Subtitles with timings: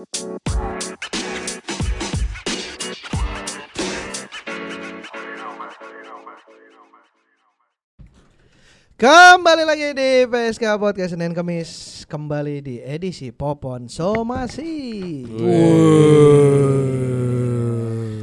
[0.00, 0.08] Kembali
[9.68, 15.28] lagi di PSK Podcast Senin Kamis Kembali di edisi Popon Somasi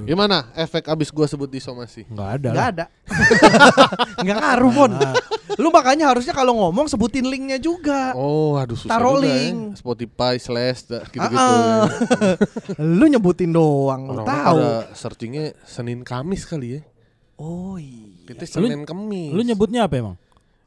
[0.08, 2.08] Gimana efek abis gua sebut di somasi?
[2.08, 2.50] Enggak ada.
[2.50, 2.86] Gak ada
[4.18, 4.92] Nggak ngaruh Pon
[5.58, 9.58] Lu makanya harusnya kalau ngomong sebutin linknya juga Oh, aduh susah Taruh juga link.
[9.58, 9.76] ya.
[9.76, 11.36] Spotify slash gitu-gitu.
[11.36, 12.80] Ah, ya.
[13.00, 14.60] Lu nyebutin doang Lu Orang-orang tahu
[14.94, 16.82] searchingnya Senin Kamis kali ya.
[17.36, 19.30] Oh iya Kita Senin Kamis.
[19.30, 20.16] Lu nyebutnya apa emang?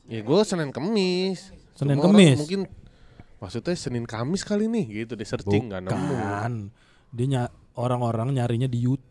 [0.05, 1.49] Ya gua Senin Kamis.
[1.73, 2.39] Senin Cuma orang Kamis?
[2.41, 2.61] Mungkin
[3.39, 6.15] maksudnya Senin Kamis kali nih gitu di searching nggak nemu.
[7.11, 9.09] Dia ny- orang-orang nyarinya di YouTube.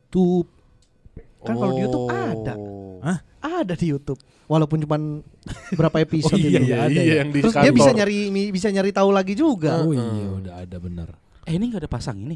[1.39, 2.53] Kan kalau di YouTube ada.
[2.57, 2.99] Oh.
[2.99, 3.17] Hah?
[3.39, 4.19] Ada di Youtube
[4.51, 5.23] Walaupun cuman
[5.79, 6.67] berapa episode Oh, iya, itu.
[6.67, 7.15] iya, ada iya, ya.
[7.23, 8.17] yang di Terus dia bisa nyari
[8.51, 11.07] bisa nyari tahu lagi juga Oh iya udah ada bener.
[11.47, 12.35] Eh ini gak ada pasang ini.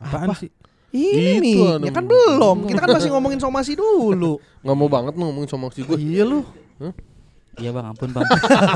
[0.00, 0.34] Apaan Apa?
[0.34, 0.50] sih?
[0.90, 1.94] Ini Itu ya ada.
[1.94, 2.56] kan belum.
[2.66, 4.42] Kita kan masih ngomongin somasi dulu.
[4.66, 5.94] Nggak mau banget ngomongin sama si gue.
[5.94, 6.42] iya lu.
[7.58, 8.22] Iya bang, ampun bang.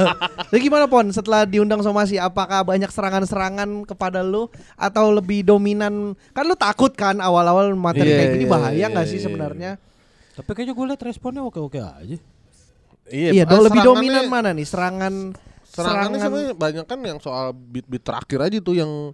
[0.50, 6.18] Jadi gimana Pon setelah diundang somasi apakah banyak serangan-serangan kepada lu atau lebih dominan?
[6.34, 9.24] Kan lu takut kan awal-awal materi Iya, kayak gini iya, bahaya iya, nggak sih iya.
[9.30, 9.70] sebenarnya?
[10.34, 12.18] Tapi kayaknya gue liat responnya oke-oke aja.
[13.04, 14.66] Iya, ah, dong lebih dominan mana nih?
[14.66, 15.36] Serangan
[15.74, 19.10] Serangannya sebenarnya banyak kan yang soal beat-beat terakhir aja tuh yang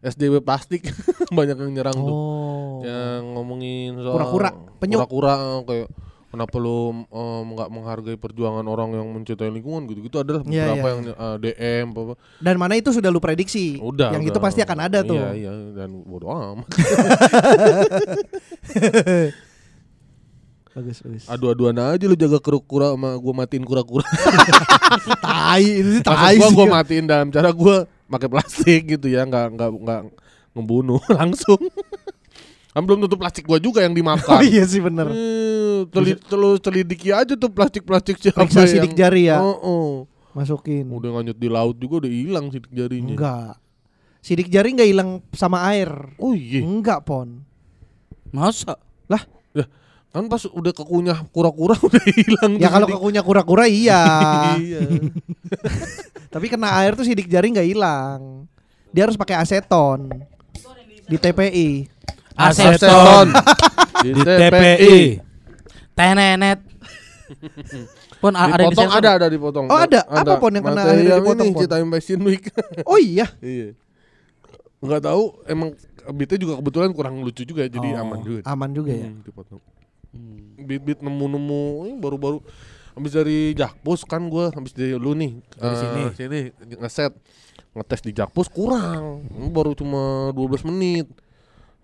[0.00, 0.88] SDW plastik
[1.38, 2.16] banyak yang nyerang tuh.
[2.16, 2.80] Oh.
[2.80, 4.98] Yang ngomongin soal Kura-kura, penyuk.
[5.04, 5.88] Kura-kura kayak
[6.34, 10.90] kenapa lu em, nggak menghargai perjuangan orang yang mencintai lingkungan gitu-gitu adalah Iya, beberapa iya.
[10.90, 12.14] yang eh, DM apa, apa.
[12.42, 13.78] Dan mana itu sudah lu prediksi?
[13.78, 14.10] Udah.
[14.10, 14.42] Yang itu udah.
[14.42, 15.16] pasti akan ada tuh.
[15.16, 16.66] Iya, iya dan bodo amat.
[20.74, 21.22] Bagus, bagus.
[21.30, 24.02] Adu-aduan aja lu jaga kura-kura sama gua matiin kura-kura.
[25.22, 26.56] tai itu Maksud tai gua sih.
[26.58, 30.00] gua matiin dalam cara gua pakai plastik gitu ya, nggak nggak nggak
[30.50, 31.62] ngebunuh langsung.
[32.74, 34.42] Kan belum tentu plastik gua juga yang Oh dimakan.
[34.42, 35.14] iya sih bener.
[35.88, 39.38] Teli, telu selidiki aja tuh plastik-plastik siapa Periksa yang sidik jari ya.
[39.40, 39.88] Oh, oh.
[40.34, 40.90] Masukin.
[40.90, 43.14] Udah nganyut di laut juga udah hilang sidik jarinya.
[43.14, 43.54] Enggak.
[44.24, 45.90] Sidik jari nggak hilang sama air.
[46.16, 46.64] Oh iya.
[46.64, 47.44] Enggak, Pon.
[48.34, 48.74] Masa?
[50.14, 52.54] Kan pas udah kekunyah kura-kura udah hilang.
[52.62, 54.02] Ya tuh kalau sidik- kekunya kura-kura iya.
[54.62, 54.80] iya.
[56.32, 58.46] Tapi kena air tuh sidik jari nggak hilang.
[58.94, 60.06] Dia harus pakai aseton.
[61.10, 61.90] Di TPI.
[62.38, 63.34] Aseton.
[64.06, 64.98] di Di TPI.
[65.94, 66.60] Tenenet.
[68.20, 69.00] Pon a- ada Dipotong disensor.
[69.00, 69.64] ada ada dipotong.
[69.66, 70.00] Oh, ada.
[70.04, 71.62] Apa, Pon, yang kena yang dipotong, ini Pon?
[71.62, 72.44] Cita Fashion Week.
[72.90, 73.26] Oh iya.
[73.40, 73.72] iya.
[74.78, 75.72] Enggak tahu emang
[76.10, 78.40] beatnya juga kebetulan kurang lucu juga jadi Oh, aman juga.
[78.44, 79.08] Aman juga ya.
[79.08, 79.60] Hmm, dipotong.
[80.12, 80.60] Hmm.
[80.60, 82.38] Beat-beat nemu-nemu ini baru-baru
[82.94, 86.02] habis dari Jakpus kan gua habis dari lu nih Dari eh, sini.
[86.14, 86.40] sini
[86.78, 87.10] ngeset
[87.74, 91.10] ngetes di Jakpus kurang baru cuma 12 menit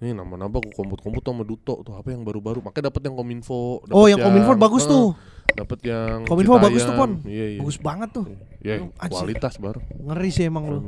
[0.00, 3.92] ini nama-nama aku komput-komput sama Duto tuh apa yang baru-baru makanya dapat yang Kominfo dapet
[3.92, 5.06] Oh, yang Kominfo bagus eh, tuh.
[5.52, 6.64] dapat yang Kominfo Citayam.
[6.64, 7.10] bagus tuh, Pon.
[7.24, 7.60] iya, iya.
[7.60, 8.24] Bagus banget tuh.
[8.60, 9.12] ya Anjir.
[9.12, 10.78] kualitas baru Ngeri sih emang lu.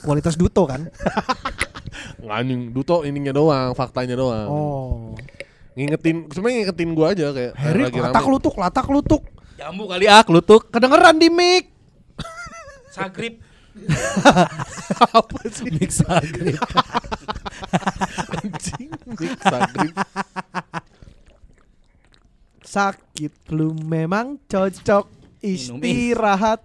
[0.00, 0.86] Kualitas duto kan?
[2.22, 5.12] Anjing Duto ininya doang faktanya doang Oh.
[5.72, 9.22] ngingetin sebenarnya ngingetin gua aja kayak Harry lagi latak lutuk, latak lutuk.
[9.56, 10.68] Jambu kali ah, kelutuk.
[10.68, 11.70] Kedengeran di mic.
[12.90, 13.40] Sagrip.
[15.00, 16.60] Apa sih Mix agrip.
[18.42, 18.92] anjing
[19.40, 19.96] Sagrip.
[22.62, 25.08] Sakit flu memang cocok
[25.42, 26.62] istirahat.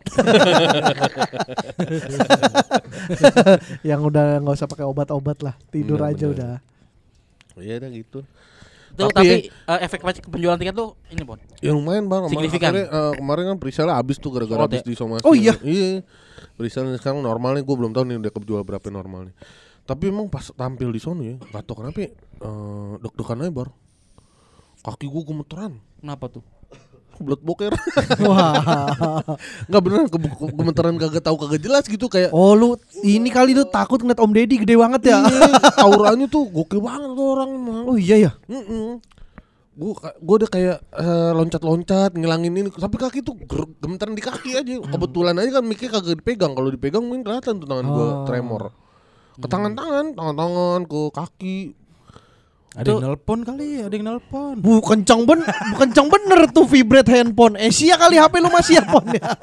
[3.81, 6.35] Yang udah nggak usah pakai obat-obat lah, tidur Bener, aja bener.
[6.37, 6.53] udah.
[7.57, 8.21] Iya dah gitu.
[8.97, 11.37] Tuh, Tapi tapi eh, efek penjualan tiket tuh ini Pon.
[11.61, 12.25] Ya lumayan bang.
[12.25, 12.69] Kemarin- Signifikan.
[12.73, 14.89] akhirnya, eh, kemarin kan presale habis tuh gara-gara habis ya?
[14.89, 15.21] di somasi.
[15.21, 15.53] Oh iya?
[15.61, 16.01] Iya.
[16.57, 19.37] Presale sekarang normalnya gue belum tahu nih udah kejual berapa normalnya.
[19.85, 23.69] Tapi emang pas tampil di sono ya, gak tau kenapa ya, eh, deg-degan aja bar.
[24.81, 26.43] Kaki gue gemeteran, Kenapa tuh?
[27.19, 27.73] Blood boker.
[28.23, 28.53] Wah.
[29.65, 32.29] Nggak beneran ke ke- gemeteran kagak tahu kagak jelas gitu kayak.
[32.29, 35.17] Oh lu ini kali lu takut ngeliat Om Deddy gede banget ya?
[35.19, 35.49] Iya,
[35.85, 37.83] auranya tuh gokil banget tuh orang emang.
[37.85, 38.31] Oh iya ya.
[39.77, 44.57] Gue gue udah kayak eh, loncat-loncat ngilangin ini tapi kaki tuh ger- gemeteran di kaki
[44.57, 48.25] aja kebetulan aja kan mikir kagak dipegang kalau dipegang mungkin kelihatan tuh tangan gue Oh.
[48.25, 48.73] tremor
[49.37, 51.57] ke tangan-tangan tangan-tangan ke kaki
[52.77, 54.61] Ada yang nelpon kali, ada yang nelpon.
[54.61, 57.57] Bu kencang ben, bu kencang bener tuh vibrate handphone.
[57.57, 59.33] Eh sia kali HP lu masih pon ya.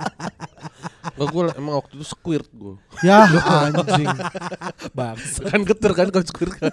[1.15, 4.09] Gak gue emang waktu itu squirt gue Ya anjing.
[4.99, 5.47] Bangsa.
[5.47, 6.73] kan geter kan kalau squirt kan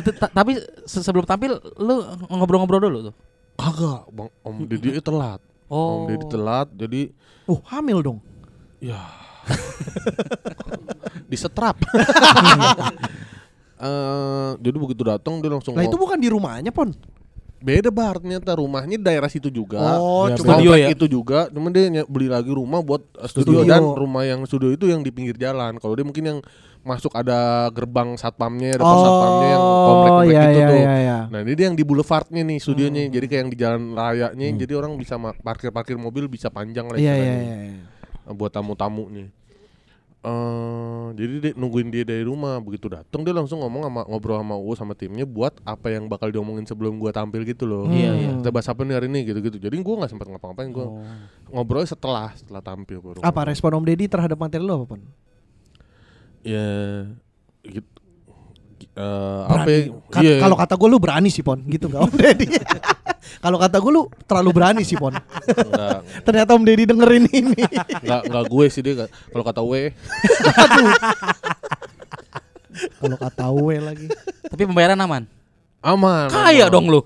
[0.00, 0.52] t- ta- tapi
[0.86, 1.94] se- sebelum tampil lu
[2.30, 3.14] ngobrol-ngobrol dulu tuh.
[3.54, 6.02] kagak bang om Didi telat Oh.
[6.02, 7.02] Om Deddy telat jadi
[7.46, 8.18] Oh, hamil dong.
[8.82, 8.98] ya
[11.32, 11.76] disetrap.
[13.80, 16.92] Eh, jadi begitu datang dia langsung Lah itu bukan di rumahnya, Pon.
[17.60, 19.80] beda bar ternyata rumahnya daerah situ juga.
[19.96, 20.92] Oh, Ya, cuma studio ya?
[20.92, 23.72] itu juga, cuman dia beli lagi rumah buat uh, studio, Studio.
[23.72, 25.80] dan rumah yang studio itu yang di pinggir jalan.
[25.80, 26.38] Kalau dia mungkin yang
[26.84, 30.76] masuk ada gerbang satpamnya, ada pos satpamnya yang komplek-komplek iya, itu iya, tuh.
[30.76, 31.18] iya, iya.
[31.32, 33.12] Nah ini dia yang di boulevardnya nih studionya, Hmm.
[33.16, 37.12] jadi kayak yang di jalan rayanya, jadi orang bisa parkir-parkir mobil bisa panjang lah Iya,
[37.16, 37.56] iya, iya.
[38.28, 39.32] Eh, buat tamu-tamunya.
[40.20, 44.56] Eh jadi dia nungguin dia dari rumah begitu datang dia langsung ngomong sama ngobrol sama
[44.60, 47.88] Uus sama timnya buat apa yang bakal diomongin sebelum gua tampil gitu loh.
[47.88, 48.30] Iya, iya.
[48.36, 49.56] Kita bahas apa nih hari ini gitu-gitu.
[49.56, 51.00] Jadi gua nggak sempat ngapa-ngapain gua Oh.
[51.52, 53.24] ngobrolnya setelah setelah tampil baru.
[53.24, 55.00] Apa respon Om Deddy terhadap materi lo apa, Pon?
[56.44, 56.68] Ya
[57.64, 57.99] gitu.
[59.00, 59.72] Eh, apa Berani.
[59.72, 59.80] ya?
[60.06, 60.36] Ka- Iya.
[60.38, 61.56] Kalau kata gue lu berani sih, Pon.
[61.62, 62.46] Gitu enggak Om Deddy?
[63.44, 65.16] Kalau kata gue lu terlalu berani sih, Pon.
[66.26, 67.62] Ternyata Om Deddy dengerin ini.
[68.02, 69.72] enggak, enggak gue sih dia nggak- kalau kata W
[72.96, 74.06] Kalau kata gue lagi.
[74.44, 75.24] Tapi pembayaran aman.
[75.80, 76.28] aman.
[76.28, 76.70] Kaya aman.
[76.70, 77.00] dong lu.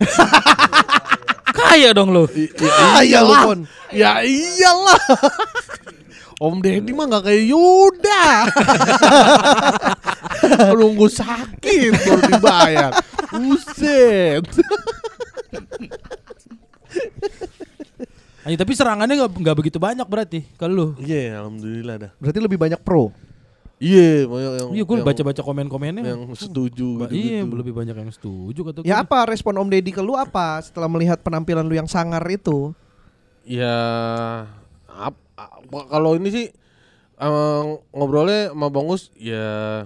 [1.49, 2.27] Kaya dong lu.
[2.29, 3.59] I- i- Kaya lu, Pon.
[3.91, 4.99] Ya iyalah.
[6.37, 8.27] Om Deddy mah gak kayak Yuda.
[10.75, 12.91] Nunggu sakit baru dibayar.
[13.31, 14.45] Buset.
[18.45, 20.87] Ayo, tapi serangannya nggak nggak begitu banyak berarti kalau lu.
[21.01, 22.11] Iya, alhamdulillah dah.
[22.19, 23.09] Berarti lebih banyak pro.
[23.81, 26.03] Iya, banyak yang Iya, gue baca-baca komen-komennya.
[26.05, 27.17] yang setuju Ba- gitu.
[27.17, 28.87] iya, lebih banyak yang setuju kata gue.
[28.87, 32.71] Ya apa respon Om Deddy ke lu apa setelah melihat penampilan lu yang sangar itu?
[33.43, 33.75] Ya
[34.87, 35.24] ap- apa-
[35.89, 36.47] kalau ini sih
[37.17, 39.85] eh, ngobrolnya sama Bang Us ya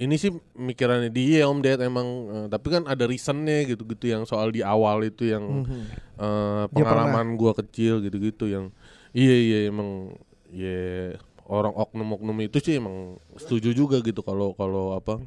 [0.00, 4.48] ini sih mikirannya dia Om Ded emang eh, tapi kan ada reasonnya gitu-gitu yang soal
[4.48, 5.80] di awal itu yang Mhm.
[6.16, 8.72] eh, Dia pengalaman gua kecil gitu-gitu yang
[9.12, 10.14] iya iya emang
[10.48, 11.14] ya
[11.44, 15.18] orang oknum-oknum itu sih emang setuju juga gitu kalau kalau apa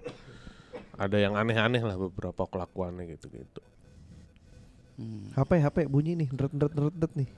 [0.94, 3.60] ada yang aneh-aneh lah beberapa kelakuannya gitu-gitu.
[5.34, 7.30] HP HP bunyi nih, deret deret deret deret nih.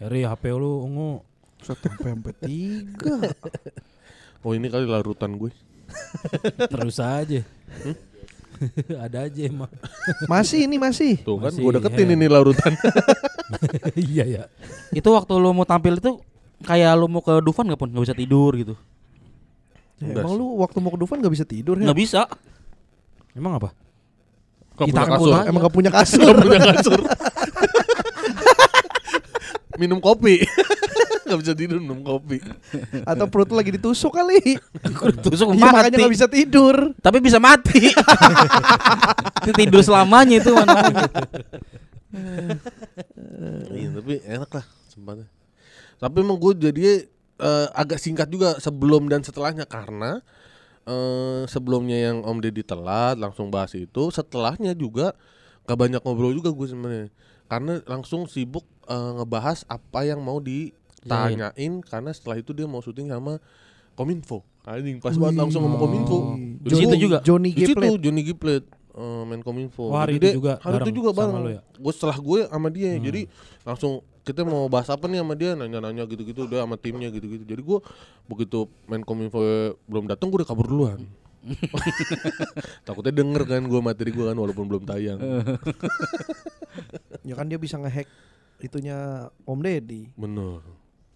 [0.00, 1.20] Heri HP lu ungu.
[1.64, 3.16] Satu sampai sampai tiga.
[4.44, 5.50] Oh ini kali larutan gue.
[6.68, 7.40] Terus aja.
[9.04, 9.70] Ada aja emang.
[10.30, 11.18] Masih ini masih.
[11.24, 12.14] Tuh kan gua deketin he.
[12.14, 12.72] ini larutan.
[14.12, 14.42] iya ya.
[14.94, 16.22] Itu waktu lu mau tampil itu
[16.62, 18.74] kayak lu mau ke Dufan gak pun nggak bisa tidur gitu.
[19.98, 20.38] Ya, emang sih.
[20.38, 21.86] lu waktu mau ke Dufan gak bisa tidur ya?
[21.90, 22.22] Nggak bisa.
[23.34, 23.74] Emang apa?
[24.74, 25.34] Di punya kasur?
[25.46, 26.34] Emang gak punya kasur.
[26.34, 27.00] Gak punya kasur.
[29.74, 30.46] minum kopi.
[31.24, 32.40] Gak bisa tidur minum kopi.
[33.10, 34.60] Atau perut lu lagi ditusuk kali.
[35.24, 36.92] Tusuk Iya makanya gak bisa tidur.
[37.00, 37.88] Tapi bisa mati.
[39.40, 41.08] Itu tidur selamanya itu namanya.
[43.72, 45.26] Iya tapi enak lah sempatnya.
[45.96, 47.08] Tapi emang gue jadi
[47.40, 50.20] eh, agak singkat juga sebelum dan setelahnya karena
[50.84, 55.16] eh, sebelumnya yang Om Deddy telat langsung bahas itu, setelahnya juga
[55.64, 57.08] gak banyak ngobrol juga gue sebenarnya
[57.48, 60.40] karena langsung sibuk eh, ngebahas apa yang mau
[61.04, 63.36] ditanyain karena setelah itu dia mau syuting sama
[63.94, 64.42] Kominfo.
[64.64, 66.34] Anjing pas banget langsung sama Kominfo.
[66.34, 67.18] Jadi Di situ juga?
[67.20, 67.84] Johnny di situ.
[68.00, 68.64] Johnny Giplet
[68.94, 69.86] eh, main kominfo.
[69.86, 71.34] Oh, hari Jadi itu dia- juga hari itu bareng juga sama bareng.
[71.36, 71.60] lu ya?
[71.76, 73.20] Gue setelah gue sama dia, jadi
[73.62, 73.92] langsung
[74.24, 77.44] kita mau bahas apa nih sama dia nanya-nanya gitu-gitu dia sama timnya gitu-gitu.
[77.44, 77.78] Jadi gue
[78.24, 79.38] begitu main kominfo
[79.84, 81.04] belum datang gue udah kabur duluan.
[82.86, 85.20] Takutnya denger kan gue materi gue kan walaupun belum tayang.
[87.28, 88.08] Ya kan dia bisa ngehack
[88.60, 90.12] itunya Om Deddy.
[90.14, 90.60] Bener.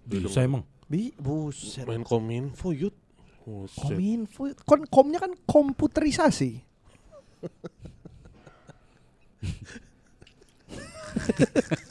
[0.08, 0.64] Bisa emang.
[0.88, 1.84] Bi, buset.
[1.84, 2.96] Main kominfo yut.
[3.44, 3.92] Buset.
[3.92, 6.56] Kominfo, kon komnya kan komputerisasi.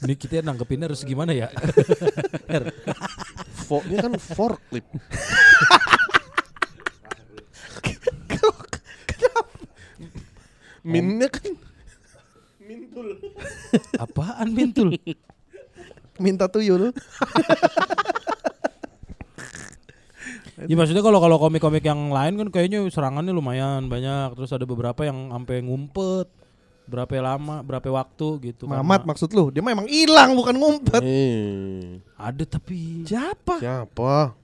[0.02, 1.48] Ini kita nanggepinnya harus gimana ya?
[3.68, 4.88] Fo-nya kan forklift.
[10.88, 11.52] Minnya kan
[12.64, 13.20] mintul.
[14.00, 14.96] Apaan mintul?
[16.18, 16.90] Minta tuyul.
[20.66, 24.34] Ya maksudnya kalau kalau komik-komik yang lain kan kayaknya serangannya lumayan banyak.
[24.34, 26.26] Terus ada beberapa yang sampai ngumpet
[26.90, 28.66] berapa lama, berapa waktu gitu.
[28.66, 29.54] Mamat karena- maksud lu?
[29.54, 30.98] Dia mah emang hilang bukan ngumpet.
[31.04, 33.62] Eh, Ada tapi Siapa?
[33.62, 34.34] siapa?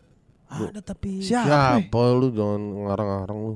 [0.55, 1.83] ada tapi Siapa?
[1.83, 3.55] Siapa lu jangan ngarang-ngarang lu.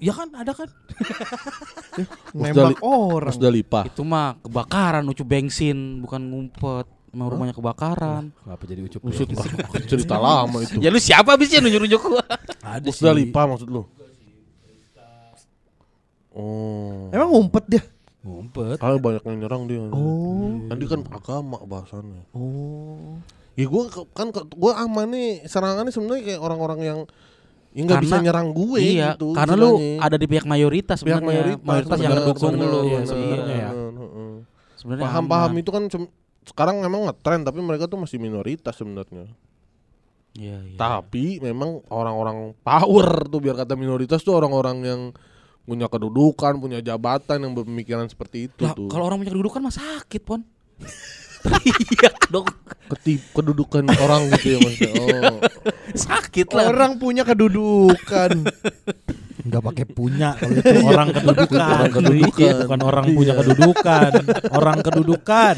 [0.00, 0.72] Ya kan ada kan?
[2.38, 3.28] Nembak orang.
[3.28, 3.84] Mas Dalipa.
[3.84, 6.88] Itu mah kebakaran ucu bensin bukan ngumpet.
[7.14, 8.34] Emang rumahnya kebakaran.
[8.42, 9.00] Ngapa jadi ucup?
[9.06, 9.38] Maksud ya?
[9.94, 10.82] cerita lama itu.
[10.82, 12.26] Ya lu siapa abisnya nunjuk-nunjuk gua?
[12.58, 13.06] Ada sih.
[13.06, 13.86] Dalipa maksud lu.
[16.34, 17.14] Oh.
[17.14, 17.82] Emang ngumpet dia?
[18.26, 18.82] Ngumpet.
[18.82, 19.86] Kalau banyak yang nyerang dia.
[19.94, 20.58] Oh.
[20.66, 22.26] Kan dia kan agama bahasannya.
[22.34, 23.22] Oh.
[23.54, 26.98] Ya gue kan gue aman nih serangannya sebenarnya kayak orang-orang yang
[27.74, 29.34] nggak bisa Karena- nyerang gue iya, gitu.
[29.34, 31.58] karena lu ada di pihak mayoritas pihak sebenarnya.
[31.58, 33.70] mayoritas, mayoritas yang benar, lu benar, sebenarnya ya.
[34.78, 35.82] Sebenarnya Paham-paham itu kan
[36.44, 39.28] sekarang memang ngetren tapi mereka tuh masih minoritas sebenarnya.
[40.34, 40.76] Iya, iya.
[40.78, 45.00] Tapi memang orang-orang power tuh biar kata minoritas tuh orang-orang yang
[45.64, 48.90] punya kedudukan, punya jabatan yang berpemikiran seperti itu Lah, tuh.
[48.92, 50.42] kalau orang punya kedudukan mah sakit, Pon.
[51.44, 52.48] Iya dong.
[52.88, 54.92] Ketip kedudukan orang gitu ya maksudnya.
[55.04, 55.38] Oh.
[55.92, 56.72] Sakit lah.
[56.72, 58.48] Orang punya kedudukan.
[59.44, 61.60] Enggak pakai punya kalau itu orang kedudukan.
[61.60, 62.40] Orang kedudukan.
[62.40, 64.10] Iya, bukan orang punya kedudukan.
[64.50, 65.54] Orang kedudukan.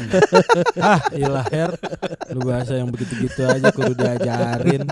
[0.77, 1.71] ah, ilah her.
[2.31, 4.83] Lu bahasa yang begitu-gitu aja kudu diajarin.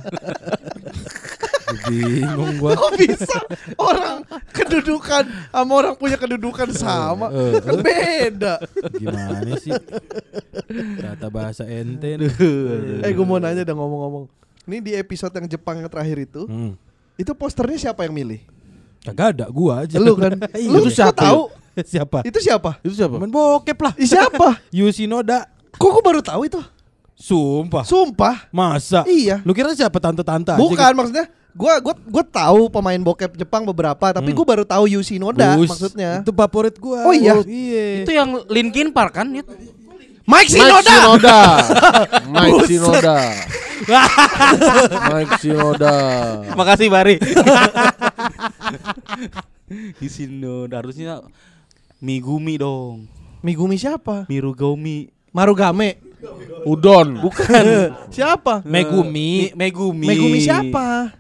[1.85, 2.77] Bingung gua.
[2.77, 3.39] Kok bisa
[3.75, 7.27] orang kedudukan sama orang punya kedudukan sama?
[7.29, 8.53] Eh, Kan beda.
[8.95, 9.73] Gimana sih?
[10.95, 12.15] Kata bahasa ente.
[12.15, 12.31] nih.
[13.01, 14.29] Eh gue mau nanya dah ngomong-ngomong.
[14.65, 16.73] Ini di episode yang Jepang yang terakhir itu, Hmm.
[17.17, 18.41] itu posternya siapa yang milih?
[19.05, 20.01] Kagak ada gua aja.
[20.01, 20.33] Lu kan?
[20.57, 20.69] Iya.
[20.69, 21.41] Lu Itu siapa tahu?
[21.77, 22.17] siapa?
[22.25, 22.71] Itu siapa?
[22.81, 23.15] Itu siapa?
[23.19, 23.93] Main bokep lah.
[23.95, 24.57] Ih, siapa?
[24.75, 25.45] Yusinoda.
[25.75, 26.61] Kok gue baru tahu itu?
[27.15, 27.83] Sumpah.
[27.83, 28.35] Sumpah.
[28.49, 29.03] Masa?
[29.05, 29.39] Iya.
[29.43, 30.97] Lu kira siapa tante-tante aja Bukan gitu?
[30.97, 34.35] maksudnya gua gua gua tahu pemain bokep Jepang beberapa, tapi Hmm.
[34.35, 35.71] gua baru tahu Yushi Noda Bus.
[35.71, 36.19] maksudnya.
[36.19, 37.07] Itu favorit gua.
[37.07, 37.39] Oh iya?
[37.43, 38.03] Iya.
[38.03, 39.31] Itu yang Linkin Park kan?
[39.31, 39.47] Itu.
[40.25, 40.91] Mike Mike Shinoda.
[40.91, 41.39] Shinoda.
[42.35, 43.17] Mike Shinoda.
[45.13, 45.93] Mike Shinoda.
[46.57, 47.15] Makasih Bari.
[50.05, 51.21] Isindo harusnya
[52.01, 53.07] Migumi dong.
[53.41, 54.25] Migumi siapa?
[54.29, 55.09] Mirugomi.
[55.33, 55.97] Marugame.
[56.65, 57.21] Udon.
[57.21, 57.65] Bukan.
[58.15, 58.65] Siapa?
[58.65, 59.51] Megumi.
[59.51, 60.07] Mi- Megumi.
[60.09, 61.13] Megumi siapa?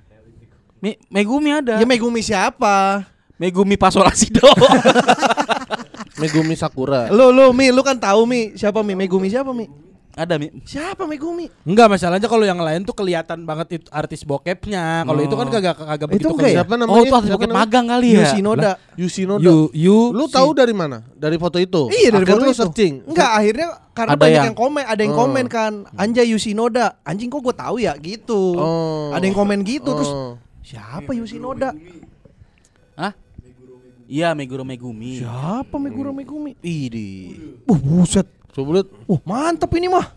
[0.81, 1.77] Mi- Megumi ada.
[1.77, 3.05] Ya Megumi siapa?
[3.37, 4.41] Megumi Pasolasido.
[6.21, 7.11] Megumi Sakura.
[7.11, 8.95] Lu lu Mi, lu kan tahu Mi, siapa Mi?
[8.95, 9.67] Megumi siapa Mi?
[10.15, 10.47] Ada Mi.
[10.63, 11.51] Siapa Megumi?
[11.67, 15.03] Enggak masalahnya kalau yang lain tuh kelihatan banget itu artis bokepnya.
[15.03, 15.27] Kalau Oh.
[15.27, 16.39] itu kan kagak kagak begitu enggak ya?
[16.39, 16.55] kelihatan.
[16.63, 16.95] Siapa namanya?
[16.95, 17.55] Oh, itu pakai namanya?
[17.59, 18.17] magang kali ya.
[18.23, 18.71] Yushi Noda.
[18.95, 19.43] Yushinoda.
[19.43, 21.03] You you Lu tahu dari mana?
[21.11, 21.91] Dari foto itu?
[21.91, 22.55] Iya dari Akhirnya foto itu.
[22.57, 22.93] searching.
[23.05, 25.19] Enggak, akhirnya karena Ada banyak yang- yang, komen, ada yang Oh.
[25.21, 26.85] komen kan, Anjay Yushinoda.
[27.01, 28.41] Anjing kok gue tahu ya gitu.
[28.55, 29.11] Oh.
[29.11, 30.39] Ada yang komen gitu terus Oh.
[30.61, 31.75] siapa Yushinoda?
[32.95, 33.11] Hah?
[34.05, 35.17] Iya, Meguro Megumi.
[35.17, 36.53] Siapa Meguro Megumi?
[36.61, 37.33] Idi.
[37.65, 38.29] Uh, buset.
[38.55, 38.87] Coba lihat.
[39.11, 40.15] Uh, mantep ini mah.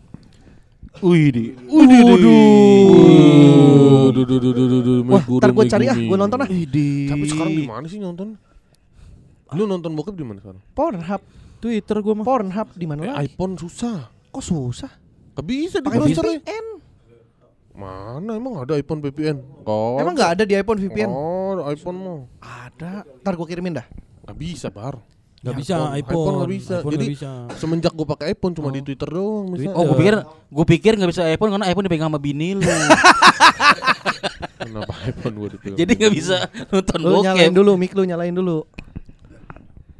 [0.98, 1.14] Duh,
[4.14, 4.50] duh, duh,
[4.82, 6.48] duh, Wah, ntar gue cari ah, gue nonton ah.
[6.48, 8.38] Tapi sekarang di mana sih nonton?
[9.54, 10.62] Lu nonton bokep di mana sekarang?
[10.74, 11.22] Pornhub,
[11.62, 12.24] Twitter gua mah.
[12.26, 13.18] Pornhub di mana Eh, lagi?
[13.30, 14.10] iPhone susah.
[14.30, 14.90] Kok susah?
[15.38, 16.38] Gak bisa di browser ya.
[16.42, 16.66] VPN.
[17.78, 19.38] Mana emang ada iPhone VPN?
[19.62, 20.02] Kok?
[20.02, 21.10] Emang nggak ada di iPhone VPN?
[21.10, 22.18] Oh, iPhone mau.
[22.42, 23.06] Ada.
[23.22, 23.86] Ntar gue kirimin dah.
[24.26, 24.98] Gak bisa, Bar.
[25.38, 25.92] Gak Ya, bisa iPhone.
[25.92, 26.02] iPhone.
[26.18, 26.74] iPhone nggak bisa.
[26.74, 27.30] iPhone Jadi- nggak bisa.
[27.54, 29.70] Semenjak gue pakai iPhone cuma di Twitter doang bisa.
[29.70, 32.66] Oh, gue pikir gue pikir nggak bisa iPhone karena iPhone dipegang sama bini lu.
[34.58, 35.78] Kenapa iPhone gue dipegang?
[35.78, 36.36] Jadi nggak bisa
[36.68, 37.56] nonton Lu nyalain bokep.
[37.56, 38.66] dulu, mic lu nyalain dulu.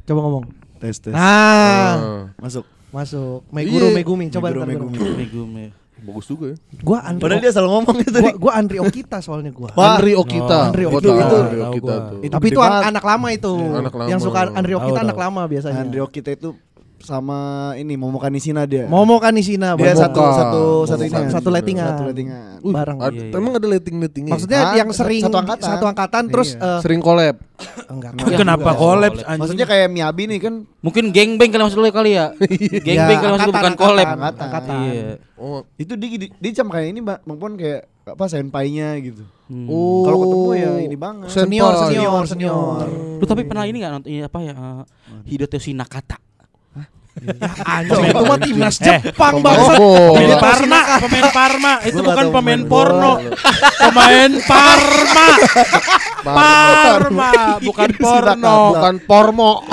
[0.03, 0.45] Coba ngomong.
[0.77, 1.11] Tes tes.
[1.11, 1.95] Nah, Ah,
[2.37, 2.65] Masuk.
[2.89, 3.39] masuk.
[3.49, 3.95] Meguro Iya.
[3.95, 4.25] Megumi.
[4.27, 4.97] Coba Meguro Megumi.
[5.17, 5.65] Megumi.
[6.01, 6.57] Bagus juga ya.
[6.79, 7.21] Gua Andri.
[7.21, 9.69] Padahal dia selalu ngomong itu gua, gua Andri Okita soalnya gua.
[9.73, 9.95] Wah.
[9.95, 10.57] Andri Okita.
[10.67, 11.07] Andri Gua Okita.
[11.07, 12.19] tahu Itu- Andri Okita tuh.
[12.19, 13.53] Itu Tapi itu an- anak lama itu.
[13.53, 14.07] Anak lama.
[14.07, 15.79] Yang suka Andri Okita anak lama biasanya.
[15.79, 16.49] Andrio kita itu
[17.09, 17.39] sama
[17.73, 18.85] ini Momo Kanisina dia.
[18.85, 19.97] Momo Kanisina Dia Momo.
[19.97, 21.33] satu satu satu ini.
[21.33, 21.87] Satu lettingan.
[21.89, 22.61] Satu lettingan.
[22.61, 22.97] Uh, bareng.
[23.01, 23.33] ad- Iya, iya.
[23.33, 24.31] Emang ada letting-lettingnya?
[24.31, 25.65] Maksudnya Ah, yang satu- sering satu angkatan.
[25.65, 26.69] satu angkatan terus Iya.
[26.69, 27.35] eh, sering collab.
[27.89, 28.11] enggak.
[28.21, 28.77] Ya, Kenapa enggak.
[28.77, 29.39] collab anjing?
[29.41, 32.31] Maksudnya kayak Miyabi nih kan Mungkin gangbang kali maksud lu kali ya.
[32.79, 34.07] gangbang Ya, kali maksud lu angkatan, bukan collab.
[34.07, 34.77] angkatan, angkatan.
[34.85, 35.09] Iya.
[35.35, 39.23] Oh, itu dia dia, cam kayak ini Bang Bang Pon kayak apa senpainya gitu.
[39.45, 39.65] Hmm.
[39.65, 40.01] oh.
[40.03, 41.27] Kalau ketemu ya ini banget.
[41.27, 42.85] Senior, senior, senior.
[43.17, 44.53] Lu tapi pernah ini enggak nonton ini apa ya?
[44.53, 44.83] Uh,
[45.25, 46.21] Hideyoshi Nakata.
[47.59, 49.73] Anjing itu mah timnas Eh, Jepang pemain bangsa.
[49.75, 50.07] bola.
[50.15, 51.73] Pemain Parma, pemain Parma.
[51.83, 53.13] Itu bukan pemain porno.
[53.75, 55.27] Pemain Parma.
[56.23, 58.57] Parma, bukan porno.
[58.71, 59.51] Bukan pormo.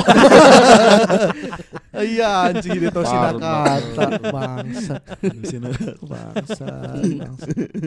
[1.96, 3.40] Iya anjing itu Parma.
[3.40, 4.94] Nakata bangsa.
[5.16, 5.56] Bangsa.
[6.04, 6.68] bangsa.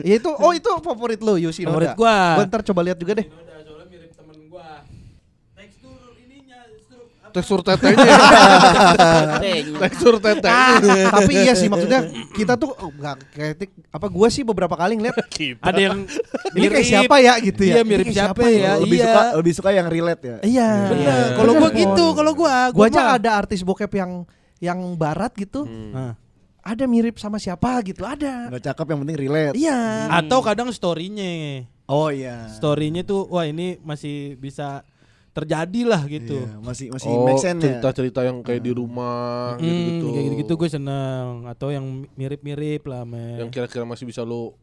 [0.02, 2.42] Ya itu oh itu favorit lu Yushi Favorit gua.
[2.42, 3.26] Gua ntar coba lihat juga deh.
[7.30, 8.16] Tekstur tetenya.
[9.86, 11.14] Tekstur tetenya.
[11.14, 15.16] Tapi iya sih maksudnya kita tuh oh, enggak kritik apa gua sih beberapa kali ngeliat
[15.68, 15.98] Ada yang
[16.58, 17.74] ini kayak siapa ya gitu ya.
[17.80, 18.72] Iya, mirip kayak siapa ya?
[18.82, 19.06] lebih iya.
[19.06, 20.36] suka lebih suka yang relate ya.
[20.42, 20.70] Iya.
[20.90, 21.24] Bener.
[21.38, 24.26] Kalau gua gitu, kalau gua, Gua aja ada artis bokep yang
[24.58, 25.64] yang barat gitu.
[25.66, 26.18] Nah.
[26.60, 28.52] Ada mirip sama siapa gitu, ada.
[28.52, 29.54] Enggak cakep yang penting relate.
[29.56, 29.78] Iya.
[30.12, 31.64] Atau kadang story-nya.
[31.88, 32.46] Oh iya.
[32.52, 34.84] Story-nya tuh wah ini masih bisa
[35.40, 36.36] terjadi lah gitu.
[36.38, 37.64] Iya, masih masih Oh, make sense ya.
[37.72, 40.06] cerita-cerita yang kayak di rumah Hmm, gitu-gitu.
[40.08, 43.38] kayak gitu-gitu gue seneng atau yang mirip-mirip lah men.
[43.38, 44.54] Yang kira-kira masih bisa lo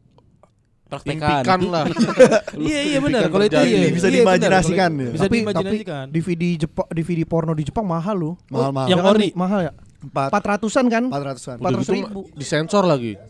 [0.84, 1.44] Praktekan.
[1.44, 1.84] impikan lah.
[2.58, 5.08] iya iya benar kalau itu iya Bisa Iya, diimajinasikan ya.
[5.10, 6.04] Bisa tapi, tapi diimajinasikan.
[6.08, 8.34] DVD Jepang DVD porno di Jepang mahal loh.
[8.48, 8.88] Mahal-mahal.
[8.88, 9.28] yang ori.
[9.32, 9.72] mahal ya.
[9.98, 11.04] Empat Empat ratusan kan?
[11.04, 11.54] empat ratusan.
[11.56, 12.20] Udah 400 gitu ribu.
[12.32, 13.20] disensor lagi.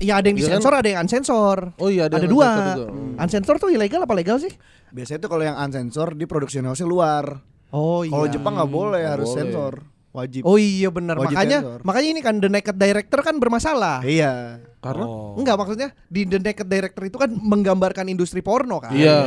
[0.00, 0.50] Iya ada yang Iya kan?
[0.56, 1.58] disensor, ada yang unsensor.
[1.76, 2.48] Oh iya ada, ada dua.
[2.48, 2.86] sensor juga.
[3.20, 4.52] Unsensor tuh ilegal apa legal sih?
[4.90, 7.36] Biasanya tuh kalau yang unsensor di production house luar.
[7.70, 8.10] Oh iya.
[8.10, 9.38] Kalau Jepang nggak boleh nggak harus boleh.
[9.38, 9.74] sensor.
[10.10, 10.42] Wajib.
[10.42, 11.14] Oh iya benar.
[11.14, 11.78] Makanya sensor.
[11.86, 14.02] makanya ini kan The Naked Director kan bermasalah.
[14.02, 14.58] Iya.
[14.80, 15.36] Karena Oh.
[15.36, 18.90] Enggak maksudnya di The Naked Director itu kan menggambarkan industri porno kan.
[18.90, 19.18] Iya.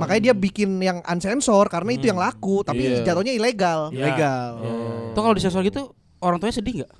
[0.00, 3.04] Makanya dia bikin yang unsensor karena itu yang laku tapi Iya.
[3.04, 3.92] jatuhnya ilegal.
[3.92, 4.00] Iya.
[4.08, 4.50] Ilegal.
[5.12, 6.92] Tuh kalau disensor gitu orang tuanya sedih nggak?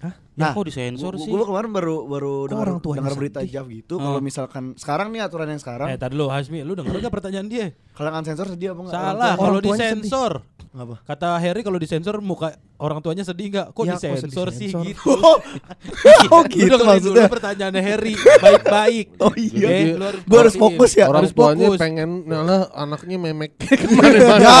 [0.00, 0.14] Hah?
[0.32, 1.28] Ya Nah, kok disensor sih?
[1.28, 3.52] Gue kemarin baru baru dengar orang tuanya dengar berita sedih?
[3.52, 6.94] Jav gitu kalau misalkan sekarang nih aturan yang Eh sekarang tadi lu Hasmi, lu denger
[6.98, 7.66] gak pertanyaan dia?
[7.92, 8.94] kalau yang unsensor sedih apa enggak?
[8.96, 10.32] Salah, kalau disensor.
[10.72, 10.96] Apa?
[11.04, 12.48] Kata Harry kalau disensor muka
[12.78, 13.66] orang tuanya sedih nggak?
[13.70, 14.88] Kok Ya, kok disensor sih disensor?
[14.88, 15.04] gitu?
[16.32, 17.12] oh Lu gitu dengerin maksudnya.
[17.20, 19.06] dulu pertanyaannya Harry baik-baik.
[19.20, 19.68] Oh iya.
[19.68, 21.06] Jadi, lu harus Gua harus fokus ya.
[21.06, 21.78] orang harus tuanya fokus.
[21.78, 24.40] pengen malah anaknya memek ke mana-mana.
[24.40, 24.56] Ya,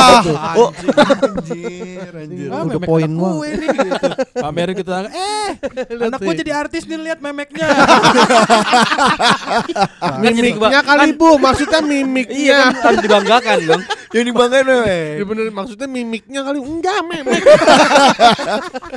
[0.54, 2.48] Oh, anjir, anjir.
[2.48, 4.08] Ah, Udah memek poin gue gitu.
[4.36, 5.50] Pamerin kita eh
[6.08, 7.66] anak gue jadi artis nih lihat memeknya.
[10.22, 12.34] Mimiknya kali bu, maksudnya mimiknya.
[12.34, 13.82] Iya kan harus dibanggakan dong.
[14.12, 14.68] Yang dibanggain
[15.16, 17.42] Ya bener maksudnya mimiknya kali enggak memek.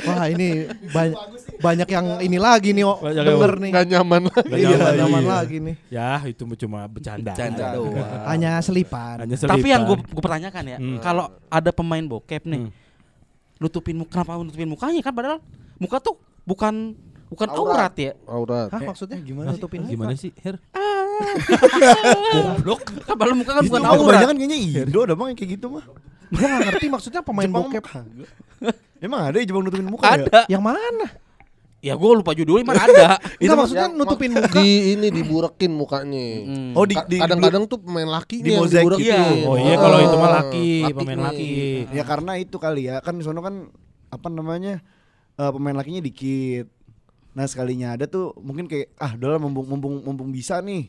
[0.04, 1.18] Wah ini banyak
[1.56, 3.70] banyak yang ini lagi nih, oh, Banyak yang- denger nih.
[3.72, 4.34] Enggak nyaman lah.
[4.36, 5.30] Nggak Iya, nyaman, nyaman iya.
[5.32, 5.74] lagi nih.
[5.88, 7.32] ya itu cuma bercanda.
[7.32, 7.96] Bercanda doang.
[8.28, 9.24] Hanya selipan.
[9.24, 10.12] Hanya Tapi yang gue selipan.
[10.12, 10.98] gue pertanyakan ya, Hmm.
[11.00, 12.70] kalau ada pemain bokep nih, Hmm.
[13.56, 15.38] nutupin muka, kenapa nutupin mukanya kan padahal
[15.80, 16.94] muka tuh bukan
[17.26, 17.90] bukan Aurat.
[17.90, 18.12] aurat, ya.
[18.24, 18.68] Aurat.
[18.70, 19.58] Hah maksudnya gimana sih?
[19.58, 20.56] nutupin Gimana sih, Her?
[22.32, 22.80] Goblok.
[23.02, 24.00] Kan padahal muka kan bukan aurat.
[24.00, 25.84] kebanyakan kayaknya Indo ada bang yang kayak gitu mah.
[26.26, 27.84] Gua gak ngerti maksudnya pemain Jepang bokep.
[28.98, 30.24] Emang ada ya Jepang nutupin muka ya?
[30.24, 30.40] Ada.
[30.48, 31.06] yang mana?
[31.84, 33.08] Ya gue lupa judulnya mana ada.
[33.38, 34.58] Itu maksudnya nutupin muka.
[34.58, 36.26] Di ini diburekin mukanya.
[36.42, 36.72] Hmm.
[36.74, 39.06] Oh di, Ka- di kadang-kadang tuh pemain lakinya di diburekin.
[39.06, 39.22] iya.
[39.46, 41.26] Oh iya kalau itu mah Ah, laki, pemain nih.
[41.26, 41.50] laki.
[41.94, 43.70] Ya karena itu kali ya kan di sono kan
[44.08, 44.82] apa namanya
[45.36, 46.66] eh, pemain lakinya dikit.
[47.32, 50.88] Nah sekalinya ada tuh mungkin kayak ah udah mumpung mumpung mumpung bisa nih.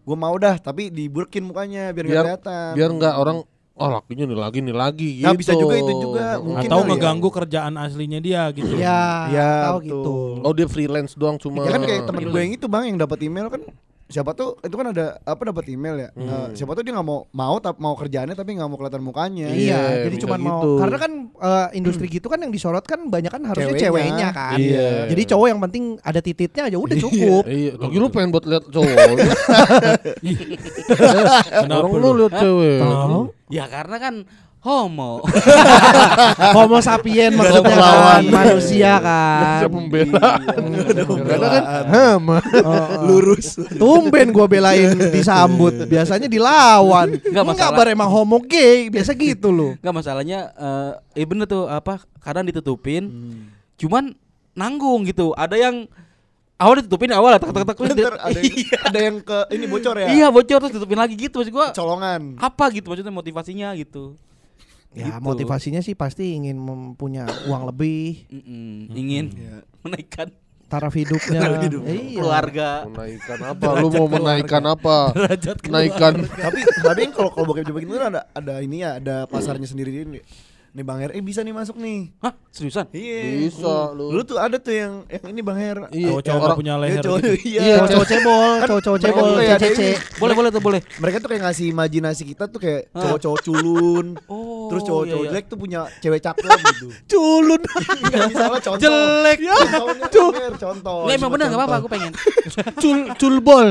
[0.00, 2.72] Gue mau dah tapi diburkin mukanya biar Biar kelihatan.
[2.72, 3.38] biar nggak orang
[3.74, 5.26] oh lakinya nih lagi nih lagi gitu.
[5.26, 6.86] Nah, bisa juga itu juga, mungkin Atau ya.
[6.88, 8.76] ngeganggu kerjaan aslinya dia gitu.
[8.76, 9.88] Ya, Ya, tahu betul.
[9.90, 10.14] gitu.
[10.40, 11.64] Oh dia freelance doang cuma.
[11.64, 13.62] Ya kan kayak temen gue yang itu bang yang dapat email kan
[14.14, 17.26] siapa tuh itu kan ada apa dapat email ya Eh, siapa tuh dia nggak mau
[17.28, 20.70] mau tapi mau kerjaannya tapi nggak mau kelihatan mukanya Iya, Iya, jadi cuma mau gitu.
[20.78, 23.82] karena kan eh, industri gitu kan yang disorot kan banyak kan harusnya Ceweknya.
[23.82, 24.56] ceweknya kan.
[24.56, 24.88] Iya.
[25.10, 27.42] Jadi cowok yang penting ada tititnya aja udah cukup.
[27.44, 28.94] Iya, lagi lu pengen buat lihat cowok.
[30.94, 31.98] Kenapa Orang lu?
[32.00, 32.78] lu lihat cewek.
[32.80, 33.20] Tahu?
[33.50, 34.14] Ya karena kan
[34.64, 35.20] homo.
[36.56, 38.32] Homo sapien maksudnya kan perlawanan.
[38.32, 39.60] manusia kan.
[39.60, 40.28] Siapa membela?
[41.20, 42.38] Karena kan hama.
[43.04, 47.12] lurus Tumben gua belain disambut, biasanya dilawan.
[47.20, 47.76] Nggak Enggak masalah.
[47.76, 49.76] bar emang homo gay, biasa gitu loh.
[49.84, 53.12] Enggak masalahnya eh eh bener tuh apa kadang ditutupin.
[53.76, 54.16] Cuman
[54.56, 55.36] nanggung gitu.
[55.36, 55.84] Ada yang
[56.56, 58.54] awal ditutupin awal tak tak tak Ntar ada yang,
[58.88, 61.68] ada yang ke ini bocor ya Iya bocor terus ditutupin lagi gitu maksud gua.
[61.74, 64.16] colongan Apa gitu maksudnya motivasinya gitu.
[64.94, 65.20] Ya Gitu.
[65.20, 69.56] motivasinya sih pasti ingin mempunyai uang lebih, Mm-mm, ingin Iya.
[69.82, 70.30] menaikkan
[70.64, 71.38] taraf hidupnya.
[71.38, 71.82] Taraf hidup.
[71.82, 72.14] Iya.
[72.14, 72.68] keluarga.
[72.86, 73.66] Menaikkan apa?
[73.74, 74.96] Lu mau menaikkan apa?
[75.66, 79.26] Menaikkan tapi tapi kan kalau kalau bokep bokep itu kan ada ada ini ya ada
[79.26, 80.22] pasarnya sendiri ini
[80.74, 82.90] nih bang Her eh bisa nih masuk nih Hah, seriusan?
[82.90, 84.10] iya Bisa, lu.
[84.10, 86.82] lu tuh ada tuh yang yang ini bang Her Iya, Cowok-cowok orang- nggak punya Ya,
[86.82, 87.34] leher cowok, gitu.
[87.46, 87.62] iya.
[87.62, 89.78] Cowok-cowok cebol, cowok-cowok Mereka cebol, ada CCC.
[89.78, 89.90] ini.
[90.18, 90.80] Boleh boleh tuh boleh.
[90.98, 95.30] mereka tuh kayak ngasih imajinasi kita tuh kayak cowok-cowok culun Oh, terus cowok-cowok iya, iya.
[95.30, 97.60] jelek tuh punya cewek cakep gitu Culun.
[97.62, 99.38] Enggak misalnya contoh Jelek.
[100.10, 102.12] contohnya contoh Nggak, emang bener enggak apa-apa aku pengen.
[102.76, 103.68] cul culbol.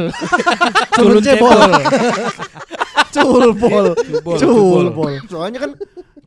[0.94, 1.60] Culun cebol.
[3.12, 3.86] Culbol.
[3.94, 5.14] Culbol, Culbol.
[5.28, 5.72] soalnya kan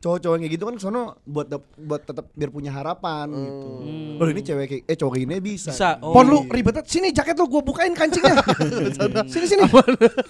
[0.07, 3.67] cowok-cowok yang kayak gitu kan sono buat buat tetap biar punya harapan gitu.
[3.83, 4.15] Hmm.
[4.17, 5.69] Oh ini cewek kayak eh cowok gini bisa.
[5.75, 5.89] Bisa.
[5.99, 6.15] Oh.
[6.15, 6.79] Pon lu ribet.
[6.87, 8.39] Sini jaket lu gua bukain kancingnya.
[9.33, 9.67] sini sini.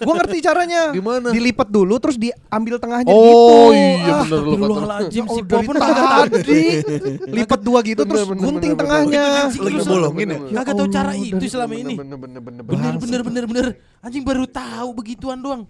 [0.01, 0.89] Gua ngerti caranya.
[0.89, 1.29] Gimana?
[1.29, 3.77] Dilipat dulu terus diambil tengahnya Oh gitu.
[3.77, 4.65] iya Ah, bener lu kata.
[4.65, 6.61] Astagfirullahaladzim si Oh, dari pun tadi
[7.37, 9.25] lipat dua gitu Bener, terus bener, gunting bener, tengahnya.
[9.53, 10.39] Lagi bolongin ya?
[10.57, 11.93] Kagak tahu cara itu selama ini.
[11.93, 13.65] Bener bener bener Bener bener bener bener.
[14.01, 15.63] Anjing baru tahu begituan doang.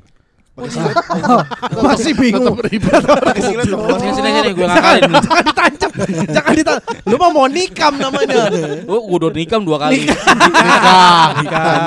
[1.86, 2.58] Masih bingung.
[2.58, 3.66] Pakai silet.
[3.70, 5.02] Sini sini sini gue ngakalin.
[5.22, 5.92] Jangan ditancap.
[6.36, 6.84] Jangan ditancap.
[7.06, 8.50] Lu mah mau nikam namanya.
[8.90, 10.10] Oh, gue udah nikam dua kali.
[10.10, 11.78] Nikah, nikah.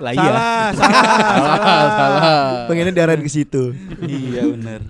[0.00, 0.32] Lah iya.
[0.72, 2.22] Salah, salah.
[2.72, 3.76] Pengennya diarahin ke situ.
[4.00, 4.80] Iya benar.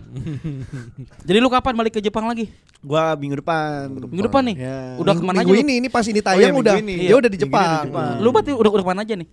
[1.26, 2.46] Jadi lu kapan balik ke Jepang lagi?
[2.82, 3.90] Gua minggu depan.
[3.90, 4.56] Minggu depan nih.
[4.58, 4.78] Ya.
[5.02, 6.74] Udah ke mana aja minggu ini ini pas ini Oh iya, tayang udah.
[6.78, 7.90] Dia udah di Jepang.
[7.90, 8.14] Jepang.
[8.22, 9.28] Lu berarti udah udah ke mana aja nih?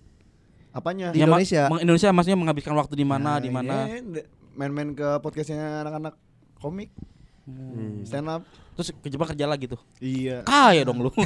[0.70, 1.10] Apanya?
[1.10, 1.62] Di Ya, ma- Indonesia.
[1.66, 3.86] meng- Indonesia maksudnya menghabiskan waktu di mana, di mana?
[3.86, 6.14] Ya, ya, Main-main ke podcastnya anak-anak
[6.56, 6.90] komik.
[8.02, 8.42] Stand up.
[8.72, 9.80] Terus ke Jepang kerja lagi tuh.
[9.98, 10.40] Iya.
[10.42, 11.10] Kaya dong lu.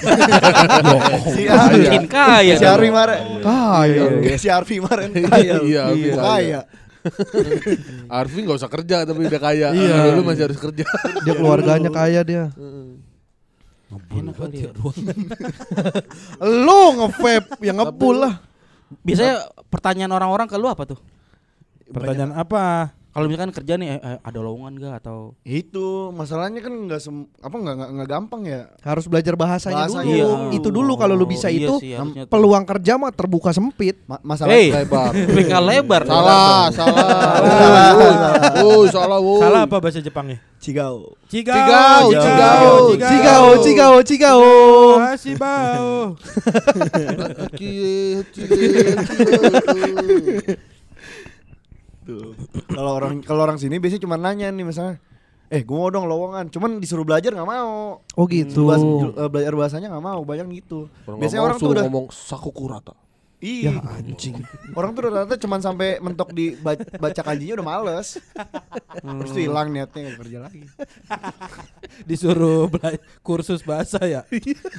[1.28, 1.44] Si
[2.06, 2.54] kaya.
[2.54, 2.64] Si.
[2.64, 3.20] Arfi kemarin.
[3.38, 4.02] Kaya.
[4.18, 5.54] Iya, Si Arfi kemarin kaya.
[5.60, 6.22] Iya, Arfi kaya.
[6.22, 6.60] kaya.
[8.18, 9.68] Arfi nggak usah kerja tapi udah kaya.
[9.70, 10.16] Iya.
[10.16, 10.84] Lu masih harus kerja.
[11.20, 12.44] Dia keluarganya kaya dia.
[14.10, 14.70] Enak kali ya.
[16.40, 18.34] Lu nge-vape yang ngebul lah.
[19.02, 20.98] Biasanya pertanyaan orang-orang ke lu apa tuh?
[21.90, 22.94] Pertanyaan apa?
[23.14, 27.30] Kalau misalkan kerja nih eh, eh, ada lowongan gak atau Itu masalahnya kan nggak sem
[27.38, 28.66] apa nggak nggak nggak gampang ya.
[28.82, 30.02] Harus belajar bahasanya, Bahasanya.
[30.02, 30.18] dulu.
[30.18, 30.58] Iya.
[30.58, 31.94] Itu dulu kalau lu bisa Iya itu sih,
[32.26, 34.02] peluang kerja mah terbuka sempit.
[34.10, 35.14] Ma- masalah Hey, Lebar.
[35.38, 36.02] PK lebar.
[36.02, 37.38] Salah, salah.
[38.66, 39.38] Woi, salah, woi.
[39.46, 40.42] Salah apa bahasa Jepangnya?
[40.58, 41.14] Cigao.
[41.30, 44.42] Cigao, Cigao, Cigao, cigao, cigao, cigao.
[45.06, 46.18] Kasih bau.
[52.04, 52.36] Tuh.
[52.68, 55.00] Kalau orang kalau orang sini biasanya cuma nanya nih misalnya,
[55.48, 58.00] eh gue mau dong lowongan, cuman disuruh belajar nggak mau.
[58.14, 58.68] Oh gitu.
[58.68, 58.84] Bahas-
[59.16, 60.88] eh, belajar bahasanya nggak mau, banyak gitu.
[61.16, 62.94] Biasanya orang tuh udah ngomong sakukurata.
[63.44, 63.76] Iya.
[63.76, 64.40] Ya anjing.
[64.72, 68.16] Orang tuh rata-rata cuman sampai mentok di ba- baca kanjinya udah males.
[68.96, 70.64] Terus tuh hilang niatnya nggak kerja lagi.
[72.08, 74.24] Disuruh bela- kursus bahasa ya.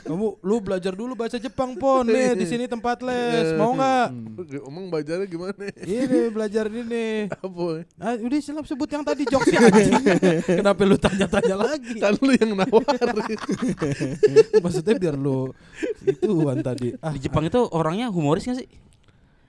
[0.01, 3.53] Kamu lu belajar dulu bahasa Jepang pon nih di sini tempat les.
[3.53, 4.07] Mau nggak?
[4.65, 5.65] Emang belajarnya gimana?
[5.77, 7.29] Ini belajar ini.
[7.29, 7.85] Apa?
[7.95, 10.01] Ah, udah silap sebut yang tadi jokesnya anjing.
[10.59, 12.01] Kenapa lu tanya-tanya lagi?
[12.01, 13.13] Kan lu yang nawarin.
[14.63, 15.53] Maksudnya biar lu
[16.01, 16.97] ituan tadi.
[16.97, 18.69] Ah, Di Jepang itu orangnya humoris gak sih?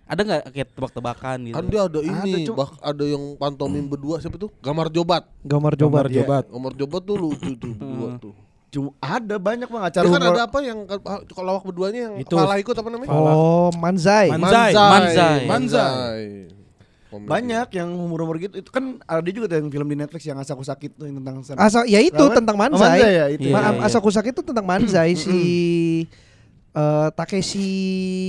[0.06, 1.54] Ada nggak kayak tebak-tebakan gitu?
[1.54, 4.54] Kan dia ada ini, Ada, bak ada yang pantomim berdua siapa tuh?
[4.58, 5.26] Gamar Jobat.
[5.42, 6.14] Gambar Gambar coba.
[6.14, 6.44] jobat.
[6.46, 8.34] Gamar Jobat tuh lucu tuh berdua tuh.
[8.66, 10.30] Cuma ada banyak bang Ya acara kan humor.
[10.30, 10.78] ada apa yang
[11.26, 12.34] kalau lawak berduanya yang Itu.
[12.34, 13.10] kepala ikut apa namanya?
[13.10, 14.30] Oh, manzai.
[14.30, 14.72] Man- Manzai.
[14.76, 15.40] Manzai.
[15.46, 16.22] Manzai.
[17.06, 17.26] Komedi.
[17.26, 18.54] Banyak yang humor-humor gitu.
[18.58, 21.42] Itu kan ada juga tuh yang film di Netflix yang asaku sakit tuh yang tentang
[21.56, 22.34] Asa ya itu Apa?
[22.34, 22.98] tentang Oh, manzai.
[22.98, 23.48] Manzai ya itu.
[23.48, 23.86] Iya, Ma- iya.
[23.86, 25.38] Asaku sakit itu tentang manzai si
[26.76, 27.68] eh Takeshi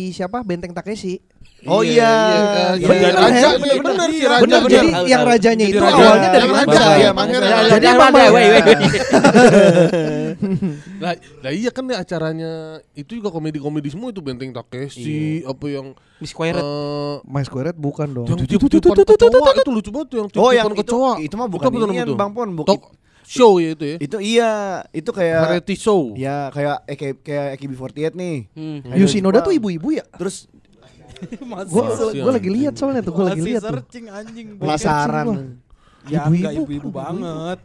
[0.10, 0.40] siapa?
[0.42, 1.20] Benteng Takeshi.
[1.66, 2.06] Oh Iya, iya.
[2.06, 2.88] iya, iya, iya.
[2.88, 3.18] Bener, iya.
[3.18, 4.40] Raja, Iya, bener, bener, si Iya, Raja.
[4.40, 4.72] Bener, bener.
[4.72, 5.32] jadi Tahu, yang tahu.
[5.34, 5.98] rajanya Jadi itu raja.
[5.98, 6.96] awalnya dari Yang raja, manzai.
[6.96, 7.50] iya, pangeran.
[7.50, 8.18] Jadi Jadi emang apa?
[8.30, 8.80] Wait, wait, wait.
[10.98, 12.52] Lah, lah iya kan nih acaranya
[12.94, 15.86] itu juga komedi-komedi semua itu Benteng Takeshi, apa yang
[16.18, 16.56] Miss Square.
[16.56, 18.28] eh My Square Red bukan dong.
[18.28, 21.12] yang titipan kecoa itu lucu banget tuh yang Oh yang titipan itu, kecoa.
[21.20, 22.16] itu mah bukan apa tuh ini namanya tuh?
[22.16, 22.84] Bang Pon, bukan Talk
[23.28, 23.98] show ya itu ya.
[24.00, 24.52] itu iya,
[24.96, 26.16] itu kayak Variety show.
[26.16, 28.38] ya kayak eh, kayak kayak AKB48 nih.
[28.56, 28.80] Hmm.
[28.96, 29.44] Jepang.
[29.44, 30.08] tuh ibu-ibu ya?
[30.16, 30.48] Terus
[31.68, 31.82] Gue
[32.14, 33.82] gue lagi lihat soalnya tuh, gue lagi lihat tuh.
[33.82, 34.48] searching anjing.
[34.56, 35.58] penasaran.
[36.06, 36.62] Ya Ibu-ibu.
[36.64, 37.60] ibu-ibu banget.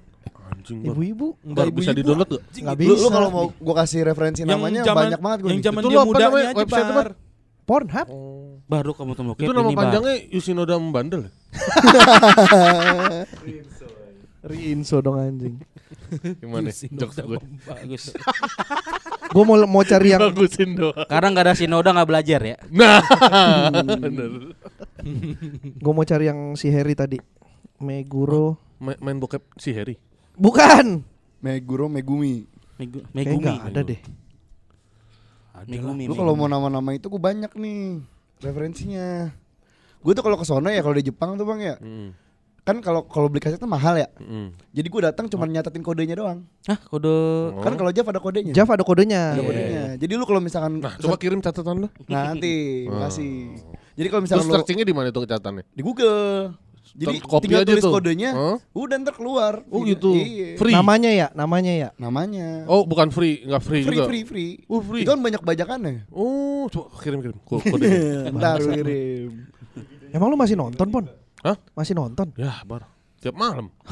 [0.51, 0.97] Anjing banget.
[0.97, 1.27] Ibu-ibu.
[1.45, 2.43] Enggak Baru bisa di-download gak?
[2.49, 3.13] Nggak Lu, lu bisa.
[3.13, 6.49] kalau mau gua kasih referensi namanya banyak banget gua Yang zaman Itu dia namanya?
[6.49, 6.97] aja Website apa?
[6.97, 7.09] bar.
[7.63, 8.09] Pornhub.
[8.67, 11.29] Baru kamu temu Itu nama panjangnya Yushinoda Membandel.
[14.43, 15.55] Rinso dong anjing.
[16.43, 16.69] Gimana?
[16.71, 17.39] Jokes gue.
[17.63, 18.11] Bagus.
[19.33, 21.09] Gue mau mau cari yang Bagusin doang.
[21.09, 22.57] Karena nggak ada Sinoda nggak belajar ya.
[22.69, 23.01] Nah,
[23.97, 24.53] bener.
[25.73, 27.17] gue mau cari yang si Harry tadi.
[27.81, 28.61] Meguro.
[28.77, 29.97] Main, main bokep si Harry.
[30.37, 31.01] Bukan.
[31.41, 32.45] Meguro Megumi.
[32.77, 33.41] Megu- Kayak Megumi.
[33.41, 34.01] nggak ada deh.
[35.65, 36.05] Megumi.
[36.07, 38.05] Lu kalau mau nama-nama itu gua banyak nih
[38.43, 39.33] referensinya.
[40.03, 41.79] Gue tuh kalau ke sono ya kalau di Jepang tuh Bang ya.
[41.79, 42.13] Hmm.
[42.63, 44.07] Kan kalau kalau beli kasetnya mahal ya.
[44.17, 44.55] Hmm.
[44.71, 46.47] Jadi gue datang cuma nyatatin kodenya doang.
[46.63, 47.11] Hah, kode
[47.51, 47.59] Oh.
[47.59, 48.55] Kan kalau Jav ada kodenya.
[48.55, 49.35] Jav ada kodenya.
[49.35, 49.83] ada kodenya.
[49.97, 51.89] Jadi lu kalau misalkan Nah, coba kirim catatan lu.
[52.07, 52.55] nanti
[52.87, 53.03] Oh.
[53.03, 53.59] kasih.
[53.93, 55.65] Jadi kalau Terus misalkan lu searchingnya di mana itu catatannya?
[55.69, 56.55] di Google.
[56.93, 57.93] Jadi copy tinggal aja tulis tuh.
[57.95, 58.57] kodenya, Hah?
[58.71, 59.65] udah ntar keluar.
[59.67, 60.13] Oh gitu.
[60.13, 60.61] Iya.
[60.61, 60.71] Free.
[60.71, 61.89] Namanya ya, namanya ya.
[61.97, 62.69] Namanya.
[62.69, 64.07] Oh, bukan free, enggak free, free, juga.
[64.07, 64.53] free, free.
[64.69, 65.01] Oh, free.
[65.01, 66.05] Itu kan banyak bajakannya.
[66.11, 68.29] Oh, coba kirim kirim Ko- kodenya.
[68.37, 69.31] Ntar kirim.
[70.11, 71.09] Emang lu masih nonton, Pon?
[71.43, 71.59] Hah?
[71.75, 72.31] Masih nonton?
[72.35, 72.87] Ya, bar.
[73.19, 73.71] Tiap malam.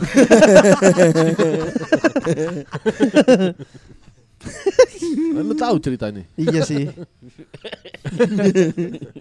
[5.31, 6.89] lu tahu ceritanya iya sih.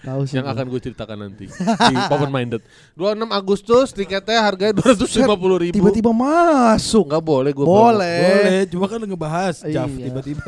[0.01, 0.39] Tahu sih.
[0.39, 2.61] yang akan gue ceritakan nanti di Open Minded
[2.95, 7.05] 26 Agustus tiketnya harganya 250 ribu tiba-tiba masuk.
[7.05, 8.21] nggak boleh gue Boleh.
[8.23, 10.09] Boleh, cuma kan ngebahas Jav Iya.
[10.09, 10.41] tiba-tiba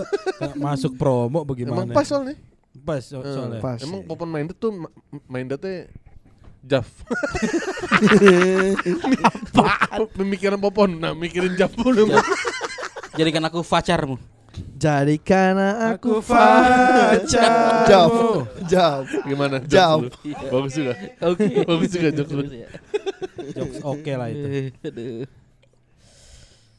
[0.56, 1.84] masuk promo bagaimana?
[1.84, 2.36] emang pas soalnya
[2.82, 3.60] Pas Eh, soalnya.
[3.60, 3.78] Pas.
[3.84, 4.08] emang.
[4.08, 4.72] Open Minded tuh
[5.28, 5.92] Mindednya
[6.62, 6.86] Jaf.
[9.26, 10.06] Apa?
[10.14, 11.02] Pemikiran Popon.
[11.02, 12.14] Nah, mikirin Jaf dulu.
[13.18, 14.16] Jadikan aku pacarmu.
[14.78, 17.86] Jadikan aku Aku pacar.
[17.90, 19.04] Jauh, jauh.
[19.26, 19.58] Gimana?
[19.66, 20.06] Jaf.
[20.54, 20.94] Bagus juga.
[21.26, 21.66] Oke.
[21.66, 22.44] Bagus juga jokes lu.
[23.58, 24.70] Jokes oke lah itu.
[24.86, 25.26] Aduh.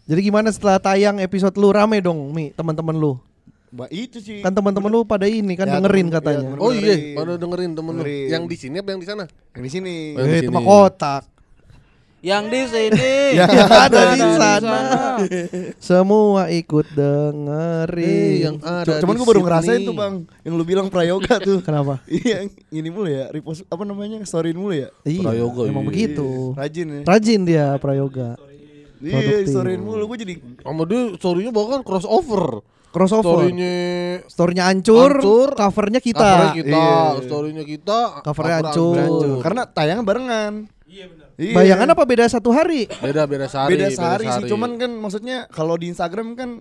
[0.02, 3.22] Jadi gimana setelah tayang episode lu rame dong Mi teman-teman lu
[3.72, 4.44] Ba itu sih.
[4.44, 7.16] Kan teman-teman lu pada ini kan Ya, dengerin temen- katanya ya, temen- Oh iya, Dengerin.
[7.16, 8.04] pada dengerin temen lu.
[8.04, 9.24] Yang di sini apa yang di sana?
[9.50, 9.94] Yang di sini.
[10.12, 11.22] Oh, Eh itu mah kotak
[12.22, 13.10] Yang di sini.
[13.32, 14.78] Ya, Yang ada di sana
[15.88, 20.62] Semua ikut dengerin Eh, yang ada Cu- Cuman gue baru ngerasain tuh bang, yang lu
[20.62, 21.58] bilang prayoga tuh.
[21.66, 22.04] Kenapa?
[22.06, 24.92] Iya, ini mulu ya, repost apa namanya, storyin mulu ya.
[25.02, 25.90] Iya Prayoga, emang iya.
[25.90, 27.00] begitu Rajin ya.
[27.02, 28.36] Rajin dia prayoga
[29.00, 32.60] Iya, storyin mulu, gue jadi Sama dia story-nya bahkan crossover.
[32.92, 33.74] Crossover Story-nya
[34.28, 37.24] Storynya hancur, Hancur, Covernya kita covernya kita, Iya.
[37.24, 38.96] story-nya kita, Covernya cover hancur.
[39.00, 39.36] hancur.
[39.40, 40.52] Karena tayangnya barengan.
[40.84, 41.06] Iya
[41.56, 42.84] Bayangan apa beda satu hari?
[43.00, 43.72] Beda beda sehari.
[43.74, 46.60] Beda sehari sih, cuman kan maksudnya kalau di Instagram kan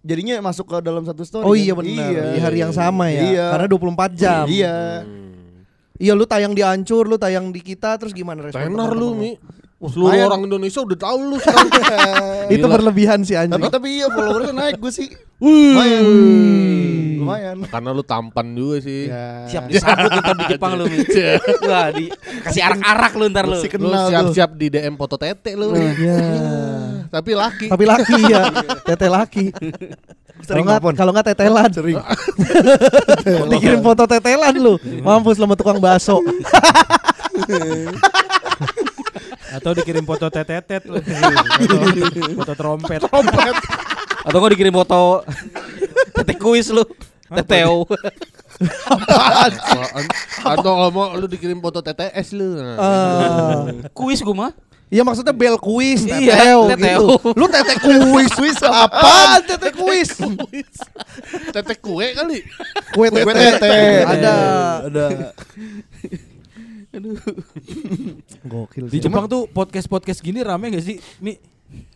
[0.00, 1.44] jadinya masuk ke dalam satu story.
[1.44, 1.60] Oh kan?
[1.60, 2.22] iya benar Iya.
[2.32, 3.46] Di hari yang sama ya Iya.
[3.52, 5.04] Karena 24 jam Iya.
[5.96, 9.36] Iya lu tayang di hancur, lu tayang di kita Terus gimana respon tenar lu Mi.
[9.86, 10.26] Seluruh lumayan.
[10.26, 11.68] orang Indonesia udah tahu lu sekarang.
[12.54, 12.74] Itu Gila.
[12.74, 15.08] berlebihan sih anjing Tapi tapi iya followernya naik gue sih.
[15.36, 15.74] Wih.
[15.74, 16.04] Lumayan.
[17.16, 17.56] Lumayan.
[17.66, 19.06] Karena lu tampan juga sih.
[19.06, 19.44] Ya.
[19.46, 20.84] Siap disambut ntar di Jepang lu.
[21.66, 22.06] Wah, di
[22.40, 23.58] kasih arak-arak lu ntar lu.
[23.58, 25.74] Si Lu siap-siap di DM foto tete lu.
[25.74, 26.18] Ya.
[27.14, 27.66] Tapi laki.
[27.70, 28.50] Tapi laki ya
[28.82, 30.94] Tete laki Kalau Sering nggak nelfon.
[30.98, 31.96] kalau nggak tetelan Sering.
[33.48, 36.18] Dikirim foto tetelan lu Mampus lu sama tukang bakso
[39.56, 41.00] Atau dikirim foto tetetet lu.
[41.00, 41.76] Foto,
[42.44, 43.00] foto trompet.
[44.26, 45.24] Atau kau dikirim foto
[46.12, 46.84] tete kuis lu.
[47.26, 47.88] Teteo.
[48.86, 49.52] Apaan?
[50.44, 52.60] Atau kalau mau lu dikirim foto TTS lu.
[52.60, 52.76] Nah.
[52.78, 53.64] Ah.
[53.90, 54.52] Kuis gua mah.
[54.86, 57.00] Iya maksudnya bel kuis Iya, teteo teteo.
[57.18, 57.34] gitu.
[57.34, 60.14] Lu tete kuis kuis apaan tete kuis?
[61.50, 62.38] Tete kue kali.
[62.94, 63.34] Kue tete.
[63.34, 63.74] Tete.
[64.06, 64.34] Ada.
[66.96, 67.10] Ada.
[68.50, 69.02] Gokil Di sih.
[69.02, 70.96] Jepang tuh podcast-podcast gini rame gak sih?
[71.18, 71.36] Mi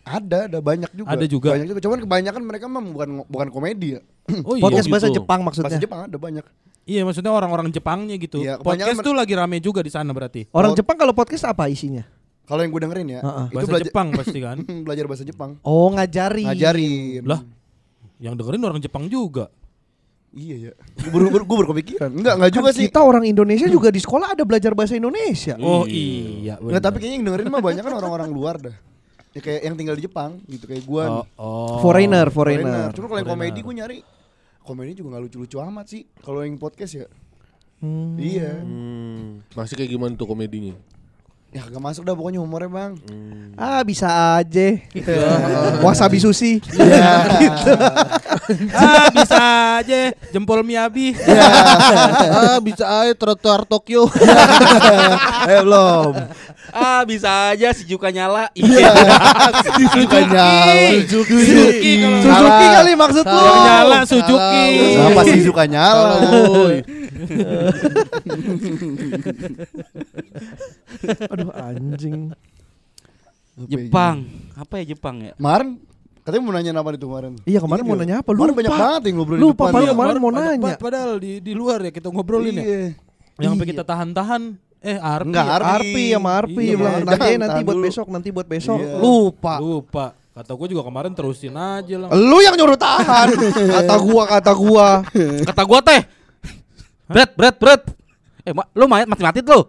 [0.03, 1.09] Ada, ada banyak juga.
[1.09, 1.49] Ada juga.
[1.55, 1.81] Banyak juga.
[1.81, 4.01] Cuman kebanyakan mereka mah bukan bukan komedi ya.
[4.47, 4.63] Oh iya.
[4.63, 4.93] Podcast gitu.
[4.93, 5.81] bahasa Jepang Bahasa maksudnya.
[5.81, 6.45] Jepang ada banyak.
[6.85, 8.43] Iya maksudnya orang-orang Jepangnya gitu.
[8.43, 10.51] Iya, Podcast tuh lagi rame juga di sana berarti.
[10.51, 10.77] Orang Oh.
[10.77, 12.03] Jepang kalau podcast apa isinya?
[12.45, 13.47] Kalau yang gue dengerin ya, Heeh.
[13.47, 14.57] itu Bahasa belajar Jepang pasti kan.
[14.83, 15.51] belajar bahasa Jepang.
[15.63, 16.45] Oh ngajari.
[16.51, 17.23] Ngajarin.
[17.23, 17.41] Lah,
[18.19, 19.55] yang dengerin orang Jepang juga.
[20.31, 20.73] Iya ya.
[20.95, 22.11] Gue baru, baru, gue berkepikiran.
[22.15, 22.85] Enggak, enggak juga Kan sih.
[22.87, 25.59] Kita orang Indonesia juga di sekolah ada belajar bahasa Indonesia.
[25.59, 26.55] Oh iya.
[26.63, 28.77] Enggak, tapi kayaknya yang dengerin mah banyak kan orang-orang luar dah.
[29.31, 31.05] Ya kayak yang tinggal di Jepang gitu kayak gua.
[31.11, 31.79] Oh, oh.
[31.83, 32.67] Foreigner, Foreigner.
[32.67, 32.95] foreigner.
[32.95, 33.99] Cuma kalau yang komedi gue nyari
[34.63, 36.03] komedi juga nggak lucu-lucu amat sih.
[36.23, 37.07] Kalau yang podcast ya.
[37.83, 38.15] Hmm.
[38.15, 38.63] Iya.
[38.63, 39.43] Hmm.
[39.59, 40.79] Masih kayak gimana tuh komedinya?
[41.51, 42.95] Ya gak masuk dah pokoknya humornya bang.
[43.59, 44.07] Ah bisa
[44.39, 44.79] aja.
[45.83, 46.63] Wasabi sushi.
[48.71, 49.39] ah bisa
[49.83, 51.19] aja jempol Miyabi.
[52.31, 54.07] ah bisa aja trotoar Tokyo.
[55.51, 56.15] eh belum.
[56.71, 58.47] Ah, bisa aja si Juka nyala.
[58.55, 58.95] Iya.
[59.91, 61.03] Suka nyala.
[61.03, 61.35] Suzuki.
[61.35, 63.43] Suzuki Suzuki kali maksud lu.
[63.43, 64.67] Nyala Suzuki.
[64.95, 66.15] Kenapa sih suka nyala?
[71.33, 72.33] Aduh anjing.
[73.61, 74.25] Jepang.
[74.55, 75.33] Apa ya Jepang ya?
[75.35, 75.77] Kemarin
[76.21, 77.33] katanya mau nanya apa itu kemarin?
[77.45, 78.31] Iya kemarin mau nanya apa?
[78.31, 78.61] Kemarin Lupa.
[78.61, 79.67] banyak banget yang ngobrol di Lupa, depan.
[79.67, 79.93] padahal Iya.
[79.93, 80.57] kemarin mau nanya.
[80.63, 82.63] pad- Padahal di di luar ya kita ngobrolin ya.
[82.63, 82.81] Iya.
[83.37, 83.73] Yang sampai Iya.
[83.73, 84.43] kita tahan-tahan.
[84.81, 85.29] Eh Arpi.
[85.29, 85.53] Enggak, ya?
[85.53, 85.69] Arpi.
[85.69, 87.85] Arpi sama Arpi Iya, bilang jangan, nanti nanti tahan buat dulu.
[87.85, 88.79] besok nanti buat besok.
[88.81, 88.95] Iya.
[88.97, 89.55] Lupa.
[89.61, 90.07] Lupa.
[90.31, 92.09] Kata gue juga kemarin terusin aja lah.
[92.11, 93.29] Lu yang nyuruh tahan.
[93.77, 94.87] kata gua kata gua.
[95.45, 96.01] Kata gua teh.
[97.05, 97.83] Berat, berat, berat.
[98.41, 99.61] Eh, ma- lu mati mati lu.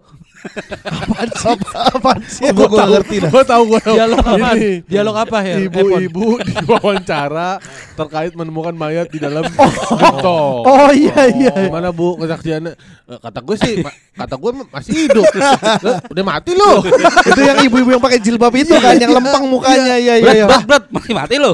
[0.82, 1.54] Apaan sih?
[1.94, 2.44] Apaan sih?
[2.50, 3.30] Gua gua ngerti dah.
[3.30, 3.94] Gue tahu gue tahu.
[3.94, 4.48] Dialog apa?
[4.58, 4.72] Ini.
[4.90, 5.56] Dialog apa ya?
[5.70, 6.26] Ibu-ibu
[6.66, 7.50] diwawancara
[7.94, 10.62] terkait menemukan mayat di dalam gentong.
[10.66, 11.54] Oh iya iya.
[11.70, 12.72] Gimana bu kesaksiannya?
[13.06, 13.74] Eh, Kata gue sih,
[14.18, 15.26] kata gue masih hidup.
[16.12, 16.72] Udah mati lu.
[17.30, 20.46] itu yang ibu-ibu yang pakai jilbab itu kan yang lempang mukanya iya iya Berat, iya.
[20.46, 20.84] berat, berat.
[20.90, 21.50] Mati mati lu.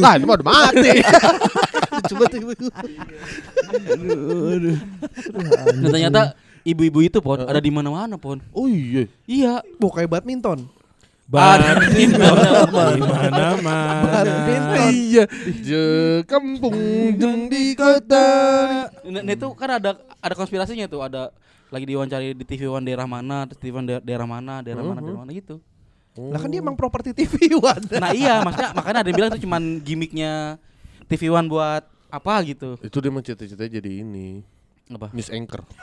[0.00, 0.90] Lah ini mah udah mati.
[2.08, 2.40] Coba tuh.
[5.38, 6.22] Nah, ternyata
[6.68, 8.44] ibu-ibu itu pon ada di mana-mana pon.
[8.52, 9.08] Oh iya.
[9.24, 9.64] Iya.
[9.80, 10.68] Bu kayak badminton.
[11.28, 12.36] Badminton
[12.96, 13.76] di mana-mana.
[14.04, 14.90] Badminton.
[14.92, 15.24] Iya.
[15.60, 15.84] Je
[16.28, 16.76] kampung
[17.16, 18.28] jeng di kota.
[19.08, 21.32] Nah, nah, itu kan ada ada konspirasinya tuh, ada
[21.68, 25.00] lagi diwawancari di TV One daerah mana, terus TV One daerah, daerah mana, daerah mana,
[25.04, 25.60] daerah mana gitu.
[26.18, 27.84] Lah kan dia emang properti TV One.
[27.92, 30.56] Nah iya, maksudnya makanya ada yang bilang itu cuman gimmicknya
[31.06, 32.80] TV One buat apa gitu.
[32.80, 34.42] Itu dia mah cita-citanya jadi ini.
[34.88, 35.12] Apa?
[35.12, 35.64] Miss Anchor.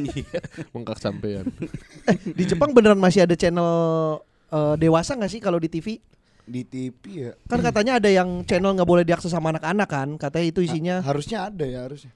[0.00, 0.40] Iya.
[0.72, 1.48] Bengkak sampean.
[2.38, 3.70] Di Jepang beneran masih ada channel
[4.52, 6.00] eh, dewasa nggak sih kalau di TV?
[6.44, 7.32] Di TV ya.
[7.48, 10.08] Kan katanya ada yang channel nggak boleh diakses sama anak-anak kan?
[10.16, 10.96] Katanya itu isinya.
[11.04, 12.12] Harusnya ada ya harusnya.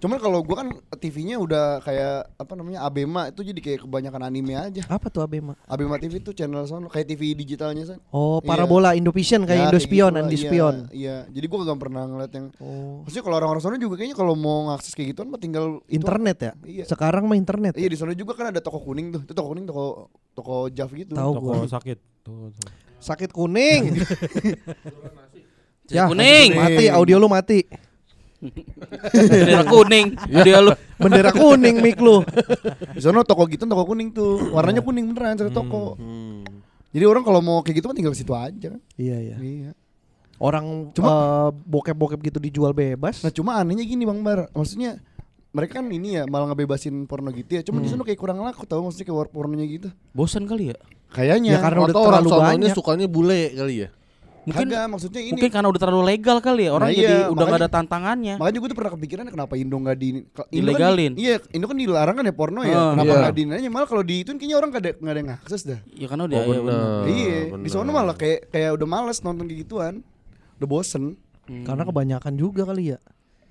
[0.00, 4.56] Cuman kalau gua kan TV-nya udah kayak apa namanya Abema itu jadi kayak kebanyakan anime
[4.56, 4.80] aja.
[4.88, 5.52] Apa tuh Abema?
[5.64, 8.00] Abema TV itu channel sono kayak TV digitalnya san.
[8.08, 8.48] Oh, Iya.
[8.48, 10.74] parabola Indovision kayak Ya, Indospion, gitu lah, Andispion.
[10.88, 11.16] Iya, iya.
[11.28, 13.04] Jadi gua gak pernah ngeliat yang Oh.
[13.04, 16.36] Maksudnya kalau orang-orang sono juga kayaknya kalau mau ngakses kayak gituan mah tinggal itu- Internet
[16.40, 16.52] ya?
[16.62, 16.84] Iya.
[16.88, 17.76] Sekarang mah internet.
[17.76, 19.20] Iya di sana juga kan ada toko kuning tuh.
[19.20, 19.84] Itu toko kuning toko
[20.32, 21.12] toko Jav gitu.
[21.12, 21.68] Tahu Toko gua.
[21.68, 21.98] sakit.
[22.20, 22.68] Tuh, tuh.
[22.98, 23.82] Sakit kuning.
[25.90, 26.54] Ya, kuning.
[26.54, 27.66] Mati audio lu mati.
[29.12, 30.06] Bendera kuning.
[30.42, 30.72] Dia lu.
[30.96, 32.24] Bendera kuning mic lu.
[32.96, 34.50] Di sana toko gitu toko kuning tuh.
[34.50, 35.94] Warnanya kuning beneran satu toko.
[36.00, 36.42] Hmm.
[36.90, 38.80] Jadi orang kalau mau kayak gitu mah tinggal ke situ aja kan.
[38.98, 39.36] Iya iya.
[39.38, 39.70] Iya.
[40.40, 43.20] Orang Cuma- eh, bokep-bokep gitu dijual bebas.
[43.20, 44.96] Nah cuma anehnya gini Bang Bar, maksudnya
[45.52, 47.62] mereka kan ini ya malah ngebebasin porno gitu ya.
[47.62, 49.88] Cuma di sana kayak kurang laku tau maksudnya kayak war pornonya gitu.
[50.16, 50.78] Bosan kali ya?
[51.12, 51.58] Kayaknya.
[51.58, 52.72] Ya, karena udah Atau orang terlalu banyak.
[52.74, 53.88] sukanya bule kali ya.
[54.40, 55.32] Mungkin Kagak, maksudnya ini.
[55.36, 56.70] mungkin karena udah terlalu legal kali ya.
[56.72, 58.34] Orang Nah, jadi iya, udah nggak makanya- ada tantangannya.
[58.40, 60.08] Makanya gue tuh pernah kepikiran kenapa Indo nggak di
[60.50, 62.72] Indo kan- iya, Indo kan dilarang kan ya porno ya.
[62.72, 63.20] Ah, kenapa iya.
[63.20, 65.62] nggak di aja malah kalau di itu kayaknya orang nggak ada nggak ada yang akses
[65.62, 65.80] dah.
[65.92, 66.62] Ya kan udah Oh, ya, bener.
[66.64, 67.04] bener.
[67.06, 67.68] iya, di bener.
[67.68, 69.94] sana malah kayak kayak udah males nonton kayak gituan.
[70.56, 71.04] Udah bosen.
[71.44, 72.98] Karena kebanyakan juga kali ya.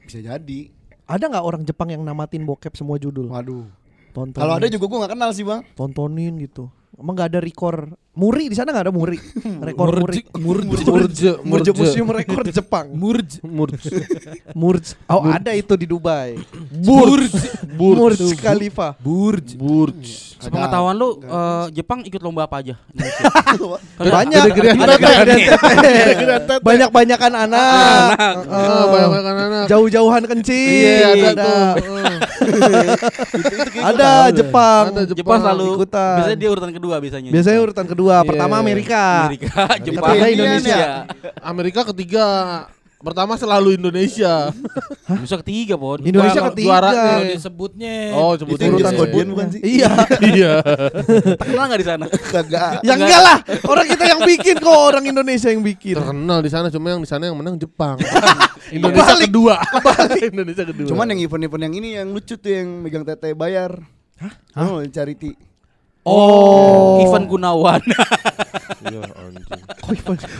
[0.02, 0.60] Bisa jadi.
[1.06, 3.30] Ada nggak orang Jepang yang namatin bokep semua judul?
[3.30, 3.69] Waduh.
[4.10, 4.41] Tontonin.
[4.41, 5.62] Kalau ada juga gue nggak kenal sih bang.
[5.75, 6.65] tontonin gitu.
[6.95, 9.22] Emang nggak ada rekor Muri di sana nggak ada Muri.
[9.69, 10.26] Rekor Muri.
[10.34, 12.89] Murje, Murje murje, Museum Rekor Jepang.
[12.89, 13.38] Murj.
[13.45, 14.02] murje.
[14.60, 14.98] Murj.
[15.06, 16.41] Oh ada itu di Dubai.
[16.74, 17.30] Burj,
[17.78, 18.98] Murj Khalifa.
[18.98, 19.54] Burj.
[19.54, 20.30] burj.
[20.39, 22.80] Sepengetahuan lu eh, Jepang ikut lomba apa aja?
[24.00, 24.43] Banyak.
[24.56, 25.36] Tete.
[26.63, 28.15] Banyak-banyakan anak.
[28.48, 29.65] Ah, banyak anak.
[29.67, 30.80] Jauh-jauhan kencing.
[30.80, 31.52] Iya, ada
[33.84, 34.12] ada.
[34.32, 34.84] Jepang.
[35.12, 36.17] Jepang selalu ikutan.
[36.24, 37.30] Biasanya dia urutan kedua biasanya.
[37.30, 39.28] Biasanya urutan kedua, pertama Amerika.
[39.28, 40.78] Amerika, Jepang, Ketiga Indonesia.
[40.78, 40.84] Indonesia.
[41.44, 42.26] Amerika ketiga.
[43.00, 44.52] Pertama selalu Indonesia.
[45.24, 46.04] Bisa ketiga, Pon.
[46.04, 46.84] Indonesia ketiga.
[46.84, 47.96] Kalau disebutnya.
[48.12, 48.94] Oh, Itu sebutnya yang urutan.
[49.00, 49.62] Kodian bukan sih?
[49.64, 49.92] Iya.
[50.36, 50.54] Iya.
[51.40, 52.06] Terkenal nggak di sana?
[52.12, 52.84] Kagak.
[52.84, 53.38] Ya enggak lah,
[53.72, 55.96] orang kita yang bikin kok, orang Indonesia yang bikin.
[55.96, 57.96] Terkenal di sana cuma yang di sana yang menang Jepang.
[58.76, 59.32] Indonesia Kebalik.
[59.32, 59.56] kedua.
[60.20, 60.88] Indonesia kedua.
[60.92, 63.80] Cuman yang event-event yang ini yang lucu tuh yang megang tete bayar.
[64.20, 64.34] Hah?
[64.60, 65.40] Oh, charity.
[66.10, 67.06] Oh.
[67.06, 67.82] Ivan Gunawan.
[68.89, 69.45] Iya anjing.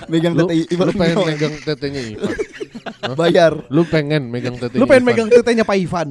[0.10, 2.34] Megang Lu, tete lu pengen Ivan megang tetenya Ivan.
[3.22, 3.54] bayar.
[3.70, 5.10] Lu pengen megang tetenya Lu pengen Ivan.
[5.14, 6.08] megang tetenya Pak Ivan?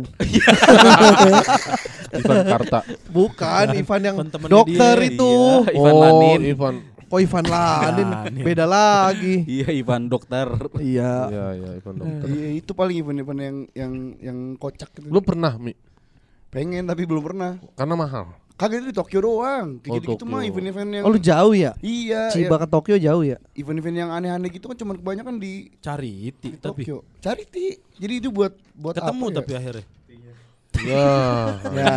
[2.19, 2.81] Ivan Karta.
[3.11, 4.17] Bukan, Ivan yang
[4.49, 5.33] dokter dia, itu.
[5.67, 5.75] iya.
[5.77, 6.41] Ivan oh, Lanin.
[6.47, 6.75] Ivan.
[7.09, 8.09] Kok Ivan Lanin?
[8.47, 9.45] Beda lagi.
[9.45, 10.47] Iya, Ivan dokter.
[10.79, 11.13] Iya.
[11.29, 12.27] Iya, iya, Ivan dokter.
[12.31, 13.93] Iya, itu paling event-event yang yang
[14.23, 15.11] yang kocak gitu.
[15.11, 15.75] Lu pernah, Mi?
[16.49, 17.61] pengen tapi belum pernah.
[17.77, 18.27] Karena mahal.
[18.59, 19.79] Kagak itu di Tokyo doang.
[19.79, 21.79] Kayak Oh, gitu-gitu mah event-event yang Oh lu jauh ya?
[21.79, 23.39] Iya, Chiba ya, ke Tokyo jauh ya?
[23.55, 27.07] event-event yang aneh-aneh gitu kan cuma kebanyakan di Cari iti tapi Tokyo.
[27.23, 27.79] Charity.
[27.95, 29.39] Jadi itu buat buat ketemu apa ya?
[29.39, 29.87] tapi akhirnya.
[30.79, 31.11] Ya.
[31.75, 31.95] Ya.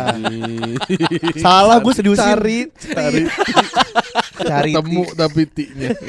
[1.38, 3.22] Salah gue sedih Cari, cari,
[4.34, 4.72] cari.
[4.72, 5.88] Ketemu tapi tinya.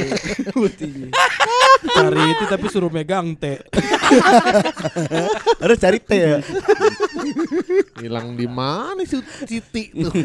[1.84, 3.60] Cari iti tapi suruh megang teh.
[5.62, 6.40] Harus cari teh ya.
[8.00, 10.12] Hilang di mana sih Siti tuh?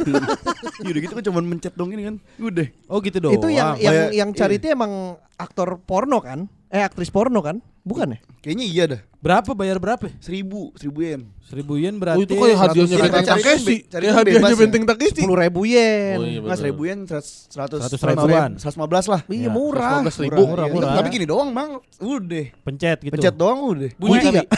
[0.79, 2.17] Ya udah gitu kan cuma mencet dong ini kan.
[2.39, 2.67] Udah.
[2.87, 3.35] Oh gitu doang.
[3.35, 6.47] Itu yang yang yang cari itu emang aktor porno kan?
[6.69, 7.65] Eh aktris porno kan?
[7.81, 8.19] Bukan ya?
[8.45, 9.01] Kayaknya iya dah.
[9.19, 10.13] berapa bayar berapa?
[10.21, 11.23] Seribu, seribu yen.
[11.43, 12.23] Seribu yen Oh, berarti.
[12.29, 13.77] itu kayak hadiahnya 100 Benteng cari Takeshi.
[13.89, 14.57] Kayak hadiahnya ya.
[14.61, 15.21] Benteng Takeshi.
[15.25, 16.17] Sepuluh ribu yen.
[16.21, 18.51] Oh, iya, Nggak seribu yen, seratus, seratus, Seratus ribuan.
[18.61, 19.21] seratus lima belas lah.
[19.27, 20.05] Iya Ya, murah.
[20.05, 20.37] 115 ribu.
[20.37, 20.75] Murah, Murah, iya.
[20.77, 20.93] murah.
[21.01, 22.45] Tapi gini doang bang, udah.
[22.63, 23.13] Pencet gitu.
[23.17, 23.91] Pencet doang udah.
[23.97, 24.47] Bunyi nggak?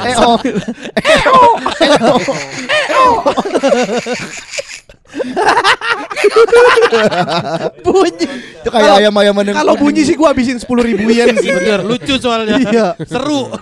[0.00, 0.38] Eh oh,
[7.84, 8.26] bunyi.
[8.60, 11.50] itu kayak ayam-ayaman yang Kalau bunyi sih gua habisin sepuluh ribu yen sih.
[11.50, 12.56] Bener, lucu soalnya.
[12.60, 12.86] Iya.
[13.02, 13.50] Seru.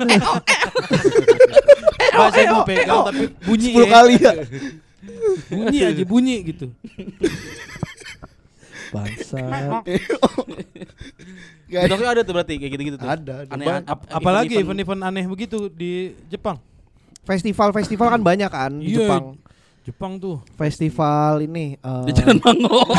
[2.18, 3.92] Masa mau pegang tapi bunyi sepuluh ya.
[3.94, 4.32] kali ya.
[5.48, 6.66] Bunyi aja bunyi gitu.
[8.90, 9.38] Bangsa.
[11.68, 13.06] Tokyo ada tuh berarti kayak gitu-gitu tuh.
[13.06, 13.52] Ada, ada.
[13.52, 13.82] Aneh, Bang.
[13.84, 16.56] ap- Apalagi event-event- event-event aneh begitu di Jepang.
[17.22, 19.04] Festival-festival kan banyak kan di Iya.
[19.04, 19.36] Jepang.
[19.88, 20.36] Jepang tuh.
[20.60, 22.84] Festival ini eh, di Jalan Mango.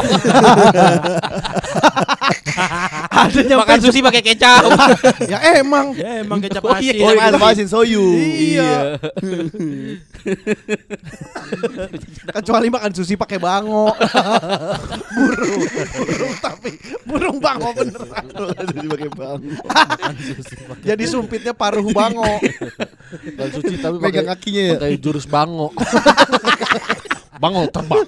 [3.21, 4.61] ada nyampe Makan sushi pakai kecap.
[5.31, 7.01] ya emang Ya emang kecap Oh iya, asin.
[7.01, 7.67] Oh, Kecap itu asin.
[7.67, 8.05] soyu.
[8.15, 8.71] Iya.
[12.29, 13.89] kecuali makan sushi pakai bango
[15.15, 15.63] burung
[15.97, 16.71] burung tapi
[17.03, 18.51] burung bango beneran Aduh,
[18.89, 19.41] pakai bang.
[20.83, 22.27] jadi sumpitnya paruh bango
[23.33, 24.73] Dan suci tapi Megang pakai kakinya ya.
[24.77, 25.71] pakai jurus bango.
[27.39, 28.03] Bango terbang.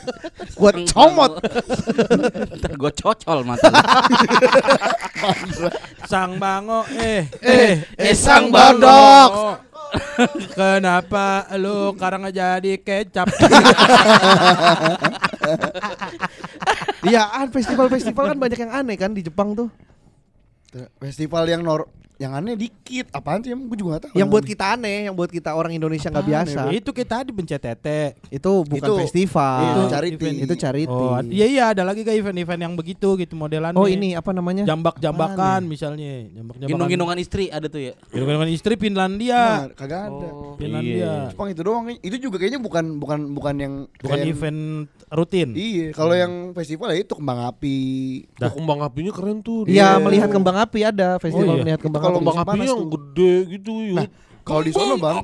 [0.58, 1.32] gua comot
[2.58, 3.68] Ntar gue cocol mata.
[6.10, 8.80] Sang bango eh eh eh sang Bango.
[8.80, 9.68] badok
[10.54, 13.26] Kenapa lu sekarang jadi kecap?
[17.02, 19.66] Iya, ah, festival-festival kan banyak yang aneh kan di Jepang tuh.
[21.02, 23.08] Festival yang nor yang aneh dikit.
[23.10, 24.14] Apaan sih emang gue juga gak tahu.
[24.14, 26.60] Yang buat kita aneh, yang buat kita orang Indonesia nggak biasa.
[26.68, 28.00] ya, itu kita di pencet tete.
[28.28, 29.56] Itu bukan Itu- festival.
[29.56, 30.28] itu Itu charity.
[30.44, 30.92] Itu charity.
[30.92, 33.72] Oh, iya iya ada lagi kayak event-event yang begitu gitu modelan.
[33.72, 34.68] Oh, ini apa namanya?
[34.68, 36.68] jambak-jambakan misalnya, jambak-jambakan.
[36.76, 37.92] Gendong-gendongan istri ada tuh ya.
[38.12, 39.40] Gendong-gendongan istri Finlandia.
[39.40, 40.28] Nah, kagak ada.
[40.28, 40.54] Oh.
[40.60, 41.32] Finlandia.
[41.32, 41.84] Jepang itu doang.
[41.96, 44.60] Itu juga kayaknya bukan bukan bukan yang Bukan kayak yang- event
[45.10, 45.48] rutin.
[45.56, 47.78] Iya, kalau yang festival ya itu kembang api.
[48.36, 49.64] Dah kembang apinya keren tuh.
[49.64, 50.04] Iya, Iya.
[50.04, 51.62] melihat kembang api ada festival Oh, iya.
[51.64, 52.09] melihat kembang api.
[52.18, 52.90] Musim apinya panas yang tuh.
[52.98, 53.96] gede gitu yuk.
[54.02, 54.08] Nah,
[54.40, 55.16] kalau di sono bang,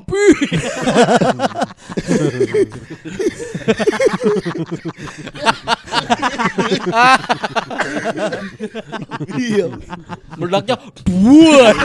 [9.37, 9.67] iya.
[10.37, 10.75] Meledaknya
[11.07, 11.75] buat.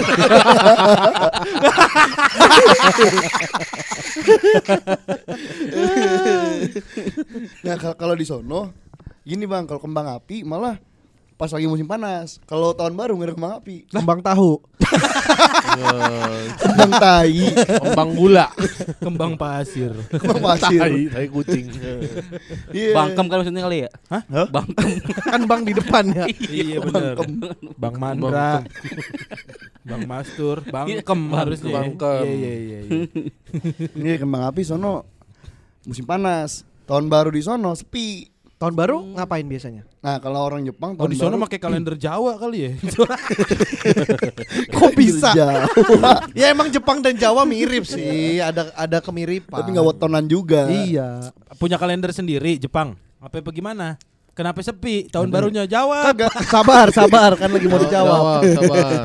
[7.63, 8.73] Nah kal- kalau di sono,
[9.23, 10.79] gini bang, kalau kembang api malah
[11.43, 12.39] pas lagi musim panas.
[12.47, 14.63] Kalau tahun baru nggak ada kembang api, Kembang tahu.
[16.63, 17.51] kembang tai,
[17.83, 18.47] Kembang gula.
[19.03, 19.91] Kembang pasir.
[20.07, 20.79] kembang pasir.
[20.79, 21.67] Tai, tai kucing.
[22.71, 22.95] Iya.
[22.95, 23.91] Bangkem kan maksudnya kali ya?
[24.07, 24.23] Hah?
[24.55, 24.91] Bangkem.
[25.35, 26.25] kan bang di depan ya.
[26.47, 27.15] iya benar.
[27.75, 28.63] Bang Mandra.
[29.83, 31.75] Bang Mastur, Bang Kem harusnya.
[31.75, 32.23] Bang Kem.
[32.23, 32.79] Iya iya iya.
[32.87, 33.03] iya.
[33.99, 35.11] Ini kembang api sono
[35.91, 36.63] musim panas.
[36.87, 38.32] Tahun baru di sono sepi.
[38.63, 39.83] Tahun baru ngapain biasanya?
[40.07, 42.71] Nah kalau orang Jepang Oh tahun di sana pakai kalender Jawa kali ya.
[44.79, 45.35] Kok bisa?
[45.35, 45.67] Jawa.
[46.39, 49.59] ya emang Jepang dan Jawa mirip sih, ada ada kemiripan.
[49.59, 50.71] Tapi nggak wetonan juga.
[50.71, 51.35] Iya.
[51.59, 52.95] Punya kalender sendiri Jepang.
[53.19, 53.99] Apa bagaimana?
[54.31, 55.11] Kenapa sepi?
[55.11, 56.15] Tahun barunya Jawa.
[56.15, 58.15] Kagak, Sabar, sabar kan lagi mau dijawab.
[58.15, 59.03] Jawab, sabar.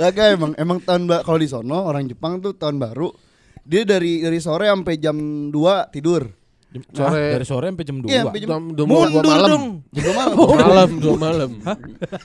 [0.00, 3.12] kagak emang emang tahun kalau di sono orang Jepang tuh tahun baru
[3.60, 6.40] dia dari dari sore sampai jam 2 tidur.
[6.72, 7.20] Jam- Sore.
[7.20, 8.08] Ah, dari sore sampai jam 2.
[8.08, 9.50] Iya, sampai jam, Jam dua Mundur dua malam.
[9.50, 9.66] dong.
[9.92, 10.32] jam 2 malam.
[10.32, 11.50] Dua malam, dua malam.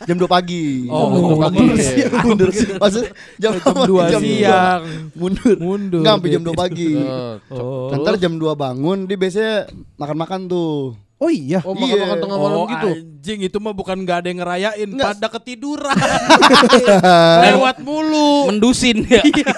[0.02, 0.66] jam 2 pagi.
[0.88, 1.66] Oh, Dua pagi.
[2.26, 3.04] mundur maksud
[3.36, 4.82] jam, Jam 2 jam siang.
[5.14, 6.00] mundur Mundur.
[6.00, 7.92] Enggak sampai jam 2 pagi Nah, Oh.
[7.94, 11.58] ntar jam 2 bangun dia biasanya makan-makan tuh Oh iya.
[11.62, 12.22] Oh, makan-makan Iya.
[12.22, 12.90] tengah malam Oh, gitu.
[12.94, 15.08] anjing itu mah bukan gak ada yang ngerayain, Nggak.
[15.12, 15.98] pada ketiduran.
[17.48, 18.48] Lewat mulu.
[18.48, 19.26] Mendusin ya.
[19.28, 19.50] Iya.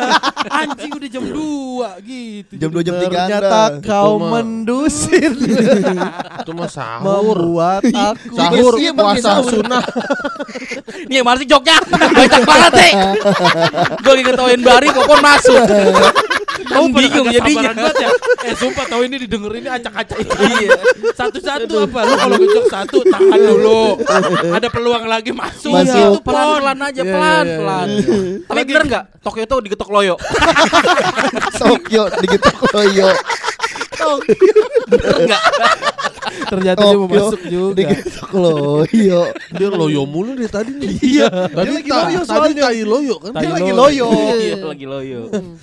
[0.49, 2.53] anjing udah jam 2 gitu.
[2.55, 5.31] jam 2 jam 3 Ternyata anda kau Itu mah- mendusin
[6.39, 7.35] Itu mah sahur.
[7.37, 9.51] membuat aku Sahur Iya, puasa sahur.
[9.53, 9.83] sunnah.
[11.05, 11.75] Nih yang masih Jogja.
[11.83, 12.91] Banyak banget teh.
[13.99, 15.63] Gue lagi ketawain Bari pokoknya masuk.
[16.61, 17.71] Kamu bingung jadinya.
[17.73, 18.09] ya.
[18.41, 20.71] Eh sumpah tahu ini didengerin ini acak-acak Iya.
[21.49, 21.99] Satu-satu apa?
[21.99, 23.81] Lu kalau ngejok satu tahan dulu.
[24.49, 25.73] Ada peluang lagi masuk.
[25.73, 25.89] Masuk.
[25.89, 26.29] Gitu, Pon.
[26.29, 27.87] Pelan-pelan aja, Iya, pelan-pelan.
[28.45, 29.03] Tapi bener enggak?
[29.19, 30.15] Tokyo itu digetok loyo.
[31.55, 33.09] Tokyo digetok loyo
[34.87, 35.41] Bener enggak?
[36.49, 37.73] Ternyata dia mau Tokyo masuk juga.
[37.75, 39.21] digetok loyo
[39.51, 40.89] Dia loyo mulu dari tadi nih.
[40.99, 41.27] Iya.
[41.49, 42.63] Tadi Dia lagi loyo tadi soalnya.
[42.63, 43.31] tai loyo kan.
[43.35, 44.05] Dia lagi loyo.
[44.37, 45.19] Iya, lagi loyo.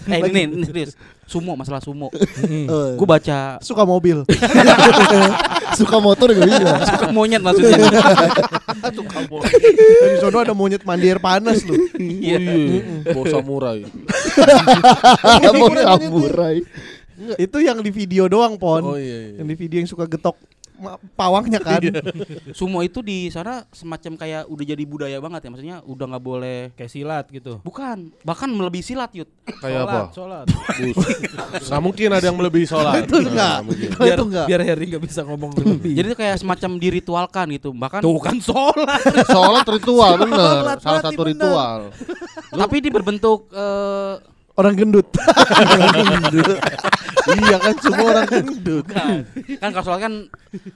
[0.07, 0.93] Eh ini nih, ini serius.
[1.27, 2.09] Sumo masalah sumo.
[2.15, 4.23] Eh, Gue baca Suka mobil.
[5.77, 7.77] suka motor gak bisa suka monyet maksudnya.
[10.07, 11.75] Di sono ada monyet mandi air panas lu.
[11.99, 12.39] Iya.
[13.13, 13.85] Bos samurai.
[15.53, 16.63] mau samurai
[17.37, 18.95] Itu yang di video doang, Pon.
[18.95, 19.43] Oh iya iya.
[19.43, 20.37] Yang di video yang suka getok
[21.15, 21.81] pawangnya kan.
[22.53, 25.51] Sumo itu di sana semacam kayak udah jadi budaya banget ya.
[25.53, 27.59] Maksudnya udah nggak boleh Kayak silat gitu.
[27.63, 29.29] Bukan, bahkan melebihi silat yut.
[29.63, 30.01] Kayak apa?
[30.13, 30.47] Sholat.
[31.63, 33.03] Nggak mungkin ada yang melebihi sholat.
[33.07, 33.57] Itu enggak.
[33.97, 34.47] Biar, itu enggak.
[34.49, 35.93] biar Harry nggak bisa ngomong lebih.
[35.99, 37.71] Jadi itu kayak semacam diritualkan gitu.
[37.73, 39.01] Bahkan Tuh kan sholat.
[39.29, 40.37] Sholat ritual bener.
[40.37, 41.33] Sholat, Salah satu bener.
[41.33, 41.79] ritual.
[42.57, 45.05] tapi ini berbentuk eh Orang gendut.
[47.29, 48.85] iya kan semua orang gendut.
[48.85, 49.17] bukan.
[49.59, 50.15] kan kalau sholat kan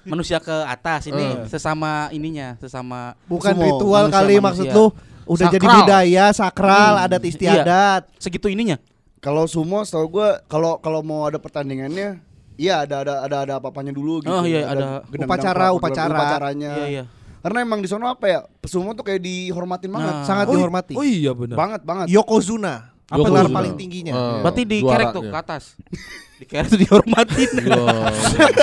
[0.04, 4.44] manusia ke atas ini sesama ininya, sesama Bukan Semua ritual manusia- kali manusia.
[4.44, 4.86] maksud lu.
[5.26, 7.30] Udah jadi budaya sakral, Hmm, adat iya.
[7.30, 8.02] istiadat.
[8.18, 8.76] segitu ininya.
[9.18, 12.24] kalau sumo setahu gue kalau kalau mau ada pertandingannya
[12.54, 14.28] Iya ada ada ada ada apa-apanya dulu gitu.
[14.30, 16.12] Oh, iya, ada upacara, upacara.
[16.12, 16.72] upacaranya.
[16.74, 17.04] Iya iya.
[17.40, 18.40] Karena emang di sono apa ya?
[18.62, 20.12] Sumo tuh kayak dihormatin banget.
[20.14, 20.24] Nah.
[20.24, 20.92] sangat Oh, dihormati.
[20.92, 21.56] Oh iya benar.
[21.56, 22.06] Banget banget.
[22.10, 23.26] Yokozuna, Yokozuna.
[23.42, 24.12] gelar paling tingginya.
[24.14, 25.64] Ah, Berarti dikerek tuh ke atas.
[26.40, 27.50] Dikerek tuh dihormatin.
[27.52, 27.84] Iya.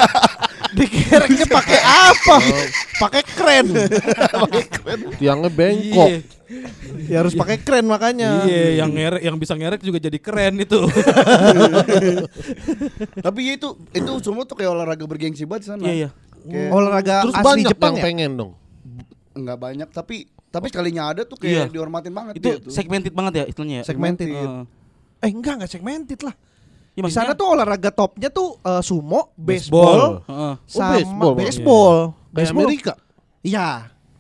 [0.78, 2.36] Dikereknya pakai apa?
[2.98, 3.68] pakai kren.
[5.22, 6.10] Tiangnya bengkok.
[6.10, 6.20] Iya.
[7.06, 8.48] ya harus pakai kren makanya.
[8.48, 10.80] Iya, yang ngerek yang bisa ngerek juga jadi keren itu.
[13.20, 15.84] Tapi ya itu itu sumo tuh kayak olahraga bergengsi banget di sana.
[15.86, 16.10] Iya iya.
[16.48, 18.04] Kayak Olahraga Terus asli banyak Jepang yang ya?
[18.08, 18.52] pengen dong.
[19.38, 20.26] enggak banyak tapi
[20.58, 21.64] tapi sekalinya ada tuh kayak Iya.
[21.70, 22.72] dihormatin banget Itu dia tuh.
[22.72, 23.84] segmented banget ya istilahnya ya.
[23.84, 24.28] Segmented.
[24.28, 24.62] Heeh.
[25.20, 26.36] Eh enggak enggak segmented lah.
[26.92, 29.38] Ya, Di sana maksudnya- tuh olahraga topnya tuh eh, sumo, Baseball.
[29.38, 30.54] baseball, Heeh.
[30.66, 31.38] sama baseball malah.
[31.40, 31.98] baseball.
[32.02, 32.66] Kayak Baseball.
[32.66, 32.94] Amerika.
[33.40, 33.68] Iya.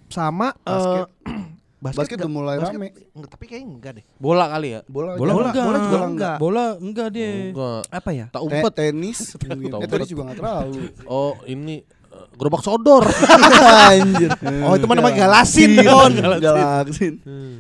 [0.07, 1.07] Sama Basket.
[1.25, 1.43] eh,
[1.77, 2.89] Basket udah mulai rame.
[3.11, 4.05] Enggak, tapi kayaknya enggak deh.
[4.15, 4.79] Bola kali ya.
[4.85, 5.65] Bola Bola, Bola- enggak.
[5.65, 6.35] bola juga enggak.
[6.37, 7.29] Bola enggak dia.
[7.49, 7.81] Enggak.
[7.91, 8.25] Apa ya?
[8.29, 8.71] Tak umpet.
[8.71, 9.71] tenis mungkin.
[9.75, 10.73] Eh, tenis juga enggak terlalu.
[11.03, 11.96] Oh, ini eh,
[12.37, 13.01] gerobak sodor.
[13.89, 14.29] Anjir.
[14.61, 16.11] Oh, itu mah namanya galasin, Don.
[16.37, 17.13] Galaksin.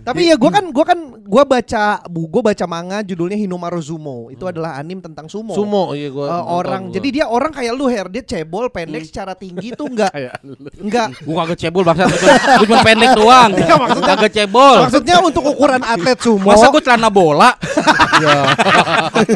[0.05, 4.29] Tapi ya gua kan gua kan gua baca bu gua baca manga judulnya Hinomaru Sumo.
[4.29, 5.57] Itu adalah anim tentang sumo.
[5.57, 6.29] Sumo, iya gua.
[6.29, 6.93] Nonton orang gua.
[6.93, 10.13] jadi dia orang kayak lu Her dia cebol pendek secara tinggi tuh enggak
[10.77, 12.05] enggak Gua kagak cebol bangsa.
[12.61, 13.49] Gua cuma pendek doang.
[13.57, 14.77] maksudnya- kagak cebol.
[14.85, 17.49] maksudnya untuk ukuran atlet sumo Masa gua celana bola?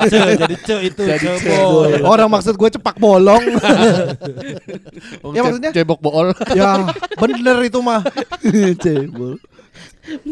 [0.07, 2.01] Ce, jadi ce itu cebol.
[2.05, 3.41] orang maksud gue cepak bolong
[5.22, 6.34] Oh, Ya, maksudnya- cebok bool.
[6.57, 8.01] ya bener itu mah
[8.84, 9.38] Cebol.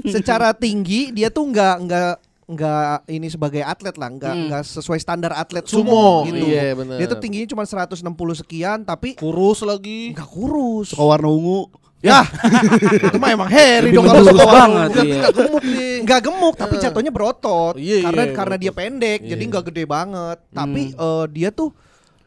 [0.03, 2.13] secara tinggi dia tuh enggak enggak
[2.43, 4.43] enggak ini sebagai atlet lah enggak Hmm.
[4.43, 6.97] enggak sesuai standar atlet Sumo, sumo, gitu iya, bener.
[6.97, 8.01] dia tuh tingginya cuma 160
[8.35, 10.11] sekian tapi Kurus lagi.
[10.11, 11.69] enggak kurus Suka warna ungu.
[11.99, 12.23] ya
[13.05, 15.15] itu mah emang Harry dong kalau suka banget, banget iya.
[15.19, 18.79] enggak gemuk nih enggak gemuk tapi jatuhnya berotot Iya, karena iya, karena dia berotot.
[18.81, 19.45] pendek jadi Iya.
[19.45, 21.69] enggak gede banget tapi eh, dia tuh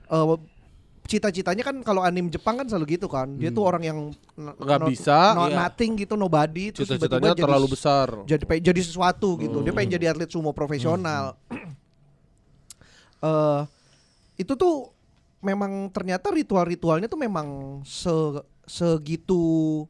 [0.06, 0.36] eh,
[1.12, 3.98] cita-citanya kan kalau anim Jepang kan selalu gitu kan dia tuh orang yang
[4.34, 5.18] Nggak not- bisa.
[5.32, 5.56] not Iya.
[5.60, 8.08] nothing gitu nobody terus Cita-citanya tiba-tiba jadi terlalu besar.
[8.24, 9.60] jadi pengen jadi sesuatu gitu.
[9.60, 11.36] Dia pengen jadi atlet sumo profesional.
[13.22, 13.60] Eh
[14.34, 14.90] itu tuh
[15.38, 17.46] memang ternyata ritual-ritualnya tuh memang
[17.84, 18.10] se
[18.64, 19.84] segitu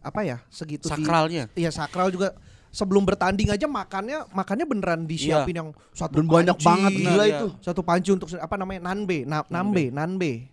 [0.00, 0.38] apa ya?
[0.48, 1.44] Segitu di- Sakralnya.
[1.52, 2.32] Iya sakral juga.
[2.70, 7.36] Sebelum bertanding aja makannya makannya beneran disiapin yang satu Dan banyak panci, banget gila iya.
[7.36, 7.46] itu.
[7.58, 10.46] satu panci untuk apa namanya nanbe, na, nambe, nanbe.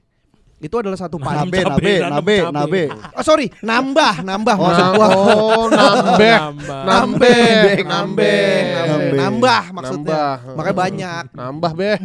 [0.57, 1.53] Itu adalah satu panci.
[1.53, 2.83] Nabe, nabe, nabe, nabe.
[3.13, 5.07] Oh sorry, nambah, nambah Oh, maksud gua.
[5.13, 6.37] oh, nambah.
[6.41, 6.81] Nambah.
[6.81, 8.33] Nambah, nambah, nambah.
[8.89, 10.17] nambah, nambah maksudnya.
[10.17, 10.55] Nambah.
[10.57, 11.23] Makanya banyak.
[11.37, 11.97] Nambah, Beh.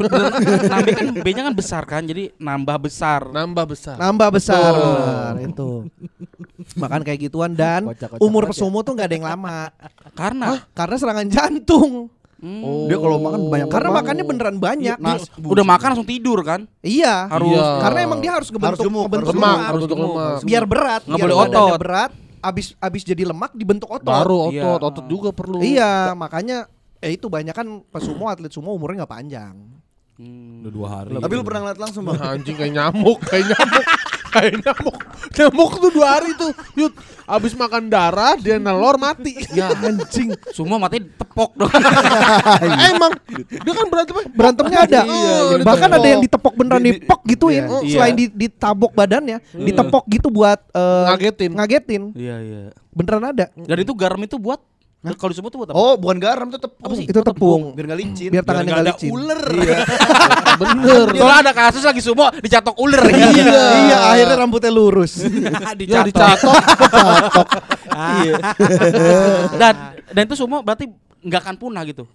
[0.69, 3.25] Nambah kan B-nya kan besar kan, jadi nambah besar.
[3.33, 3.97] Nambah besar.
[3.97, 5.89] Nambah besar itu.
[6.77, 7.89] Makan kayak gituan dan
[8.21, 8.51] umur aja.
[8.53, 9.73] pesumo tuh nggak ada yang lama
[10.13, 12.13] Karena karena serangan jantung.
[12.43, 12.59] Hmm.
[12.61, 12.91] Oh.
[12.91, 13.99] Dia kalau makan banyak Karena banget.
[14.03, 14.97] makannya beneran banyak.
[14.99, 16.67] Nas- Dia- udah makan langsung tidur kan?
[16.81, 17.31] iya.
[17.31, 17.79] Harus Iya.
[17.79, 19.63] Karena emang dia harus ngebentuk, gemuk, ngebentuk harus lemak, lemak.
[19.65, 20.39] harus bentuk lemak.
[20.43, 21.03] biar berat.
[21.05, 21.79] Nggak biar boleh otot.
[21.79, 22.11] berat.
[22.43, 24.11] Abis abis jadi lemak dibentuk otot.
[24.13, 24.67] Baru Iya.
[24.67, 25.63] otot, otot juga perlu.
[25.63, 26.67] Iya, makanya
[26.99, 29.55] eh itu banyak kan pesumo atlet sumo umurnya nggak panjang.
[30.13, 30.61] Hmm.
[30.61, 31.15] Udah dua hari.
[31.17, 32.19] Tapi lu pernah ngeliat langsung bang?
[32.19, 33.87] Anjing kayak nyamuk, kayak nyamuk,
[34.33, 34.97] kayak nyamuk.
[35.31, 36.51] Nyamuk tuh dua hari tuh.
[36.73, 39.37] Yud, abis makan darah dia nelor mati.
[39.53, 40.33] Ya anjing.
[40.51, 41.69] Semua mati tepok dong.
[42.91, 45.01] Emang dia kan berantem Berantemnya ada.
[45.05, 45.99] Iya, Bahkan ditepok.
[46.01, 47.63] ada yang ditepok beneran Di- di- dipok gituin.
[47.85, 47.93] iya.
[47.93, 51.51] Selain di, ditabok badannya, ditepok gitu buat eh, Ngagetin.
[51.53, 52.03] Ngagetin.
[52.17, 52.61] Iya iya.
[52.93, 53.47] Beneran ada.
[53.53, 54.61] Dan itu garam itu buat
[55.03, 55.79] kalau disebut tuh buat apa?
[55.83, 56.87] Oh, bukan garam tuh tepung.
[56.87, 57.07] Apa sih?
[57.11, 57.75] Itu tepung.
[57.75, 58.31] Biar nggak licin.
[58.31, 59.11] Biar tangannya nggak nggak ada licin.
[59.11, 59.43] ular.
[60.63, 61.07] Bener.
[61.19, 63.03] Soalnya ada kasus lagi semua dicatok ular.
[63.11, 63.35] Iya,
[63.83, 65.27] iya, akhirnya rambutnya lurus.
[65.83, 66.55] Ya dicatok.
[67.93, 68.41] Iya.
[69.61, 69.75] dan
[70.17, 70.89] dan itu semua berarti
[71.21, 72.09] nggak akan punah gitu.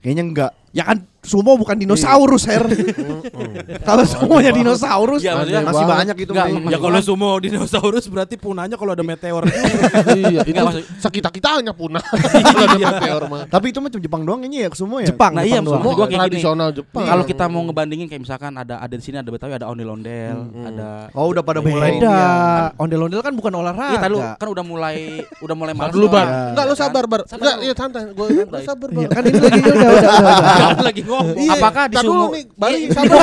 [0.00, 0.52] Kayaknya enggak.
[0.70, 2.64] Ya kan sumo bukan dinosaurus, Her.
[3.88, 5.98] Kalau semuanya dinosaurus, Iya, maksudnya Masih banget.
[6.00, 6.32] banyak itu.
[6.32, 6.54] Nggak, Bang.
[6.56, 9.44] maksud Ya kalau sumo dinosaurus berarti punahnya kalau ada meteor.
[10.16, 10.62] iya, itu
[10.96, 12.00] sakita kitanya punah.
[12.00, 13.42] Kalau ada meteor mah.
[13.46, 15.08] Tapi itu macam Jepang doang kayaknya ya ke semua ya.
[15.12, 15.32] Jepang.
[15.36, 15.82] Nah, iya, doang.
[15.84, 16.20] gua kayak gini.
[16.40, 17.04] tradisional Jepang.
[17.04, 20.88] Kalau kita mau ngebandingin kayak misalkan ada ada di sini ada Betawi ada ondel-ondel, ada
[21.12, 22.72] Oh, udah pada mulai ini ya.
[22.80, 24.06] Ondel-ondel kan bukan Iya, olahraga.
[24.08, 24.96] lu kan udah mulai
[25.36, 26.08] udah mulai malas dulu.
[26.08, 26.24] Bar.
[26.24, 26.56] Ya.
[26.56, 27.20] Enggak, lu sabar, Bar.
[27.28, 28.02] Enggak, iya santai.
[28.16, 28.62] Gua Santai.
[28.64, 29.10] sabar, Iya, Bar.
[29.12, 31.36] kan ini lagi udah udah Kamu lagi ngomong.
[31.36, 31.52] Iya.
[31.54, 32.88] Apakah di sumo- nih, Bari, Iya.
[32.92, 33.16] sabar.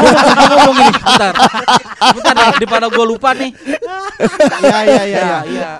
[0.47, 1.33] ngomong ini bentar.
[2.07, 3.51] Bentar deh, daripada gua lupa nih.
[4.59, 5.21] Iya, iya, iya.
[5.21, 5.71] Iya, iya.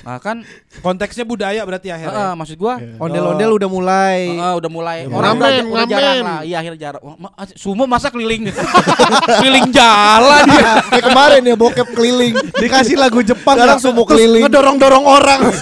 [0.00, 0.44] Nah, kan
[0.76, 2.34] Konteksnya budaya berarti akhirnya.
[2.34, 4.20] maksud gua Ondel-ondel udah mulai.
[4.30, 6.24] eh, udah mulai Ngamen, orang udah, udah jarang ngamen.
[6.26, 6.40] lah.
[6.42, 7.02] Iya, akhirnya jarang.
[7.16, 8.52] Ma- Sumo masa keliling
[9.40, 10.72] keliling jalan ya.
[10.84, 12.34] Kayak kemarin ya bokep keliling.
[12.62, 13.76] Dikasih lagu Jepang ya.
[13.76, 14.42] sumo Terus keliling.
[14.44, 15.40] Ngedorong-dorong orang.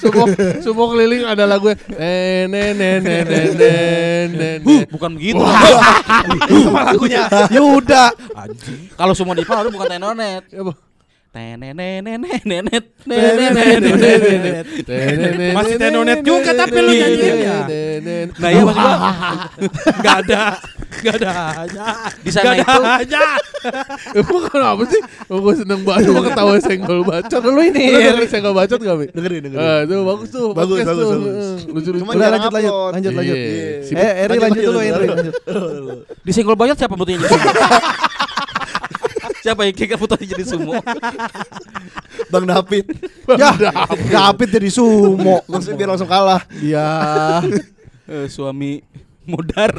[0.00, 0.24] Sumo,
[0.64, 3.70] sumo keliling ada lagu ne ne ne ne ne ne
[4.32, 4.48] ne.
[4.64, 5.44] Huh, bukan begitu.
[6.64, 7.28] Sama lagunya.
[7.52, 8.16] Yuda.
[8.96, 10.48] Kalau semua di bukan tenonet.
[15.54, 17.58] Masih tenonet juga tapi lu nyanyiinnya.
[18.34, 18.98] Nah iya maksud gua
[20.02, 20.42] Gak ada,
[21.06, 21.30] gak ada
[21.62, 21.84] aja.
[22.18, 23.22] Di sana itu- aja.
[24.10, 25.00] Emang kenapa sih?
[25.30, 27.42] Gue seneng banget mau ketawa senggol bacot.
[27.46, 27.84] Lu ini.
[28.26, 29.14] Senggol bacot gak?
[29.14, 29.86] Dengerin, dengerin.
[29.86, 30.50] Itu bagus tuh.
[30.50, 31.06] Bagus, bagus,
[32.18, 33.36] jarang lanjut lanjut lanjut lanjut.
[33.94, 35.34] Eh, Eri Lanjut, dulu Eri lanjut.
[36.26, 37.22] Di senggol banyak siapa sumo?
[39.40, 40.78] Siapa yang kick fotonya jadi sumo?
[42.32, 42.86] Bang David.
[43.34, 43.52] Ya,
[44.08, 45.42] David jadi sumo.
[45.48, 46.44] Maksudnya biar langsung kalah.
[46.60, 46.88] Iya.
[48.10, 48.82] Eh, suami
[49.22, 49.70] modar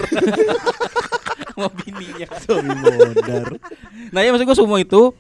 [1.52, 2.28] sama bininya.
[2.40, 3.60] Suami modar.
[4.16, 5.12] Nah ya maksud gue sumo itu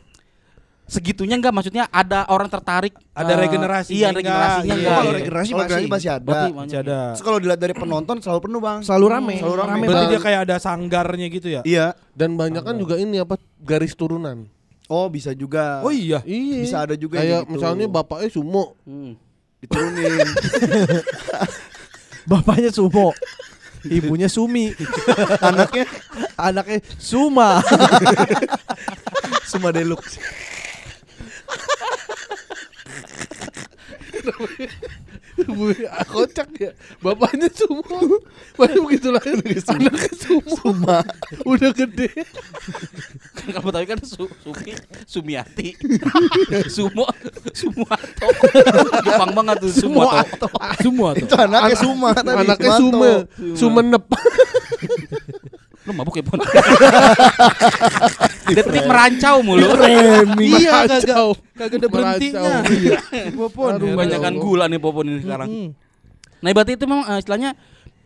[0.91, 4.19] segitunya enggak maksudnya ada orang tertarik Ada eh, regenerasinya iya enggak?
[4.19, 5.15] regenerasinya Iya, enggak Kalau iya.
[5.15, 5.55] regenerasi masih.
[5.63, 6.25] regenerasi masih ada.
[6.27, 6.99] Berarti Masih ada.
[7.15, 8.79] Kalau dilihat dari penonton selalu penuh bang.
[8.83, 9.35] Selalu rame.
[9.39, 9.85] Selalu rame.
[9.87, 10.11] Berarti Bang.
[10.11, 11.61] dia kayak ada sanggarnya gitu ya?
[11.63, 11.85] Iya.
[12.11, 14.51] Dan banyak kan juga ini apa garis turunan.
[14.91, 15.79] Oh bisa juga.
[15.79, 16.19] Oh iya.
[16.27, 16.59] Iya.
[16.59, 17.53] Bisa ada juga Kayak yang gitu.
[17.55, 18.75] misalnya bapaknya sumo.
[18.83, 19.15] Hmm.
[19.61, 20.27] diturunin.
[22.29, 23.15] Bapaknya sumo.
[23.81, 24.69] Ibunya Sumi.
[25.41, 25.89] Anaknya
[26.37, 27.57] Anaknya Suma.
[29.49, 30.21] Suma Deluxe.
[36.11, 36.71] Kocak ya.
[36.99, 38.19] Bapaknya sumo.
[38.59, 39.39] Baru begitu lahir.
[39.41, 40.53] Anaknya sumo.
[40.59, 40.97] Suma.
[41.47, 42.09] Udah gede.
[43.37, 44.71] Kan kamu tahu kan su Sumi
[45.07, 45.73] Sumiati.
[46.75, 47.07] Sumo
[47.55, 48.27] Sumato.
[49.07, 50.47] Jepang banget tuh Sumato.
[50.83, 51.25] Semua tuh.
[51.25, 52.29] Itu anaknya Suma tadi.
[52.29, 53.11] Anaknya sume.
[53.57, 54.03] Sumenep.
[55.91, 56.39] Lu mabuk ya, Pon?
[58.55, 59.67] Detik merancau mulu.
[60.39, 61.17] Iya kagak
[61.59, 62.63] kagak ada berhentinya.
[62.63, 62.99] Iya.
[63.39, 63.75] Popon.
[63.75, 65.75] Kebanyakan gula nih Popon ini sekarang.
[66.41, 67.51] Nah, berarti itu memang eh, istilahnya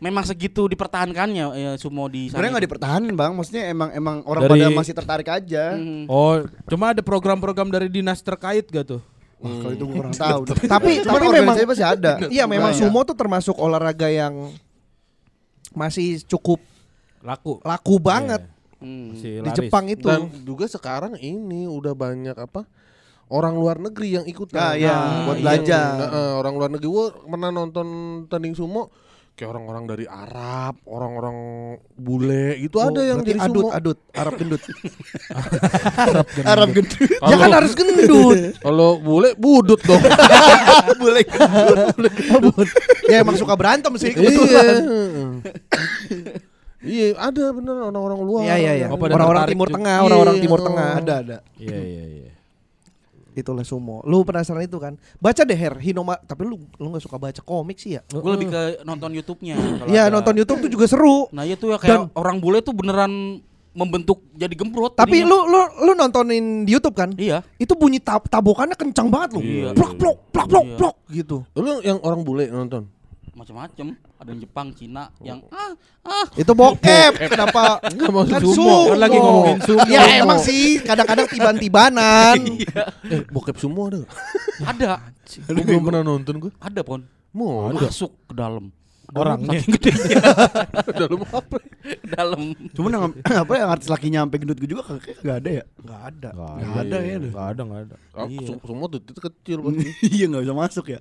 [0.02, 2.42] memang segitu dipertahankannya ya sumo di sana.
[2.42, 5.78] Sebenarnya nggak dipertahanin bang, maksudnya emang emang orang Dari- pada masih tertarik aja.
[5.78, 6.04] Hmm.
[6.10, 9.02] Oh, cuma ada program-program dari dinas terkait gak tuh?
[9.40, 10.42] Wah kalau itu gue kurang tahu.
[10.74, 12.12] Tapi- tapi memang- masih ada.
[12.28, 14.52] Iya memang sumo tuh termasuk olahraga yang
[15.72, 16.60] masih cukup
[17.26, 17.58] Laku.
[17.66, 18.46] laku banget
[18.76, 19.16] Hmm.
[19.18, 19.56] Si di laris.
[19.58, 20.04] Jepang itu.
[20.06, 22.68] Dan juga sekarang ini udah banyak apa
[23.32, 24.62] orang luar negeri yang ikutan.
[24.62, 25.88] Nah, iya, buat belajar.
[25.98, 27.88] Nah, eh, orang luar negeri gua pernah nonton
[28.30, 28.92] tanding sumo
[29.36, 31.36] kayak orang-orang dari Arab, orang-orang
[31.92, 33.76] bule gitu Oh, ada yang jadi adut sumo.
[33.76, 34.64] adut Arab gendut.
[36.56, 36.96] Arab gendut.
[37.04, 38.40] ya kan harus gendut.
[38.60, 40.00] Kalau bule budut dong.
[41.04, 41.26] Boleh.
[43.12, 44.16] ya emang suka berantem sih iya.
[44.16, 44.66] kebetulan.
[44.72, 44.76] Iya,
[47.16, 48.44] ada bener orang-orang luar.
[48.44, 48.88] Iya iya iya.
[48.90, 49.76] Oh, pada Orang-orang Timur juga.
[49.78, 50.66] Tengah, orang-orang Iya, Timur oh.
[50.66, 50.92] Tengah.
[50.98, 51.38] Ada ada.
[51.58, 52.32] Iya iya iya.
[53.36, 54.00] Itulah sumo.
[54.08, 54.96] Lu penasaran itu kan?
[55.20, 58.02] Baca deh Her Hinoma, tapi lu lu gak suka baca komik sih ya?
[58.08, 59.60] Gue lebih ke nonton YouTube-nya.
[59.60, 61.28] kalau Iya, nonton YouTube tuh juga seru.
[61.36, 63.44] Nah, itu ya kayak Dan- orang bule tuh beneran
[63.76, 64.96] membentuk jadi gembrot.
[64.96, 67.12] Tapi lu lu lu nontonin di YouTube kan?
[67.12, 67.44] Iya.
[67.60, 69.44] Itu bunyi tab tabokannya kencang banget lu.
[69.44, 69.76] Iya.
[69.76, 70.78] Plok plok plok plok Iya.
[70.80, 71.38] plok gitu.
[71.60, 72.88] Lu yang orang bule nonton?
[73.36, 73.88] Macam-macam.
[74.16, 75.28] Ada yang Jepang, Cina, Oh.
[75.28, 75.76] yang ah
[76.08, 77.20] ah Itu bokep.
[77.28, 77.78] Kenapa?
[77.92, 78.56] Enggak maksud Kan sumo.
[78.56, 78.78] sumo.
[78.88, 79.84] Kan lagi ngomongin sumo.
[79.92, 82.40] Ya emang sih kadang-kadang tiban-tibanan.
[83.12, 84.02] Eh, bokep sumo ada.
[84.02, 84.10] nggak?
[84.66, 84.92] ada.
[85.52, 86.52] Belum pernah nonton gua.
[86.58, 87.04] Ada, Pon.
[87.36, 88.72] Mau Masuk ke dalam.
[89.14, 89.60] Orangnya.
[89.60, 90.18] Saking gedenya
[91.00, 91.58] dalam apa?
[92.08, 92.42] dalam.
[92.74, 93.04] Cuman yang
[93.46, 95.64] apa yang artis lakinya sampai gendut juga kayak gak ada ya?
[95.78, 96.30] Enggak ada.
[96.34, 97.16] Nggak ada ya.
[97.20, 97.96] Enggak ada, enggak ada.
[98.12, 99.88] Ah, su- Sumo tuh itu kecil pasti.
[100.16, 101.00] Iya nggak bisa masuk ya.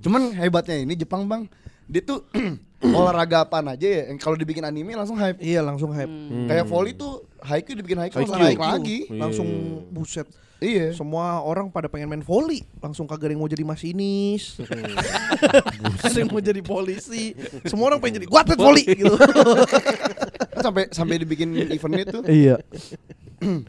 [0.00, 1.42] Cuman hebatnya ini Jepang bang,
[1.86, 2.28] dia tuh
[2.98, 4.02] olahraga apaan aja ya.
[4.12, 5.40] Yang kalau dibikin anime langsung hype.
[5.40, 6.10] Iya langsung hype.
[6.46, 8.98] Kayak volley tuh Haikyuu dibikin Haikyuu langsung naik lagi.
[9.10, 9.48] Langsung
[9.88, 10.28] buset.
[10.58, 10.90] Iya.
[10.90, 14.58] Semua orang pada pengen main volley, langsung kagak ada yang mau jadi masinis.
[16.04, 17.30] ada yang mau jadi polisi.
[17.62, 19.14] Semua orang pengen jadi gua atlet volley gitu.
[20.64, 22.22] Sampai sampai dibikin eventnya tuh.
[22.26, 22.58] iya.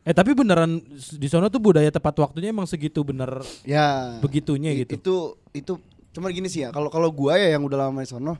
[0.00, 0.80] Eh tapi beneran
[1.12, 4.16] di sana tuh budaya tepat waktunya emang segitu bener Ya.
[4.22, 4.92] begitunya gitu.
[4.96, 5.16] Itu
[5.50, 5.72] itu
[6.10, 6.68] cuman gini sih ya.
[6.68, 8.34] Kalau kalau gua ya yang udah lama di sono,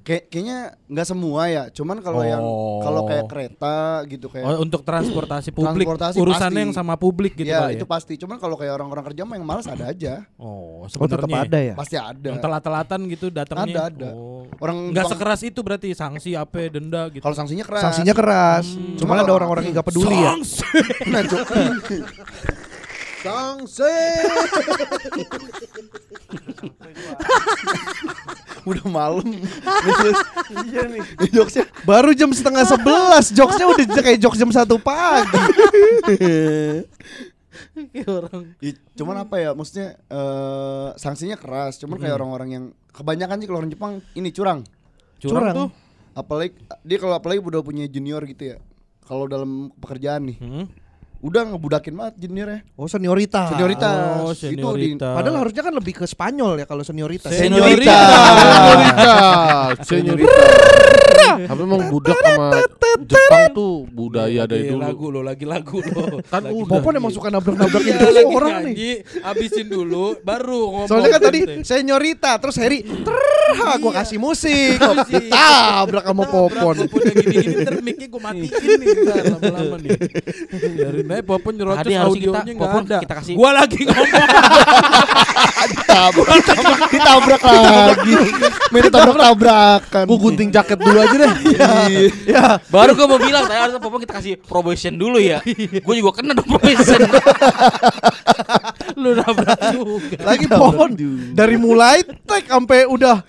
[0.00, 1.66] kayak kayaknya nggak semua ya.
[1.68, 2.78] Cuman kalau yang Oh.
[2.78, 6.62] kalau kayak kereta gitu kayak Oh, untuk transportasi publik, Transportasi urusannya pasti.
[6.62, 7.90] yang sama publik gitu ya kali itu ya.
[7.90, 8.14] pasti.
[8.16, 10.22] Cuman kalau kayak orang-orang kerja mah yang malas ada aja.
[10.36, 11.42] Oh, Oh tetap sebenarnya.
[11.44, 11.74] ada ya.
[11.74, 12.28] Pasti ada.
[12.28, 13.66] Yang telat-telatan gitu datangnya.
[13.68, 14.08] Ada, ada.
[14.12, 14.46] Oh.
[14.56, 17.20] Orang Nggak bang- sekeras itu berarti sanksi apa denda gitu.
[17.20, 17.82] Kalau sanksinya keras.
[17.82, 18.64] Sanksinya keras.
[18.94, 20.32] Cuma Cuma ada kalau- orang-orang yang gak peduli ya.
[21.08, 21.22] Nah,
[23.18, 23.96] Sangse.
[28.64, 29.24] udah malam.
[30.66, 31.00] iya nih.
[31.30, 35.40] Jokesnya Baru jam setengah sebelas, jokesnya udah kayak jokes jam satu pagi.
[37.94, 38.10] Ya,
[38.94, 43.70] cuman apa ya maksudnya eh sanksinya keras cuman kayak orang-orang yang kebanyakan sih kalau orang
[43.70, 44.66] Jepang ini curang
[45.16, 45.54] Curang, Curang.
[45.54, 45.68] tuh.
[46.12, 48.56] apalagi dia kalau apalagi udah punya junior gitu ya
[49.00, 50.66] kalau dalam pekerjaan nih Hmm.
[51.18, 52.60] Udah ngebudakin banget juniornya.
[52.74, 53.50] Oh senioritas.
[53.50, 53.96] Senioritas.
[54.18, 55.14] Oh, Itu di senioritas.
[55.18, 57.30] Padahal harusnya kan lebih ke Spanyol ya kalau senioritas.
[57.30, 58.06] Senioritas.
[58.54, 60.46] Senioritas, senioritas.
[61.18, 62.62] Tapi emang budak sama
[62.98, 64.82] Jepang tuh budaya dari Lagi dulu.
[64.82, 66.18] Lagu lo, lagi lagu lo.
[66.32, 66.70] Kan Lagi- udah.
[66.72, 68.94] Popon emang suka nabrak-nabrakin Iya, terus lagi orang nih.
[69.22, 70.88] Habisin dulu, baru ngomong.
[70.88, 74.78] Soalnya kan tadi senyorita terus Harry terha gua kasih musik.
[75.30, 76.74] Tabrak sama Popon.
[76.84, 79.90] Popon yang gini-gini ntar mic-nya gue matiin nih ntar lama-lama nih.
[81.08, 82.98] Dari naik Popon nyerocos Tadi harusnya kita- Popon ada.
[83.00, 84.08] kita kasih- Gua lagi ngomong.
[85.58, 86.44] Ditabrak,
[86.88, 88.12] ditabrak lagi.
[88.70, 90.04] Main tabrak-tabrakan.
[90.04, 91.32] Gua gunting jaket dulu aja deh.
[92.28, 95.40] Ya, Baru gue mau bilang, saya harusnya Popon kita kasih probation dulu ya.
[95.78, 97.00] gue juga kena dong probation.
[98.94, 100.16] Lu nabrak juga.
[100.24, 100.90] lagi Popon
[101.32, 103.22] dari mulai tek sampai udah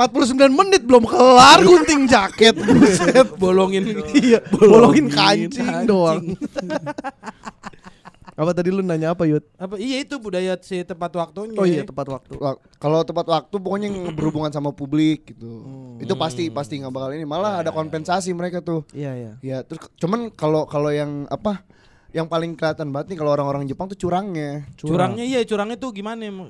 [0.00, 2.56] 49 menit belum kelar gunting jaket.
[2.64, 3.36] Buset.
[3.36, 4.00] Bolongin.
[4.16, 6.24] Iya, bolongin kancing doang.
[8.40, 9.44] apa tadi lu nanya apa Yud?
[9.60, 11.60] Apa iya itu budaya si tepat waktunya.
[11.60, 12.40] Oh iya tepat waktu.
[12.40, 15.60] Wak- Kalau tepat waktu pokoknya yang berhubungan sama publik gitu.
[16.00, 17.28] Itu pasti pasti nggak bakal ini.
[17.28, 18.88] Malah ada kompensasi mereka tuh.
[18.96, 19.32] Iya iya.
[19.44, 21.60] Ya terus cuman kalau kalau yang apa
[22.16, 24.64] yang paling kelihatan banget nih kalau orang-orang Jepang tuh curangnya.
[24.74, 26.48] Curangnya iya, curangnya tuh gimana emang?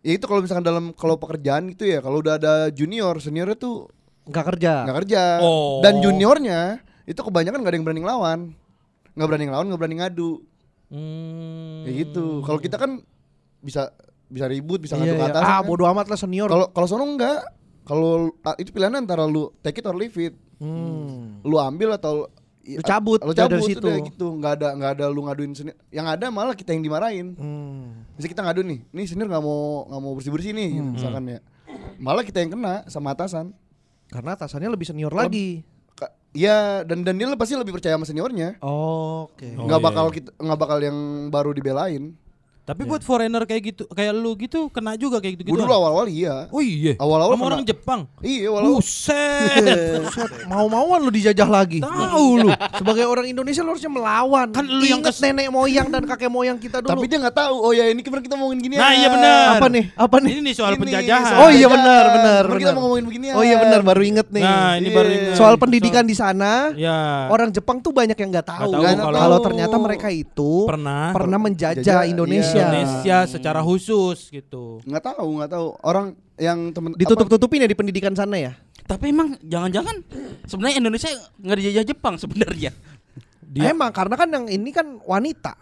[0.00, 3.90] Ya itu kalau misalkan dalam kalau pekerjaan itu ya kalau udah ada junior, seniornya tuh
[4.28, 4.72] Enggak kerja.
[4.86, 5.22] nggak kerja.
[5.42, 5.80] Oh.
[5.82, 8.38] Dan juniornya itu kebanyakan nggak ada yang berani ngelawan.
[9.16, 10.30] Nggak berani ngelawan, nggak berani ngadu.
[10.88, 11.82] Hmm.
[11.84, 12.26] Kayak gitu.
[12.44, 12.90] Kalau kita kan
[13.58, 13.90] bisa
[14.28, 15.30] bisa ribut, bisa Iya, ngadu ke iya.
[15.32, 15.42] atas.
[15.42, 15.66] Ah, kan.
[15.66, 16.48] bodo amat lah senior.
[16.48, 17.40] Kalau kalau sono enggak.
[17.88, 20.36] Kalau ah, itu pilihan antara lu take it or leave it.
[20.60, 21.40] Hmm.
[21.42, 22.28] Lu ambil atau
[22.76, 23.86] Lu cabut, lu udah cabut dari situ.
[23.88, 24.26] udah gitu.
[24.36, 25.76] Enggak ada enggak ada lu ngaduin senior.
[25.88, 27.32] Yang ada malah kita yang dimarahin.
[27.32, 28.04] Hmm.
[28.12, 28.84] Bisa kita ngadu nih.
[28.92, 31.40] Nih senior nggak mau nggak mau bersih-bersih nih gitu, misalkan ya.
[31.96, 33.56] Malah kita yang kena sama atasan.
[34.08, 35.64] Karena atasannya lebih senior lagi.
[35.96, 38.60] Ka- Iya, dan dan dia pasti lebih percaya sama seniornya.
[38.60, 39.56] Oke.
[39.56, 40.14] Oh, nggak iya, bakal iya.
[40.20, 40.98] kita nggak bakal yang
[41.32, 42.12] baru dibelain.
[42.68, 45.50] Tapi buat foreigner kayak gitu, kayak lu gitu kena juga kayak gitu-gitu.
[45.50, 46.46] Gue dulu awal-awal iya.
[46.48, 46.94] Oh iya.
[46.94, 48.00] Awal-awal Sama kena- orang Jepang.
[48.20, 48.76] Iya, awal-awal.
[48.76, 50.00] Buset.
[50.04, 51.80] Buset, mau-mauan lu dijajah lagi.
[51.80, 52.48] Tahu lu.
[52.74, 54.52] Sebagai orang Indonesia lu harusnya melawan.
[54.52, 56.90] Kan lu yang kes- nenek moyang dan kakek moyang kita dulu.
[56.90, 57.54] Tapi dia nggak tahu.
[57.58, 58.74] Oh ya ini kemarin kita ngomongin gini.
[58.76, 59.44] Nah, iya benar.
[59.56, 59.84] apa nih?
[59.94, 60.30] Apa nih?
[60.30, 61.24] Ini nih soal Ini, penjajahan.
[61.26, 64.28] soal Oh iya benar, benar, Kemarin kita mau ngomongin begini Oh iya benar, baru inget
[64.28, 64.44] nih.
[64.44, 64.94] Nah, ini Iya.
[64.94, 65.34] baru ingat.
[65.34, 67.26] Soal pendidikan di sana, Ya.
[67.28, 71.80] orang Jepang tuh banyak yang nggak tahu, kalau- kalau ternyata mereka itu pernah pernah menjajah
[71.80, 72.57] Jajah, Indonesia.
[72.58, 72.64] Iya.
[72.66, 74.82] Indonesia secara khusus gitu.
[74.82, 75.66] Nggak tahu, nggak tahu.
[75.80, 76.06] Orang
[76.36, 78.52] yang temen Ditutup-tutupin ya di pendidikan sana ya.
[78.84, 80.00] Tapi emang jangan-jangan
[80.48, 82.72] sebenarnya Indonesia nggak dijajah Jepang sebenarnya.
[83.48, 85.56] Dia- Emang karena kan yang ini kan wanita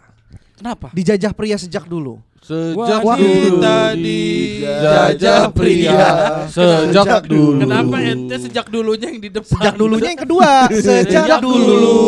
[0.58, 0.90] Kenapa?
[0.90, 2.18] dijajah pria sejak dulu.
[2.46, 6.06] Sejak Wanita dulu dijajah pria.
[6.46, 7.58] Sejak dulu.
[7.58, 9.50] Kenapa ente sejak dulunya yang di depan?
[9.50, 10.50] Sejak dulunya yang kedua,
[10.86, 11.98] sejak dulu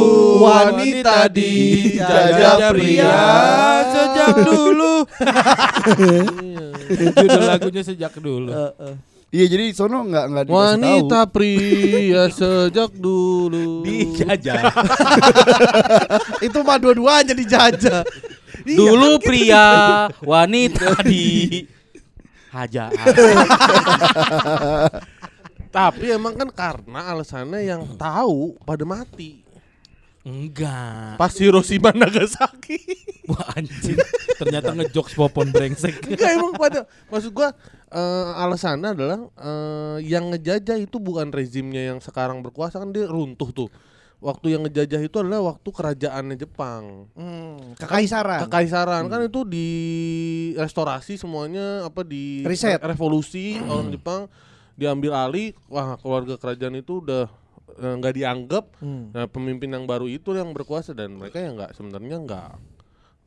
[0.47, 3.19] wanita dijajah pria.
[3.91, 4.95] Sejak dulu.
[7.19, 8.55] Judul lagunya sejak dulu.
[9.29, 11.33] Iya jadi sono nggak nggak dikasih Wanita tahu.
[11.37, 13.85] pria sejak dulu.
[13.85, 14.63] Dijajah.
[16.49, 18.09] Itu mah dua-duanya dijajah.
[18.65, 19.29] Iya, Dulu kan gitu.
[19.29, 19.67] pria,
[20.21, 21.61] wanita di
[22.49, 22.89] haja.
[25.69, 29.45] Tapi emang kan karena alasannya yang tahu pada mati.
[30.29, 31.17] Enggak.
[31.17, 32.77] Pas Hiroshima Nagasaki.
[33.33, 33.97] Wah anjing.
[34.37, 36.05] Ternyata ngejokes popon brengsek.
[36.05, 37.57] Enggak emang pada maksud gua
[37.89, 43.49] eh, alasannya adalah eh, yang ngejajah itu bukan rezimnya yang sekarang berkuasa kan dia runtuh
[43.57, 43.71] tuh.
[44.19, 47.07] Waktu yang ngejajah itu adalah waktu kerajaannya Jepang.
[47.15, 48.51] Hmm, kekaisaran.
[48.51, 49.69] Kekaisaran kan itu di
[50.59, 52.83] restorasi semuanya apa di Riset.
[52.83, 54.27] re- revolusi orang Jepang
[54.75, 55.55] diambil alih.
[55.71, 57.31] Wah, keluarga kerajaan itu udah
[57.79, 58.65] nggak dianggap.
[58.83, 59.15] Hmm.
[59.15, 62.51] Nah, pemimpin yang baru itu yang berkuasa dan mereka yang nggak sebenarnya nggak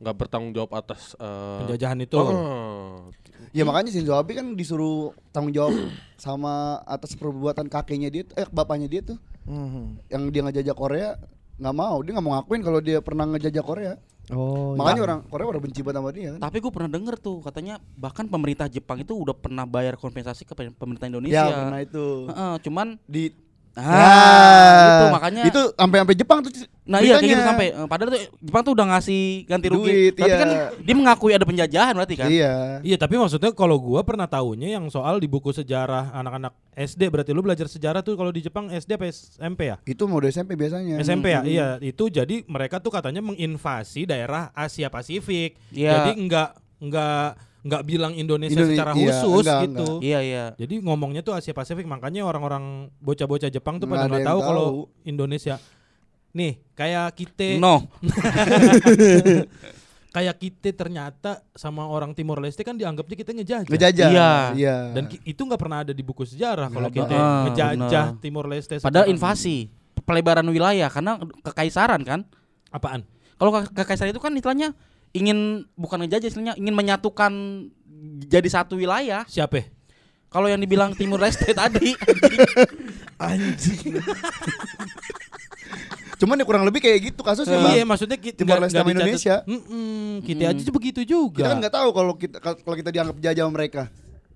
[0.02, 2.18] nggak bertanggung jawab atas eh, Penjajahan itu.
[2.18, 3.06] Oh,
[3.54, 5.74] Ya makanya Shinzo Abe kan disuruh tanggung jawab
[6.18, 9.98] sama atas perbuatan kakeknya dia, eh bapaknya dia tuh, Hmm.
[10.06, 11.18] yang dia ngejajah Korea
[11.58, 13.94] nggak mau, dia nggak mau ngakuin kalau dia pernah ngejajah Korea.
[14.30, 16.40] Oh, Makanya orang Korea udah benci banget sama dia kan.
[16.46, 20.54] Tapi gue pernah denger tuh katanya bahkan pemerintah Jepang itu udah pernah bayar kompensasi ke
[20.54, 21.42] pemerintah Indonesia.
[21.42, 22.30] Ya pernah itu.
[22.30, 23.34] Heeh, cuman Di
[23.78, 26.50] ah, itu makanya itu sampai sampai Jepang tuh.
[26.82, 29.88] Nah iya kayak gitu sampai eh, padahal tuh Jepang tuh udah ngasih ganti rugi.
[29.88, 30.38] Duit, Tapi iya.
[30.40, 30.48] kan
[30.82, 32.28] dia mengakui ada penjajahan berarti kan?
[32.28, 32.84] Iya.
[32.84, 37.30] Iya tapi maksudnya kalau gua pernah tahunya yang soal di buku sejarah anak-anak SD berarti
[37.32, 39.76] lu belajar sejarah tuh kalau di Jepang SD apa SMP ya?
[39.88, 41.00] Itu mode SMP biasanya.
[41.00, 41.48] SMP ya, Hmm.
[41.48, 45.56] iya itu jadi mereka tuh katanya menginvasi daerah Asia Pasifik.
[45.72, 46.12] Iya.
[46.12, 49.86] Jadi enggak enggak enggak bilang Indonesia Indone- secara iya, khusus enggak, gitu.
[49.98, 50.44] Iya iya.
[50.56, 54.38] Jadi ngomongnya tuh Asia Pasifik makanya orang-orang bocah-bocah Jepang tuh Nggak pada ada nggak tahu
[54.40, 54.66] kalau.
[55.02, 55.56] Indonesia.
[56.32, 57.84] nih kayak kita No.
[60.12, 63.68] kayak kita ternyata sama orang Timor Leste kan dianggapnya kita ngejajah.
[63.68, 64.08] Ngejajah.
[64.12, 64.30] Iya.
[64.52, 64.76] Iya.
[64.92, 68.20] Dan itu nggak pernah ada di buku sejarah kalau kita Ah, ngejajah benar.
[68.20, 68.76] Timor Leste.
[68.78, 69.68] Padahal invasi,
[70.02, 72.20] pelebaran wilayah karena kekaisaran kan.
[72.68, 73.04] Apaan?
[73.36, 74.72] Kalau ke- kekaisaran itu kan istilahnya
[75.12, 75.38] ingin
[75.72, 77.32] bukan ngejajah istilahnya ingin menyatukan
[78.22, 79.22] jadi satu wilayah.
[79.24, 79.68] Siapa?
[80.26, 81.92] Kalau yang dibilang Timur Leste tadi,
[83.20, 84.00] Anjing.
[86.16, 87.74] Cuman ya kurang lebih kayak gitu kasusnya, Bang.
[87.74, 89.36] Iya, maksudnya kita Timor Leste sama Indonesia.
[90.22, 91.36] kita aja tuh begitu juga.
[91.36, 93.82] Kita kan nggak tahu kalau kita kalau kita dianggap jajah sama mereka.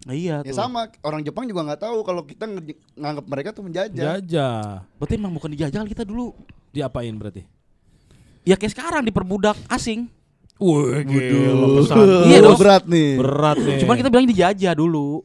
[0.06, 0.58] iya Ya tuh.
[0.60, 4.04] sama orang Jepang juga nggak tahu kalau kita nge- nganggap mereka tuh menjajah.
[4.14, 4.86] Jajah.
[4.98, 6.30] Berarti emang bukan dijajah kita dulu.
[6.70, 7.42] Diapain berarti?
[8.44, 10.06] Ya kayak sekarang diperbudak asing.
[10.56, 11.84] Wah, Waduh.
[11.84, 12.06] pesan.
[12.32, 12.56] Iya dong.
[12.56, 13.10] berat nih.
[13.20, 13.76] Berat nih.
[13.84, 15.20] Cuman kita bilang dijajah dulu.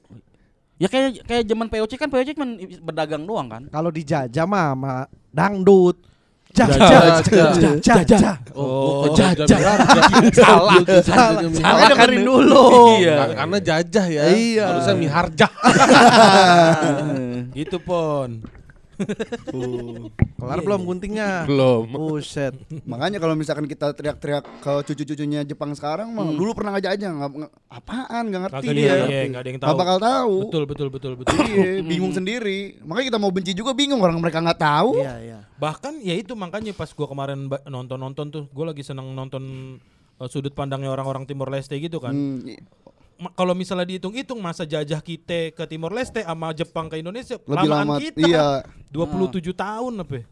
[0.76, 2.48] Ya kayak kayak zaman POC kan POC cuma
[2.84, 3.64] berdagang doang kan.
[3.72, 4.94] Kalau dijajah mah sama
[5.32, 5.96] dangdut.
[6.52, 7.24] Jajah.
[7.24, 7.80] Jajah.
[7.80, 8.36] Jajah.
[8.60, 9.48] Oh, jajah.
[10.36, 10.84] Salah.
[11.00, 11.40] Salah.
[11.48, 13.00] Salah dengerin dulu.
[13.00, 13.40] Iya.
[13.40, 14.24] Karena jajah ya.
[14.36, 14.66] Iya.
[14.68, 15.52] Harusnya miharjah.
[17.56, 18.44] gitu pon.
[20.36, 21.46] Kelar belum guntingnya?
[21.46, 21.86] Belum.
[21.90, 22.54] Buset.
[22.84, 27.30] Makanya kalau misalkan kita teriak-teriak ke cucu-cucunya Jepang sekarang mah dulu pernah ngajak aja nggak
[27.32, 28.84] nggak- apaan nggak ngerti Kagak dia.
[28.84, 29.68] dia, iya, nggak ada yang tahu.
[29.68, 30.36] Nggak bakal tahu.
[30.44, 31.38] Betul, betul, betul, betul.
[31.46, 32.60] Iya, bingung sendiri.
[32.82, 35.00] Makanya kita mau benci juga bingung orang mereka nggak tahu.
[35.00, 35.40] Iya, iya.
[35.56, 39.44] Bahkan ya itu makanya pas gua kemarin nonton-nonton tuh, gua lagi seneng nonton
[40.18, 42.14] uh, sudut pandangnya orang-orang Timor Leste gitu kan.
[42.14, 42.46] Hmm,
[43.38, 47.88] kalau misalnya dihitung-hitung masa jajah kita ke Timor Leste sama Jepang ke Indonesia lebih lamaan
[47.88, 47.96] lama.
[48.02, 48.46] kita Iya.
[48.90, 50.26] 27 tahun apa ya?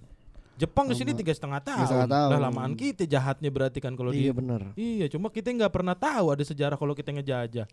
[0.59, 1.87] Jepang di sini tiga setengah tahun.
[1.87, 2.29] setengah tahun.
[2.35, 4.31] Lah lamaan kita jahatnya berarti kan kalau Iya dia.
[4.35, 4.61] benar.
[4.75, 7.67] Iya, cuma kita nggak pernah tahu ada sejarah kalau kita ngejajah.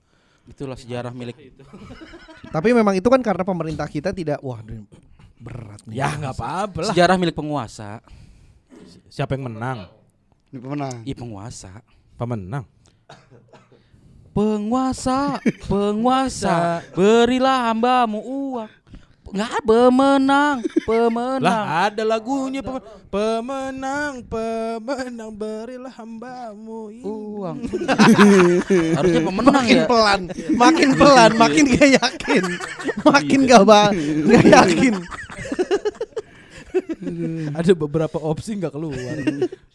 [0.47, 1.35] Itulah sejarah milik
[2.55, 4.63] Tapi memang itu kan karena pemerintah kita tidak wah
[5.43, 5.99] berat nih.
[5.99, 6.93] Ya nggak apa-apa lah.
[6.95, 7.99] sejarah milik penguasa.
[9.11, 9.91] Siapa yang menang?
[10.55, 10.97] Ini pemenang.
[11.03, 11.83] Iya penguasa.
[12.15, 12.65] Pemenang.
[14.37, 18.69] Penguasa, penguasa, berilah hambamu uang.
[19.33, 21.41] Nggak pemenang, pemenang.
[21.41, 27.01] Lah ada lagunya pem- pemenang, pemenang berilah hambamu ini.
[27.01, 27.57] uang.
[29.01, 29.87] Harusnya pemenang makin ya.
[29.89, 30.21] pelan,
[30.53, 32.45] makin pelan, makin gak yakin,
[33.09, 33.89] makin gak ba,
[34.29, 34.95] gak yakin.
[37.59, 39.15] ada beberapa opsi nggak keluar.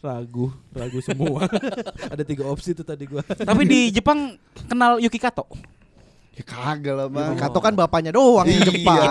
[0.02, 1.46] ragu, ragu semua.
[2.12, 3.22] ada tiga opsi tuh tadi gua.
[3.24, 4.36] Tapi di Jepang
[4.66, 5.46] kenal Yuki Kato.
[6.32, 7.36] Ya kagak lah bang.
[7.36, 9.04] Kato kan bapaknya doang di Iya, Jepang.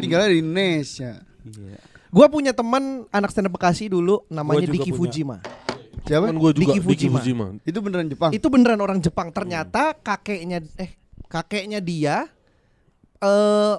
[0.00, 1.12] tinggalnya di Indonesia.
[1.42, 1.78] Iya.
[2.10, 4.98] Gua punya teman anak stand up Bekasi dulu namanya Diki punya.
[4.98, 5.36] Fujima.
[6.06, 6.30] Siapa?
[6.30, 7.18] Kan juga Diki Diki Fujima.
[7.18, 7.46] Fujima.
[7.62, 8.30] Itu beneran Jepang.
[8.34, 9.30] Itu beneran orang Jepang.
[9.30, 10.94] Ternyata kakeknya eh
[11.30, 12.26] kakeknya dia
[13.20, 13.74] eh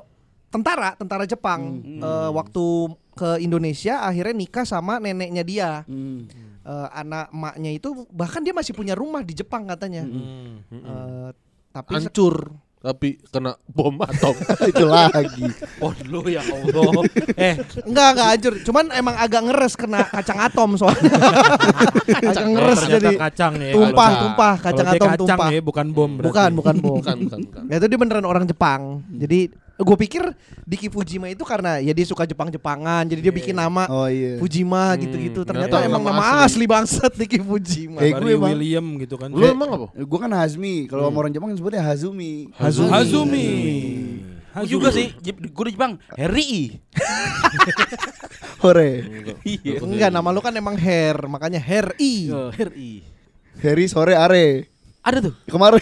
[0.51, 1.79] tentara, tentara Jepang.
[1.81, 2.65] Eh, waktu
[3.11, 5.71] ke Indonesia akhirnya nikah sama neneknya dia.
[5.87, 6.27] Hmm.
[6.61, 10.03] Eh, anak emaknya itu bahkan dia masih punya rumah di Jepang katanya.
[10.03, 10.61] Hmm.
[10.69, 11.29] Eh,
[11.71, 12.51] tapi se- Hancur.
[12.81, 14.33] Tapi kena bom atom.
[14.73, 15.45] itu lagi.
[15.77, 17.05] Oh lu ya Allah.
[17.37, 17.53] eh,
[17.85, 21.13] enggak enggak hancur, cuman emang agak ngeres kena kacang atom soalnya.
[22.25, 23.73] agak ngeres jadi kacang ya.
[23.77, 25.49] tumpah kalau- tumpah kalau kacang dia atom kacang tumpah.
[25.53, 26.29] ya, bukan bom berarti.
[26.33, 26.95] Bukan bukan bom.
[26.97, 27.63] bukan, bukan, bukan.
[27.69, 28.81] Ya itu dia beneran orang Jepang.
[29.13, 29.39] Jadi
[29.81, 30.23] gue pikir
[30.63, 34.37] Diki Fujima itu karena ya dia suka Jepang-Jepangan, jadi dia bikin nama Oh iya.
[34.37, 35.41] Fujima gitu-gitu.
[35.43, 36.63] Ternyata ternyata emang nama asli.
[36.63, 37.99] asli bangsat Diki Fujima.
[37.99, 38.33] Kayak gue.
[38.37, 39.29] William gitu kan.
[39.33, 39.87] Lu emang apa?
[39.97, 40.87] Gue kan Hazmi.
[40.87, 42.53] Kalau sama orang Jepang sebutnya Hazumi.
[42.55, 42.91] Hazumi.
[42.93, 43.49] Hazumi.
[44.51, 46.75] Gua juga sih, gue di Jepang, Heri.
[48.67, 48.91] Hore.
[49.47, 49.79] Iya.
[49.79, 52.27] Enggak, nama lu kan emang Her, makanya Her I.
[52.51, 52.99] Heri.
[53.63, 54.67] Heri sore are.
[55.07, 55.33] Ada tuh.
[55.47, 55.79] Kemarin.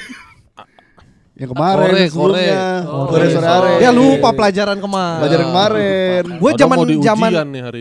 [1.39, 2.63] Yang kemarin Kore, sebelumnya.
[2.83, 3.07] Kore.
[3.07, 3.71] Kore sore are.
[3.79, 5.19] Dia lupa pelajaran kemarin.
[5.23, 6.23] Pelajaran kemarin.
[6.35, 7.31] Gue zaman zaman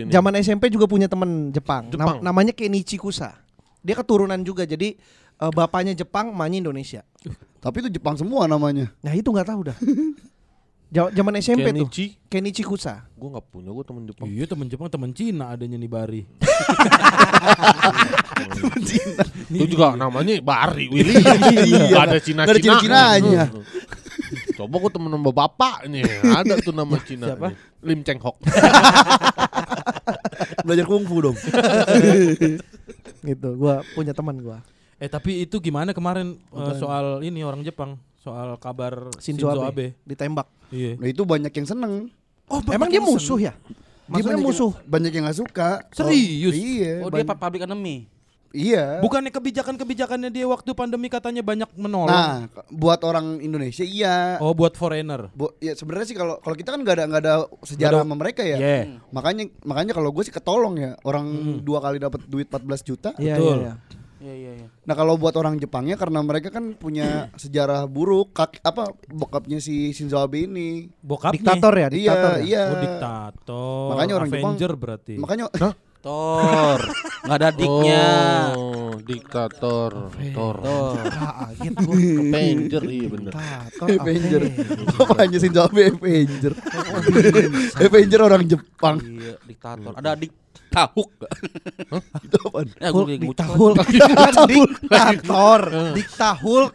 [0.07, 1.91] zaman SMP juga punya temen Jepang.
[1.91, 2.17] Nam- Jepang.
[2.23, 3.35] namanya Kenichi Kusa.
[3.83, 4.63] Dia keturunan juga.
[4.63, 4.95] Jadi
[5.43, 7.03] eh, bapaknya Jepang, emaknya Indonesia.
[7.59, 8.87] Tapi itu Jepang semua namanya.
[9.03, 9.77] Nah itu nggak tahu dah.
[10.89, 11.85] Ja- Zaman SMP tuh.
[11.85, 12.05] Kenichi.
[12.25, 13.05] Kenichi Kusa.
[13.13, 14.25] Gue gak punya, gue temen Jepang.
[14.25, 16.21] Iya temen Jepang temen Cina adanya nih Bari.
[19.53, 21.13] Itu juga namanya Bari Willy.
[21.93, 23.43] Gak ada Cina Nggak ada Cina-Cinanya.
[24.57, 26.03] Coba gue temen sama bapaknya.
[26.25, 27.25] Ada tuh nama Cina.
[27.33, 27.53] Siapa?
[27.85, 28.35] Lim Cheng Hok.
[30.65, 31.37] Belajar kungfu dong.
[33.29, 33.49] Gitu.
[33.59, 34.63] Gua punya teman gua.
[34.99, 39.71] Eh tapi itu gimana kemarin eh, soal ini orang Jepang soal kabar Shinzo, Shinzo, Abe.
[39.71, 39.87] Abe.
[40.03, 40.47] ditembak.
[40.69, 40.99] Iya.
[40.99, 41.93] Nah itu banyak yang seneng.
[42.49, 43.53] Oh, Emang dia musuh ya?
[43.55, 44.71] Dia Maksudnya banyak musuh.
[44.73, 45.69] Yang, banyak yang gak suka.
[45.93, 46.53] Serius?
[46.53, 46.93] Oh, iya.
[47.05, 47.37] Oh dia banyak.
[47.37, 47.97] public enemy.
[48.49, 48.97] Iya.
[49.05, 52.09] Bukannya kebijakan-kebijakannya dia waktu pandemi katanya banyak menolong.
[52.09, 54.41] Nah, buat orang Indonesia iya.
[54.41, 55.29] Oh, buat foreigner.
[55.37, 58.15] Bu, ya sebenarnya sih kalau kalau kita kan nggak ada nggak ada sejarah ada- sama
[58.17, 58.57] mereka ya.
[58.57, 58.97] Yeah.
[59.13, 61.29] Makanya makanya kalau gue sih ketolong ya orang
[61.61, 63.09] dua kali dapat duit 14 juta.
[63.21, 63.57] Iya, Betul.
[63.61, 63.73] iya, iya.
[64.19, 64.67] Iya iya iya.
[64.83, 67.07] Nah kalau buat orang Jepangnya karena mereka kan punya
[67.43, 70.91] sejarah buruk kak apa bokapnya si Shinzo Abe ini.
[70.99, 71.39] Bokapnya.
[71.39, 72.31] Diktator ya, diktator.
[72.39, 72.43] iya ya?
[72.43, 72.63] iya.
[72.67, 73.87] Oh, diktator.
[73.95, 75.13] Makanya orang Jepang- Avenger berarti.
[75.15, 75.45] Makanya
[75.99, 76.79] Thor.
[77.27, 78.07] Nggak ada diknya.
[78.55, 79.91] Oh, diktator.
[80.31, 80.55] Tor.
[80.63, 81.91] Ah, ah, gitu.
[81.91, 83.31] Avenger iya bener.
[83.35, 84.41] Diktator, Avenger.
[84.47, 84.95] Avenger.
[84.95, 86.53] Bapaknya Shinzo Abe Avenger.
[87.83, 88.95] Avenger orang Jepang.
[89.03, 89.91] Iya, diktator.
[89.99, 90.31] Ada dik
[90.69, 91.09] tahuk.
[92.25, 92.67] Itu apaan?
[92.77, 93.77] Ya, Hulk, gue Dikta Hulk,
[94.45, 95.61] diktator,
[95.93, 96.71] Dikta Hulk,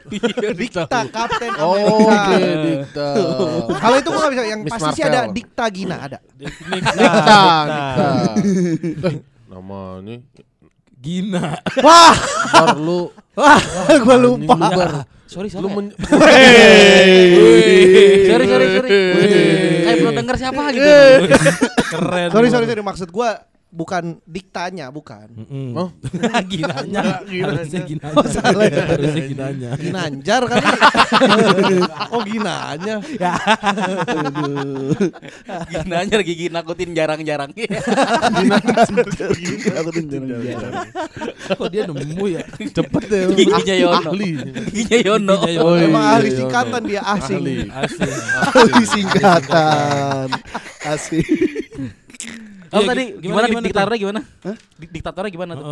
[0.53, 1.79] Dikta Kapten Oh,
[2.11, 2.27] Amerika.
[2.35, 3.71] Diktator.
[3.73, 6.19] Kalau itu gua nggak bisa, yang Miss pasti sih ada Dikta Gina ada.
[6.35, 6.91] Dikta.
[6.93, 7.41] Dikta.
[9.05, 9.17] Eh,
[9.47, 10.17] namanya
[10.97, 11.47] Gina.
[11.79, 12.17] Wah,
[12.51, 13.61] Bar lu wah,
[13.99, 14.55] gua anjing lupa.
[14.55, 14.93] lu, Bar.
[15.25, 15.71] Sorry, Lu sorry.
[15.73, 15.95] men-
[18.25, 18.91] Sorry, sorry, sorry.
[19.81, 20.91] Kayak pernah denger siapa gitu.
[21.87, 22.29] Keren.
[22.31, 22.83] Sorry, sorry, sorry.
[22.83, 23.29] Maksud gua
[23.75, 25.27] bukan diktanya, bukan.
[25.35, 25.75] Mm-mm.
[25.75, 25.91] Oh.
[26.53, 27.27] ginanya.
[27.27, 28.15] Harusnya ginanya.
[28.15, 28.85] Oh, salah ya.
[28.87, 29.69] Harusnya ginanya.
[29.75, 30.63] Ginanjar kan?
[32.15, 33.03] oh, ginanya.
[35.75, 37.51] Ginanya lagi gigi nakutin jarang-jarang.
[39.83, 40.73] Aku tuh jarang-jarang.
[41.59, 42.43] Kok dia nemu ya?
[42.71, 43.21] cepet deh.
[43.27, 43.35] lu.
[43.35, 44.11] Giginya Yono.
[44.15, 44.31] Ahli.
[44.71, 45.37] Giginya Yono.
[45.49, 45.65] Yono.
[45.67, 47.41] Oh, iya, Emang ahli iya, singkatan dia asing.
[47.43, 47.57] Ahli.
[47.71, 48.13] Asing.
[48.55, 50.29] Ahli singkatan.
[50.85, 51.27] Asik.
[52.75, 54.21] Oh Iya, tadi gimana, gimana, gimana diktatornya gimana?
[54.75, 55.67] Dik- Diktatornya gimana tuh?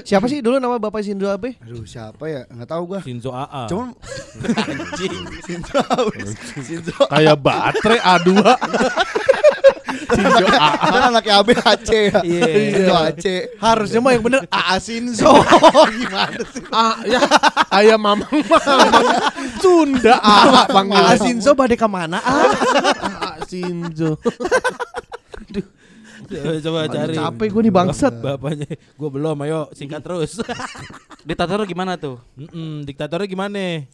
[0.00, 1.58] Siapa sih dulu nama Bapak Shinzo Abe?
[1.58, 2.46] Aduh siapa ya?
[2.46, 3.00] Nggak tahu gua.
[3.02, 3.66] Shinzo AA.
[3.66, 3.90] Cuman
[4.54, 5.18] Anjing.
[5.48, 5.80] Shinzo
[6.62, 8.28] Shinzo Kayak baterai A2.
[10.12, 10.68] Shinzo A.
[10.78, 12.20] Kan anaknya Abe Aceh ya.
[12.28, 12.46] Iya.
[12.70, 13.38] Shinzo Aceh.
[13.58, 15.30] Harusnya mah yang bener AA Shinzo.
[15.90, 16.62] Gimana sih?
[16.70, 17.20] Ah, ya
[17.72, 19.06] ayam mamang mamang
[19.58, 22.22] Sunda A panggil AA Shinzo bade ke mana?
[22.22, 22.46] Ah,
[23.34, 24.20] A Shinzo.
[26.42, 27.14] Coba, coba cari.
[27.14, 28.14] capek gua nih bangsat.
[28.24, 28.68] Bapaknya.
[28.94, 30.40] Gua belum, ayo singkat terus.
[31.28, 32.18] Diktatornya gimana tuh?
[32.34, 33.86] Mm-mm, diktatornya gimana?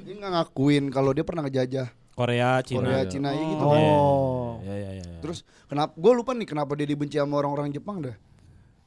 [0.00, 2.80] Dia nggak ngakuin kalau dia pernah ngejajah Korea, Cina.
[2.82, 3.64] Korea, Cina ya gitu.
[3.64, 4.60] Oh.
[4.60, 5.18] Ya, ya, ya, ya.
[5.20, 5.92] Terus kenapa?
[5.94, 8.16] Gue lupa nih kenapa dia dibenci sama orang-orang Jepang dah.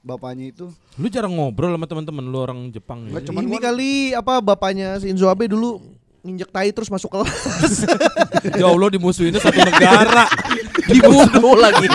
[0.04, 0.68] Bapaknya itu.
[1.00, 3.24] lu jarang ngobrol sama teman-teman lu orang Jepang ya?
[3.24, 5.80] Cuman Ini gua- kali apa bapaknya Shinzo Abe dulu
[6.22, 7.88] nginjek tai terus masuk kelas.
[8.56, 10.28] Ya Allah dimusuhinnya satu negara.
[10.74, 11.86] Dibunuh lagi.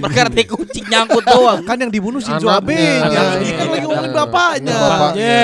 [0.00, 1.60] Perkara tai kucing nyangkut doang.
[1.62, 3.06] kan yang dibunuh Shinzo Abe-nya.
[3.06, 3.22] anaknya.
[3.40, 4.76] Ini kan lagi ngomongin bapaknya.
[4.76, 5.40] Bapaknya.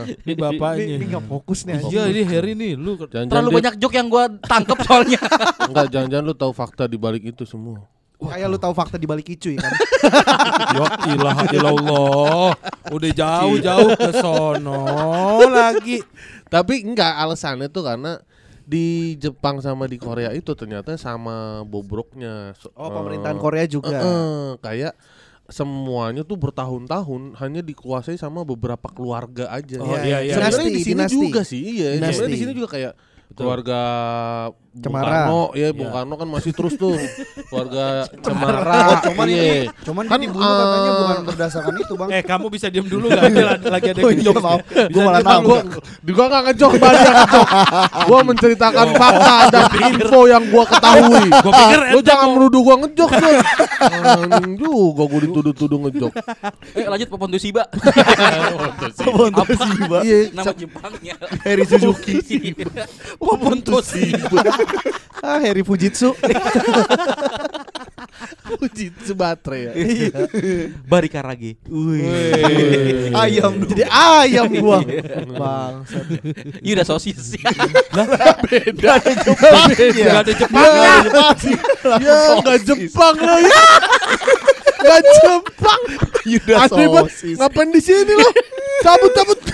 [0.00, 0.94] Ini, Ini bapaknya.
[0.96, 1.74] ini nggak fokus nih.
[1.86, 5.20] Iya, ini Harry nih, lu Terlalu banyak joke yang gua tangkep soalnya.
[5.70, 7.84] Enggak, jangan-jangan lu tahu fakta di balik itu semua.
[8.20, 9.72] Kayak lu tahu fakta di balik Icuy kan.
[10.70, 12.50] Ya ilaha illallah.
[12.92, 14.80] Udah jauh-jauh ke sono
[15.50, 15.98] lagi.
[16.48, 18.20] Tapi enggak alasannya tuh karena
[18.70, 22.54] di Jepang sama di Korea itu ternyata sama bobroknya.
[22.78, 23.98] Oh, eh, pemerintahan Korea juga.
[23.98, 24.94] eh, eh, kayak
[25.50, 29.82] semuanya tuh bertahun-tahun hanya dikuasai sama beberapa keluarga aja.
[29.82, 30.38] Oh, iya, iya.
[30.38, 31.98] Sebenarnya Dinasti, di sini juga sih, iya.
[31.98, 32.92] Sebenarnya di sini juga kayak
[33.34, 33.80] keluarga
[34.70, 35.26] Bung Cemara.
[35.26, 35.94] Karno, ya Bung Iya.
[35.98, 36.94] Karno kan masih terus tuh
[37.50, 38.62] keluarga Cemara.
[38.62, 39.42] Oh, cuman iya.
[39.42, 42.08] ini, cuman Kan, dibunuh katanya eh, bukan berdasarkan itu bang.
[42.14, 43.58] Eh, kamu bisa diam dulu enggak?
[43.58, 44.34] Ada lagi ada Oh yang iya, ngejok.
[44.38, 44.60] maaf.
[44.94, 45.42] Gua malah tahu.
[45.42, 45.58] dulu gua
[46.14, 47.46] gua gak ngejok banyak ngejok.
[48.06, 51.24] Gua menceritakan fakta dan info yang gua ketahui.
[51.42, 53.30] Gua pikir Lu jangan menuduh gua ngejok lu.
[54.54, 56.12] Juga gua dituduh-tuduh ngejok.
[56.78, 57.34] Eh lanjut Popon.
[59.34, 60.02] Apa sih mbak?
[60.06, 61.14] Iya, Nama Jepangnya.
[61.42, 62.14] Harry Suzuki.
[63.18, 64.59] Popon Toshiba.
[65.20, 66.16] Ah, Harry Fujitsu.
[68.48, 69.72] Fujitsu baterai ya.
[70.88, 71.60] Bari Karage.
[73.12, 73.68] Ayam dong.
[73.68, 74.80] Jadi ayam gua.
[75.36, 76.06] Bangsat.
[76.64, 77.36] Iya udah sosis.
[78.48, 80.92] Beda ada Enggak ada Jepangnya.
[82.00, 83.62] Ya enggak Jepang lo ya.
[84.80, 85.82] Enggak Jepang.
[86.32, 87.36] Yuda Asli sosis.
[87.40, 88.28] Ngapain di sini lo?
[88.80, 89.38] Cabut cabut.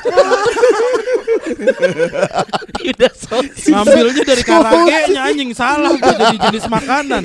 [2.77, 3.67] Iya udah sosis.
[3.71, 7.23] Ngambilnya dari karage anjing salah gua jadi jenis makanan.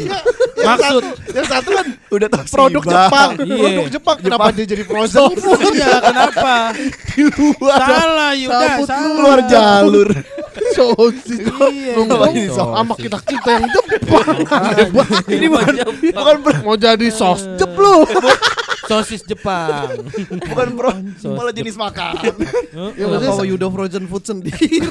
[0.61, 2.93] Maksud Yang satu kan Udah tahu produk Shiba.
[2.93, 3.29] Jepang.
[3.45, 3.57] Iya.
[3.61, 5.31] Produk Jepang kenapa dia jadi frozen?
[5.73, 6.55] iya kenapa?
[7.13, 7.79] Di luar.
[7.81, 9.15] Salah Yuda, salah.
[9.17, 10.09] Keluar jalur.
[10.71, 11.39] Sosis.
[11.45, 12.51] Iya, Nunggu iya.
[12.53, 14.35] sama kita kita yang Jepang.
[15.29, 15.73] Ini bukan
[16.41, 18.01] bukan Mau jadi sos jep lu.
[18.81, 20.03] Sosis Jepang.
[20.41, 20.91] bukan pro,
[21.31, 22.11] malah jenis makan.
[22.17, 24.83] Ya, Kenapa maksudnya Yudo frozen food sendiri?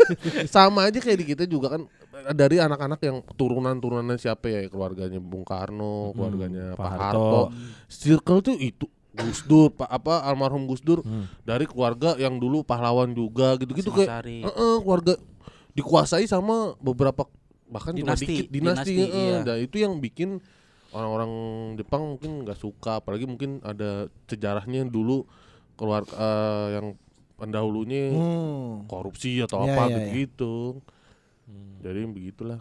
[0.54, 1.82] sama aja kayak di kita juga kan
[2.30, 7.02] dari anak-anak yang turunan-turunannya siapa ya keluarganya Bung Karno, keluarganya Pak Pak Harto.
[7.02, 7.42] Harto.
[7.88, 11.26] Circle tuh itu Gus Dur, Pak apa almarhum Gus Dur Hmm.
[11.42, 14.38] dari keluarga yang dulu pahlawan juga gitu-gitu kayak Singosari.
[14.44, 15.14] Heeh, keluarga
[15.72, 17.26] dikuasai sama beberapa
[17.66, 19.26] bahkan cuma Dinasti, dikit dinasti, dinasti, heeh.
[19.26, 19.38] iya.
[19.42, 20.38] Dan itu yang bikin
[20.90, 21.32] orang-orang
[21.74, 25.28] Jepang mungkin nggak suka apalagi mungkin ada sejarahnya dulu
[25.74, 26.86] keluar eh, yang
[27.34, 28.84] pendahulunya Hmm.
[28.84, 30.10] korupsi atau Iya, apa iya, iya.
[30.16, 30.82] gitu
[31.78, 32.58] jadi begitulah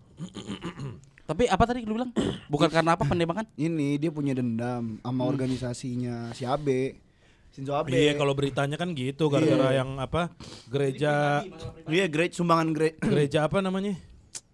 [1.27, 2.15] Tapi apa tadi lu bilang?
[2.47, 3.43] Bukan karena apa penembakan?
[3.59, 7.03] Ini dia punya dendam sama organisasinya si Abe.
[7.51, 7.91] Shinzo Abe.
[7.91, 10.31] Iya kalau beritanya kan gitu gara-gara yang apa
[10.67, 11.43] gereja
[11.83, 12.95] Iya, great sumbangan great.
[13.03, 13.99] gereja apa namanya?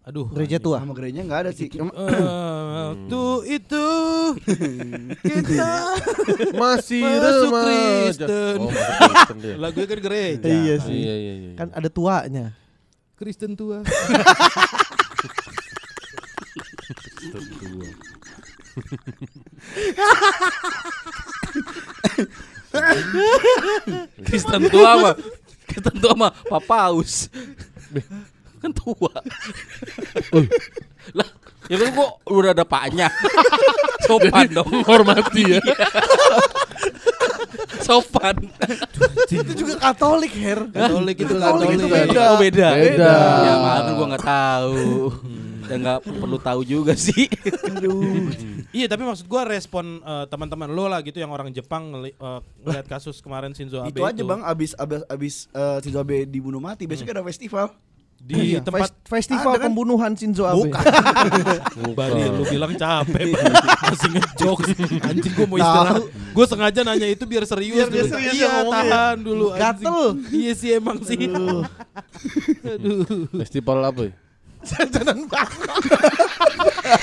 [0.03, 0.27] Aduh.
[0.29, 0.83] Gereja tua.
[0.83, 1.71] Nama gerejanya enggak ada sih.
[1.71, 3.87] Cuma- Eh, tuh itu
[5.23, 5.71] kita
[6.61, 7.51] masih Masuk.
[7.55, 8.55] Kristen.
[8.59, 9.55] oh, masuk Kristen dia.
[9.55, 10.43] lagunya kan gereja.
[10.45, 10.97] Iya Ah, sih.
[10.97, 12.51] iya iya iya Kan ada tuanya.
[13.15, 13.79] Kristen tua.
[24.23, 25.15] Kristen tua mah.
[25.67, 27.29] Kristen tua mah papaus.
[28.61, 29.11] kan tua.
[31.13, 31.27] Lah,
[31.67, 33.07] ya kan kok udah ada paknya.
[34.03, 34.67] Sopan dong.
[34.67, 35.59] menghormati ya
[37.79, 38.35] Sopan.
[39.27, 40.67] itu juga Katolik, Her.
[40.67, 42.21] Katolik itu Katolik itu beda.
[42.31, 42.67] Oh beda.
[42.75, 43.13] Beda.
[43.43, 44.83] Ya maaf gua nggak tahu.
[45.67, 47.27] Dan nggak perlu tahu juga sih.
[48.71, 52.39] Iya tapi maksud gua respon eh, teman-teman lo lah gitu yang orang Jepang ngeli- eh,
[52.63, 56.59] ngeliat kasus kemarin Shinzo Abe itu aja Bang, abis abis abis eh, Shinzo Abe dibunuh
[56.59, 57.71] mati, besok ada festival.
[58.23, 59.67] Di Iya, tempat fes- festival Ada kan?
[59.67, 60.71] pembunuhan Shinzo Abe.
[61.91, 63.51] Bali lu bilang capek Bali.
[63.83, 64.67] masih ngejokes
[65.03, 68.07] anjing gua mau istirahat gua sengaja nanya itu biar serius Biar dulu.
[68.07, 69.63] serius iya ya tahan dulu anjing.
[69.83, 69.99] Gatel.
[70.31, 71.19] iya sih emang sih
[72.65, 73.03] aduh
[73.35, 74.13] festival apa ya?
[74.63, 75.67] Jajanan banget.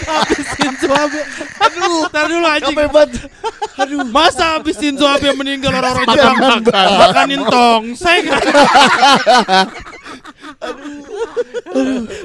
[0.08, 1.20] habis Shinzo Abe
[1.60, 3.10] aduh tar dulu anjing Capek banget.
[3.76, 6.64] aduh masa habis Shinzo Abe meninggal orang-orang Jepang
[6.96, 8.24] makanin tongseng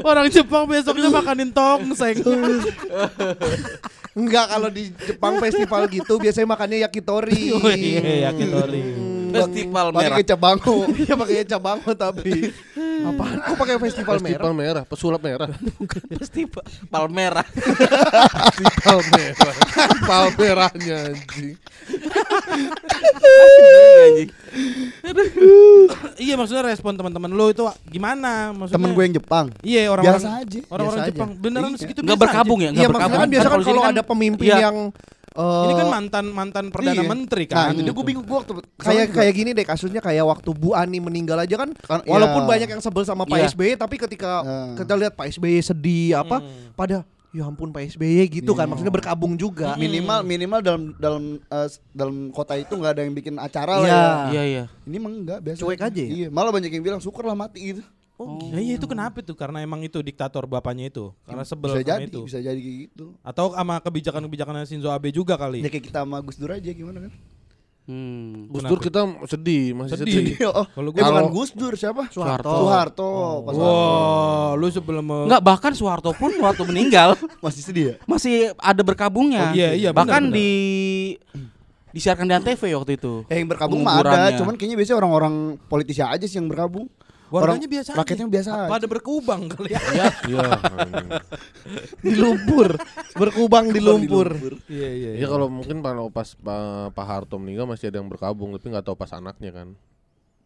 [0.03, 2.19] Orang Jepang besoknya makanin tongseng.
[4.15, 7.51] Enggak kalau di Jepang festival gitu biasanya makannya yakitori.
[7.51, 9.14] Oh iya, yakitori.
[9.38, 10.17] Festival Pakai merah.
[10.17, 10.75] kecap bango.
[11.01, 12.31] Iya pakai cabango tapi
[13.05, 14.81] apaan kok pakai festival, festival merah?
[14.81, 15.49] merah pesulap merah
[16.11, 17.45] Festival Palmerah.
[17.45, 19.55] festival merah
[20.01, 21.53] palmerahnya anjing
[23.97, 24.29] Anjing.
[26.15, 28.49] Iya maksudnya respon teman-teman lo itu gimana?
[28.51, 29.45] Maksudnya Temen gue yang Jepang.
[29.61, 30.59] Iya orang-orang Biasa aja.
[30.65, 31.41] Orang-orang Biasa Jepang aja.
[31.41, 31.77] beneran Iya.
[31.77, 32.63] segitu Nggak biasa berkabung aja.
[32.63, 32.71] ya?
[32.71, 33.19] Iya Nggak maksudnya berkabung.
[33.19, 34.57] kan biasa kan Kalau ada pemimpin iya.
[34.61, 34.77] yang
[35.36, 37.05] eh, Ini kan mantan mantan perdana Iya.
[37.05, 37.75] menteri Nah, kan.
[37.75, 40.97] itu dia gue bingung gue waktu kayak kayak gini deh kasusnya kayak waktu Bu Ani
[40.97, 42.49] meninggal aja kan Kan, walaupun iya.
[42.49, 43.47] banyak yang sebel sama Pak Iya.
[43.49, 44.73] SBY tapi ketika Nah.
[44.75, 46.71] kita lihat Pak SBY sedih apa Hmm.
[46.71, 48.71] pada ya ampun Pak SBY gitu kan Iya.
[48.71, 53.36] maksudnya berkabung juga minimal minimal dalam dalam eh, dalam kota itu nggak ada yang bikin
[53.36, 53.91] acara lah Iya.
[53.91, 54.15] ya.
[54.25, 54.63] Iya iya.
[54.81, 55.59] Ini emang enggak biasa.
[55.59, 56.09] Cuek aja ya?
[56.15, 57.83] Iya, malah banyak yang bilang syukur lah mati gitu.
[58.16, 59.36] Oh, iya itu kenapa tuh?
[59.36, 61.11] Karena emang itu diktator bapaknya itu.
[61.28, 62.20] Karena sebel bisa sama jadi, itu.
[62.24, 63.05] bisa jadi kayak gitu.
[63.20, 65.59] Atau sama kebijakan-kebijakan Shinzo Abe juga kali.
[65.59, 67.13] Ya kayak kita sama Gus Dur aja gimana kan?
[67.86, 68.47] Hmm.
[68.49, 70.16] Gus Dur kita sedih masih Sedih.
[70.32, 72.07] sedih, oh, Kalau eh, bukan Gus Dur siapa?
[72.07, 72.49] Soeharto.
[72.49, 73.11] Soeharto.
[73.45, 77.95] Pas Wah, lu sebelum Enggak bahkan Soeharto pun waktu meninggal masih sedih ya?
[78.07, 79.51] masih ada berkabungnya.
[79.51, 80.49] Oh, iya, iya, Bahkan benar, di
[81.91, 83.28] disiarkan di Antv waktu itu.
[83.28, 86.88] Eh, yang berkabung mah ada, cuman kayaknya biasanya orang-orang politisi aja sih yang berkabung.
[87.28, 87.99] Warganya Orang- biasa aja.
[87.99, 88.69] rakyatnya biasa aja.
[88.69, 89.82] Pada berkubang kali ya.
[90.26, 90.45] iya
[90.78, 91.09] anjing.
[91.99, 92.69] di lumpur
[93.13, 94.28] berkubang di lumpur
[94.65, 95.09] Iya iya.
[95.15, 96.38] Iya kalau mungkin kalau pas
[96.88, 99.67] Pak Harto meninggal masih ada yang berkabung tapi nggak tahu pas anaknya kan.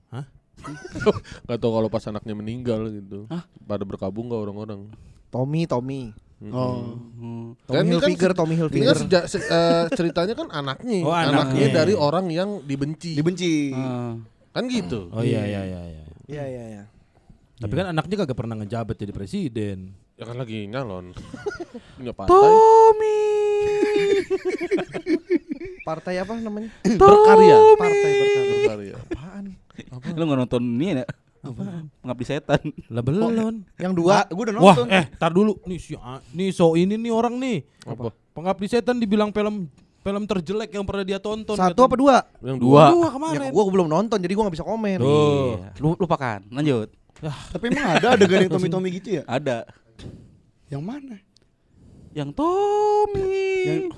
[0.09, 0.25] Hah?
[1.45, 3.27] Nggak tahu kalau pas anaknya meninggal gitu.
[3.61, 4.81] Pada berkabung nggak orang-orang.
[5.29, 6.11] Tommy Tommy
[6.41, 6.95] Oh.
[7.13, 7.51] Hmm.
[7.61, 11.03] Tommy Kan kan Hilfiger se- Tommy Ini kan Hilfiger seja- se- eh, ceritanya kan anaknya,
[11.03, 11.67] Oh, anaknya anaknya.
[11.75, 13.11] dari orang yang dibenci.
[13.11, 13.75] Dibenci.
[13.75, 14.15] Ah.
[14.49, 15.11] Kan gitu.
[15.11, 16.03] Oh iya iya iya iya.
[16.29, 16.83] Iya iya iya
[17.57, 19.91] Tapi kan anaknya kagak pernah ngejabat jadi presiden.
[20.15, 21.11] Ya kan lagi nyalon.
[21.99, 22.31] Punya partai.
[22.31, 23.19] Tommy.
[25.89, 27.57] partai apa namanya Berkarya.
[27.75, 28.95] partai berkarya Berkarya.
[29.09, 29.45] apaan
[30.13, 31.05] Lu nggak nonton ini ya?
[31.99, 32.59] Pengabdi setan.
[32.91, 33.31] Lah belum.
[33.79, 34.87] yang dua gue udah Wah, nonton.
[34.91, 35.55] eh, tar dulu.
[35.65, 35.95] Nih si
[36.31, 37.63] nih so ini nih orang nih.
[37.83, 38.11] Apa?
[38.31, 39.67] Pengabdi setan dibilang film
[39.99, 41.55] film terjelek yang pernah dia tonton.
[41.55, 42.83] satu apa dua Yang Dua.
[42.83, 42.83] dua.
[42.89, 43.49] Dua ya kemarin.
[43.51, 45.09] gua belum nonton jadi gua nggak bisa komen Tuh.
[45.59, 45.69] Iya.
[45.77, 46.39] Lu lupakan.
[46.49, 46.87] Lanjut.
[47.51, 49.23] Tapi emang ada adegan yang Tommy Tommy gitu ya?
[49.27, 49.67] Ada.
[50.71, 51.15] Yang mana?
[52.15, 53.43] Yang Tommy.
[53.67, 53.91] Yang-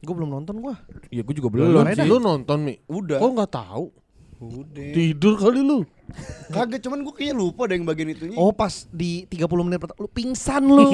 [0.00, 0.74] gua belum nonton gua
[1.10, 1.84] Iya, gue juga Lu, belum.
[2.06, 2.74] Lu nonton Mi?
[2.86, 3.18] Udah.
[3.18, 3.84] Kok nggak tahu?
[4.40, 4.90] Udah.
[4.94, 5.84] Tidur kali lu.
[6.50, 8.36] Kagak cuman gue kayaknya lupa ada yang bagian itunya.
[8.36, 10.86] Oh pas di 30 menit pertama lu pingsan lu,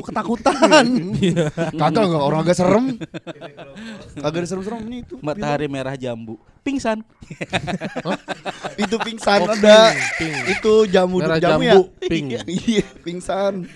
[0.06, 0.86] ketakutan.
[1.80, 2.86] kagak enggak orang agak serem.
[4.18, 5.14] kagak ada serem-seremnya itu.
[5.22, 6.36] Matahari merah jambu.
[6.64, 7.04] Pingsan.
[8.84, 9.92] itu pingsan ada.
[10.48, 12.08] Itu jamu Merah jamu jambu, ya.
[12.08, 12.28] pink.
[12.48, 13.68] Iya, pingsan.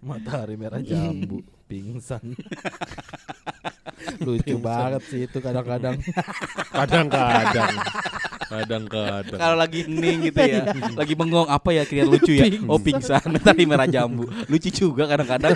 [0.00, 2.22] Matahari merah jambu, pingsan.
[4.26, 5.94] Lucu banget sih itu kadang-kadang.
[6.76, 7.72] Kadang-kadang.
[8.50, 9.38] Kadang-kadang.
[9.38, 10.66] Kalau lagi hening gitu ya,
[11.00, 12.48] lagi bengong apa ya kira lucu ya?
[12.66, 14.26] Oh pingsan, matahari merah jambu.
[14.48, 15.54] Lucu juga kadang-kadang.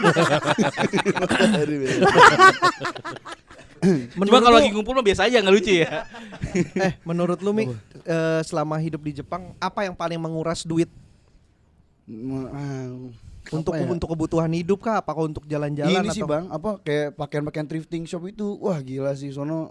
[4.14, 6.06] Cuma kalau lagi ngumpul mah biasa aja nggak lucu ya.
[6.78, 7.68] eh menurut lu Mik
[8.06, 10.88] eh, selama hidup di Jepang apa yang paling menguras duit
[13.54, 13.86] untuk ya?
[13.86, 14.98] untuk kebutuhan hidup kah?
[14.98, 19.14] Apakah untuk jalan-jalan Ini atau sih bang, apa kayak pakaian-pakaian thrifting shop itu, wah gila
[19.14, 19.70] sih sono.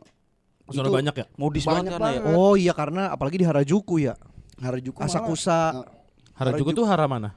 [0.63, 1.25] Itu banyak ya.
[1.35, 1.99] Modis Banyak banget ya.
[1.99, 2.21] banget.
[2.33, 4.15] Oh iya karena apalagi di Harajuku ya.
[4.57, 5.59] Harajuku Asakusa.
[5.75, 5.85] Nah,
[6.33, 7.35] Harajuku tuh hara mana?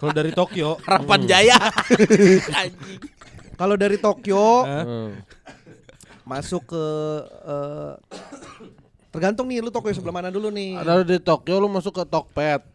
[0.00, 1.60] Kalau dari Tokyo, Harapan Jaya.
[2.56, 3.00] Anjing.
[3.60, 5.10] Kalau dari Tokyo Hmm.
[6.24, 6.84] masuk ke
[7.46, 7.92] eh,
[9.08, 10.76] tergantung nih lu Tokyo sebelah mana dulu nih.
[10.76, 12.60] Ada di Tokyo lu masuk ke Tokped.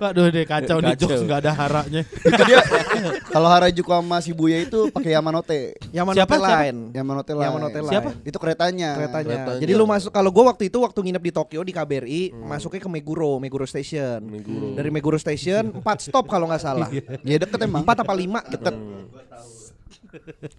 [0.00, 1.02] waduh deh kacau nih Kacau.
[1.12, 2.00] jokes nggak ada haranya.
[2.08, 2.58] itu dia
[3.34, 5.76] kalau Harajuku sama Shibuya itu pakai Yamanote.
[5.92, 6.34] Yamanote Siapa?
[6.40, 6.56] Siapa?
[6.64, 6.80] Line.
[6.96, 7.44] Yamanote Line.
[7.46, 7.92] Yamanote Line.
[7.92, 8.10] Siapa?
[8.24, 8.90] Itu keretanya.
[8.96, 9.36] Keretanya.
[9.44, 9.60] Keretanya.
[9.60, 12.88] Jadi lu masuk kalau gua waktu itu waktu nginep di Tokyo di KBRI masuknya ke
[12.88, 14.24] Meguro, Meguro Station.
[14.24, 14.72] Meguro.
[14.72, 16.88] Dari Meguro Station 4 stop kalau nggak salah.
[17.28, 17.84] Ya deket emang.
[17.84, 18.74] 4 apa 5 deket.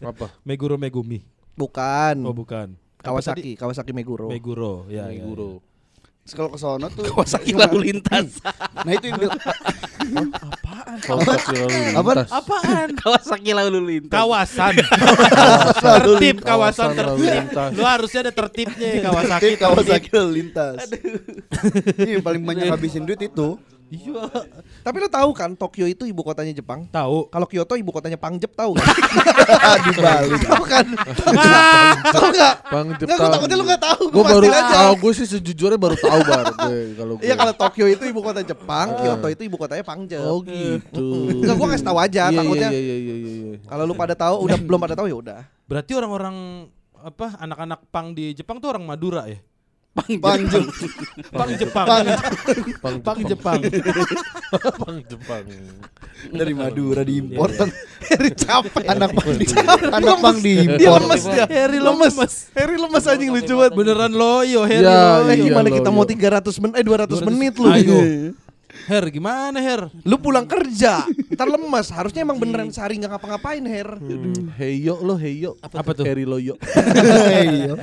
[0.02, 0.28] Apa?
[0.46, 1.26] Meguro Megumi.
[1.58, 2.16] Bukan.
[2.24, 2.78] Oh bukan.
[3.02, 4.30] Kawasaki, Kawasaki Meguro.
[4.30, 5.10] Meguro, ya.
[5.10, 5.58] ya, Meguro.
[5.58, 5.71] Terus
[6.24, 8.40] kalau ke sono tuh Kawasaki lalu lintas.
[8.78, 9.36] Nah itu yang bil-
[11.02, 12.12] Kawasaki lalu Apa?
[12.14, 12.30] lintas.
[12.32, 12.88] Apaan?
[13.02, 14.14] Kawasaki lalu lintas.
[14.14, 14.74] Kawasan.
[15.84, 17.26] Tertib kawasan tertib.
[17.26, 17.70] lintas.
[17.74, 19.44] Lu harusnya ada tertibnya Kawasaki.
[19.44, 20.78] Tapi Kawasaki lalu lintas.
[21.98, 23.60] Ini yang paling banyak habisin duit itu.
[23.92, 24.24] Iya.
[24.88, 26.88] Tapi lu tahu kan Tokyo itu ibu kotanya Jepang?
[26.88, 27.28] Tahu.
[27.28, 28.88] Kalau Kyoto ibu kotanya Pangjep tahu kan?
[29.84, 30.32] Di Bali.
[30.40, 30.86] tahu kan?
[32.16, 32.56] tahu enggak?
[32.72, 34.04] Bang Enggak, gue takutnya lu enggak tahu.
[34.08, 37.28] Gue Gua baru tahu gue sih sejujurnya baru tahu bar gue kalau gue.
[37.28, 40.24] Iya kalau Tokyo itu ibu kota Jepang, Kyoto itu ibu kotanya Pangjep.
[40.24, 41.08] Oh gitu.
[41.44, 42.70] Enggak gua kasih tahu aja Iya, takutnya.
[42.72, 43.32] Iya iya iya iya.
[43.52, 43.58] iya.
[43.68, 45.40] Kalau lu pada tahu udah belum pada tahu ya udah.
[45.68, 46.36] Berarti orang-orang
[46.96, 49.42] apa anak-anak pang di Jepang tuh orang Madura ya?
[49.92, 50.66] Panjang.
[51.36, 51.88] Pang Jepang.
[52.80, 53.60] Pang Pang Jepang.
[54.80, 55.46] Pang Jepang.
[56.32, 57.52] Dari Madura diimpor.
[58.08, 58.88] Harry capek.
[58.88, 59.46] Anak pang di
[59.92, 61.00] anak pang Dia diimpor.
[61.04, 61.44] lemes dia.
[61.44, 62.16] Harry lemes.
[62.56, 63.74] Harry lemes anjing lucu banget.
[63.76, 64.88] Beneran loyo Harry.
[64.88, 65.28] Ya, loyo.
[65.28, 65.98] Eh, iya, gimana kita iya.
[66.00, 67.68] mau 300 menit eh 200 menit lu.
[67.68, 68.00] Ayo.
[68.88, 69.92] Her gimana Her?
[70.08, 71.88] Lu pulang kerja, ntar lemes.
[71.92, 73.90] Harusnya emang beneran sehari nggak ngapa-ngapain, Her.
[74.00, 75.58] Hmm, Heyo lo Heyo.
[75.62, 76.06] Apa tuh?
[76.06, 76.56] Heri Loyo.
[77.42, 77.74] Iya.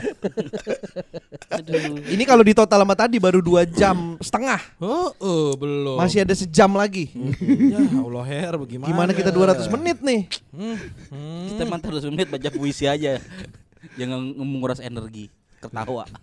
[2.15, 4.61] Ini kalau di total sama tadi baru dua jam setengah.
[4.79, 5.99] Oh, oh belum.
[5.99, 7.11] Masih ada sejam lagi.
[7.43, 8.89] ya Allah Her bagaimana?
[8.89, 10.21] Gimana kita 200 menit nih?
[10.55, 10.77] Hmm.
[11.11, 11.47] Hmm.
[11.51, 13.19] Kita emang terus menit baca puisi aja.
[13.99, 15.29] Jangan menguras energi.
[15.59, 16.07] Ketawa.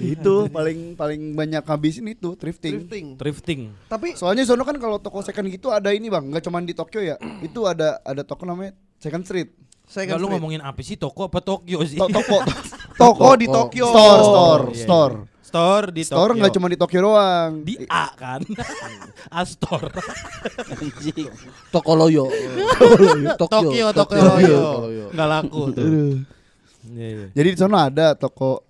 [0.00, 2.84] itu paling paling banyak habisin itu thrifting.
[2.84, 3.06] Drifting.
[3.18, 3.60] Drifting.
[3.90, 7.00] Tapi Soalnya sono kan kalau toko second gitu ada ini bang, nggak cuma di Tokyo
[7.02, 7.16] ya.
[7.42, 9.50] Itu ada ada toko namanya Second Street.
[9.86, 11.94] kan lu ngomongin apa sih toko apa Tokyo sih?
[11.94, 12.42] To- toko
[13.02, 13.86] toko di Tokyo.
[13.86, 14.84] store store iya, iya.
[14.84, 15.14] store.
[15.46, 16.38] Store di Store Tokyo.
[16.42, 17.50] nggak cuma di Tokyo doang.
[17.62, 18.42] di A kan.
[19.40, 19.94] Astor.
[20.74, 21.30] Anjing.
[21.70, 22.26] Toko Loyo.
[23.38, 24.58] Tokyo, Tokyo, Tokyo.
[24.90, 25.06] Loyo.
[25.14, 25.86] Enggak laku tuh.
[26.90, 27.26] Iya, iya.
[27.30, 28.65] Jadi di sana ada toko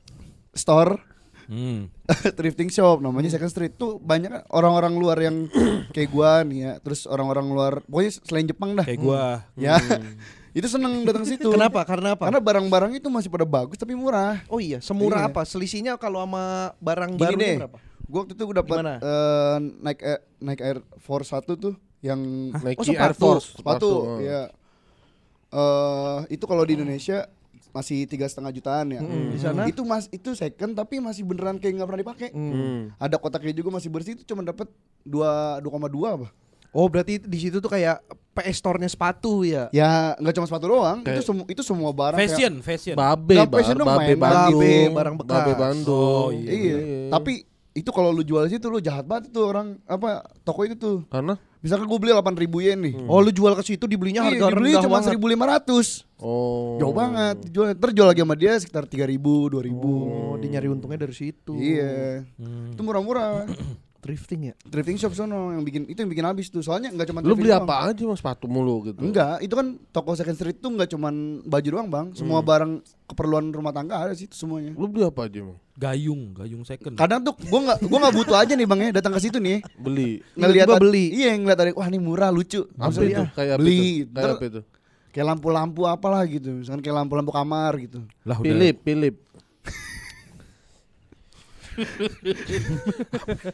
[0.57, 0.99] store
[1.47, 1.87] Hmm.
[2.35, 5.47] thrifting shop namanya Second Street tuh banyak kan orang-orang luar yang
[5.95, 9.47] kayak gua nih ya terus orang-orang luar pokoknya selain Jepang dah Kayak gua.
[9.55, 9.79] ya
[10.59, 11.87] itu seneng datang situ Kenapa?
[11.87, 12.27] Karena apa?
[12.27, 15.31] karena barang-barang itu masih pada bagus tapi murah Oh iya, semurah Iya.
[15.31, 15.47] apa?
[15.47, 17.79] Selisihnya kalau sama barang gini baru deh berapa?
[18.03, 18.95] gua waktu itu gua dapat Gimana?
[18.99, 22.19] eh, Nike Air, Nike Air Force 1 tuh yang
[22.57, 22.99] Nike Oh, sepatu.
[22.99, 23.47] Air Force.
[23.55, 24.19] sepatu oh.
[24.19, 24.51] ya
[25.49, 27.31] eh itu kalau di Indonesia
[27.77, 29.69] masih tiga setengah jutaan ya di sana?
[29.69, 32.97] itu mas itu second tapi masih beneran kayak nggak pernah dipakai Hmm.
[32.97, 34.65] ada kotaknya juga masih bersih itu cuma dapat
[35.03, 36.29] dua dua koma dua apa
[36.73, 38.05] Oh, berarti di situ tuh kayak
[38.35, 39.73] PS Store-nya sepatu ya.
[39.73, 42.19] Ya nggak cuma sepatu doang, Kayak- itu semua itu semua barang.
[42.19, 42.95] kayak- Fashion, fashion.
[42.95, 45.37] Babe, bar, fashion babe main Bandung, babe, barang bekas.
[45.41, 46.29] Babe Bandung.
[46.29, 46.53] Oh, iya.
[46.53, 46.77] iya.
[47.09, 51.05] Tapi itu kalau lu jual situ lu jahat banget tuh orang apa toko itu tuh.
[51.13, 51.37] Karena
[51.67, 52.95] Misalkan gue beli 8000 yen nih.
[53.11, 55.19] Oh, lu jual ke situ dibelinya Iya, harga dibeli rendah cuma banget.
[55.19, 56.23] 1500.
[56.23, 57.67] oh Jauh banget dijual.
[57.75, 59.19] Terjual lagi sama dia sekitar 3000,
[59.51, 59.75] 2000.
[59.75, 61.59] Oh, dia nyari untungnya dari situ.
[61.59, 62.23] Iya.
[62.39, 62.71] Hmm.
[62.71, 63.51] Itu murah-murah.
[64.07, 64.55] Drifting ya.
[64.63, 66.63] Drifting shop sono yang bikin itu yang bikin habis tuh.
[66.63, 67.67] Soalnya nggak cuma Lu beli doang.
[67.67, 69.03] apa aja mas sepatu mulu gitu?
[69.03, 72.07] Enggak, itu kan toko second street tuh enggak cuman baju doang, Bang.
[72.13, 74.71] Semua barang keperluan rumah tangga ada sih itu semuanya.
[74.73, 75.59] Lu beli apa aja emang?
[75.75, 76.95] Gayung, gayung second.
[76.95, 79.59] Kadang tuh gua nggak gua nggak butuh aja nih, Bang ya, datang ke situ nih.
[79.75, 80.23] Beli.
[80.33, 81.05] Ngelihat Tiba-tiba beli.
[81.13, 82.63] Iya, ngeliat ada wah ini murah, lucu.
[82.71, 83.23] Apa Maksudnya, itu?
[83.23, 83.75] ah, Kayak apa beli.
[83.75, 83.85] itu?
[84.07, 84.61] Kayak Ntar apa itu?
[85.11, 86.49] Kayak lampu-lampu apalah gitu.
[86.55, 87.99] Misalkan kayak lampu-lampu kamar gitu.
[88.23, 88.45] Lah udah.
[88.47, 89.17] Philip, Philip.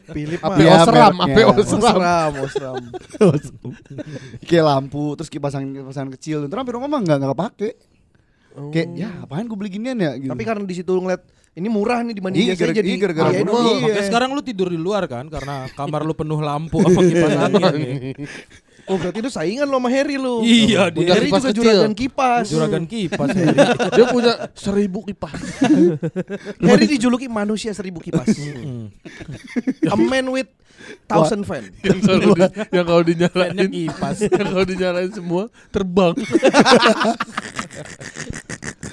[0.09, 1.43] Philip Apa Iya, Osram, mereknya.
[1.43, 1.97] apa Osram.
[2.39, 2.81] Osram,
[3.19, 3.71] Osram.
[4.47, 6.45] kayak lampu terus kipasan kipasan kecil.
[6.45, 7.69] Ntar sampai rumah mah enggak enggak kepake.
[8.69, 10.29] Kayak ya apain gue beli ginian ya gitu.
[10.29, 11.21] Tapi karena di situ ngeliat
[11.53, 13.61] ini murah nih dibanding Iya, biasanya gara- jadi iya, gara-gara iya, murah.
[13.63, 13.81] iya.
[13.83, 18.13] Makanya sekarang lu tidur di luar kan karena kamar lu penuh lampu sama kipas angin.
[18.83, 20.43] Oh berarti itu saingan lo sama Harry lu.
[20.43, 21.55] Iya, Punya dia Harry juga kecil.
[21.55, 22.45] juragan kipas.
[22.51, 23.29] juragan kipas.
[23.95, 25.39] Dia punya seribu kipas.
[26.67, 28.27] Harry dijuluki manusia seribu kipas.
[29.91, 30.51] A man with
[31.07, 31.71] thousand fan.
[31.79, 32.43] yang selalu di,
[32.75, 34.17] yang kalau dinyalain kipas.
[34.27, 36.13] yang kalau dinyalain semua terbang.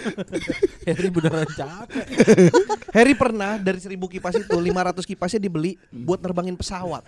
[0.88, 2.06] Harry beneran capek.
[2.96, 7.04] Harry pernah dari seribu kipas itu 500 kipasnya dibeli buat nerbangin pesawat.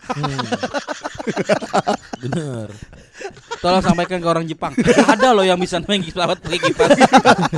[2.22, 2.68] Bener.
[3.62, 4.74] Tolong sampaikan ke orang Jepang.
[4.82, 6.90] Ada loh yang bisa main pesawat pakai kipas.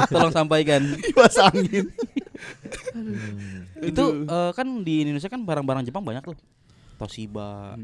[0.08, 0.82] Tolong sampaikan.
[1.00, 1.88] kipas angin.
[3.80, 6.36] Itu eh, kan di Indonesia kan barang-barang Jepang banyak tuh.
[6.94, 7.74] Toshiba,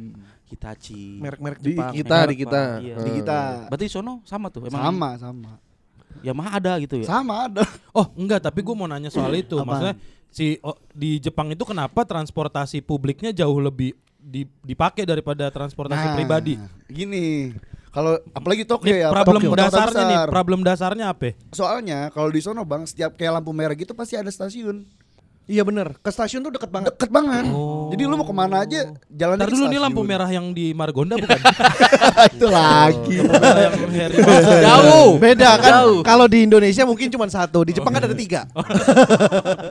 [0.47, 1.19] Hitachi.
[1.19, 1.93] Merek-merek Di Jepang.
[1.93, 2.63] kita, di kita.
[2.79, 2.97] Iya.
[3.03, 4.83] Di kita Berarti sono sama tuh emang.
[4.87, 5.53] sama sama.
[6.21, 7.07] Yamaha ada gitu ya.
[7.09, 7.65] Sama ada.
[7.99, 9.57] Oh enggak, tapi gue mau nanya soal itu.
[9.57, 9.67] Apaan?
[9.67, 9.95] Maksudnya
[10.31, 16.15] si oh, di Jepang itu kenapa transportasi publiknya jauh lebih di- dipakai daripada transportasi Nah,
[16.15, 16.55] pribadi?
[16.87, 17.51] Gini,
[17.91, 21.35] kalau apalagi Tokyo Nih, ya, problem Tokyo, dasarnya nih, problem dasarnya apa?
[21.51, 24.87] Soalnya kalau di sono Bang, setiap kayak lampu merah gitu pasti ada stasiun.
[25.51, 25.99] Iya bener.
[25.99, 26.95] Ke stasiun tuh deket banget.
[26.95, 27.51] Deket banget.
[27.91, 31.19] Jadi lu mau ke mana aja jalan Ntar dulu nih lampu merah yang di Margonda
[31.19, 31.39] bukan?
[32.31, 33.19] itu lagi.
[34.63, 35.19] Jauh.
[35.19, 35.73] Beda kan?
[36.07, 38.47] Kalau di Indonesia mungkin cuma satu, di Jepang kan ada tiga.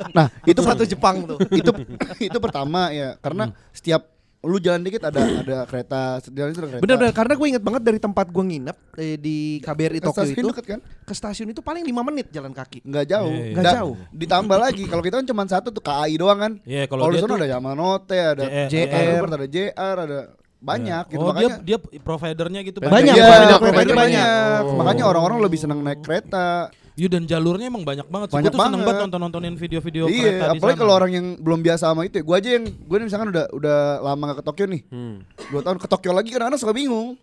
[0.09, 1.37] Nah, Itu satu Jepang tuh.
[1.53, 1.71] itu
[2.27, 4.03] itu pertama ya, karena setiap
[4.39, 6.79] lu jalan dikit ada ada kereta, jalan itu kereta.
[6.79, 10.49] Bener-bener karena gue inget banget dari tempat gue nginep eh, di KBRI Tokyo stasiun itu
[10.49, 10.79] deket kan?
[10.79, 12.79] ke stasiun itu paling 5 menit jalan kaki.
[12.81, 13.27] Nggak jauh.
[13.27, 13.53] Iya, iya.
[13.53, 13.95] Nggak Da- jauh.
[14.09, 16.53] Ditambah lagi kalau kita kan cuma satu tuh KAI doang kan.
[16.63, 19.21] Iya, kalau Kalau di sana ada Yamanote, ada JR.
[19.27, 20.19] Ada JR, ada
[20.59, 24.19] banyak gitu oh makanya dia dia providernya gitu Banyak, provider- provider provider banyak.
[24.19, 24.61] banyak.
[24.67, 24.75] Oh.
[24.75, 26.67] Makanya orang-orang lebih senang naik kereta.
[26.99, 28.27] Iya dan jalurnya emang banyak banget.
[28.29, 28.83] Banyak Gue tuh banget.
[28.83, 32.19] banget nonton nontonin video-video kereta Iya, di apalagi kalau orang yang belum biasa sama itu.
[32.19, 32.23] ya.
[32.27, 34.81] Gua aja yang gue misalkan udah udah lama gak ke Tokyo nih.
[34.91, 35.15] Hmm.
[35.47, 37.15] Dua tahun ke Tokyo lagi kadang-kadang suka bingung.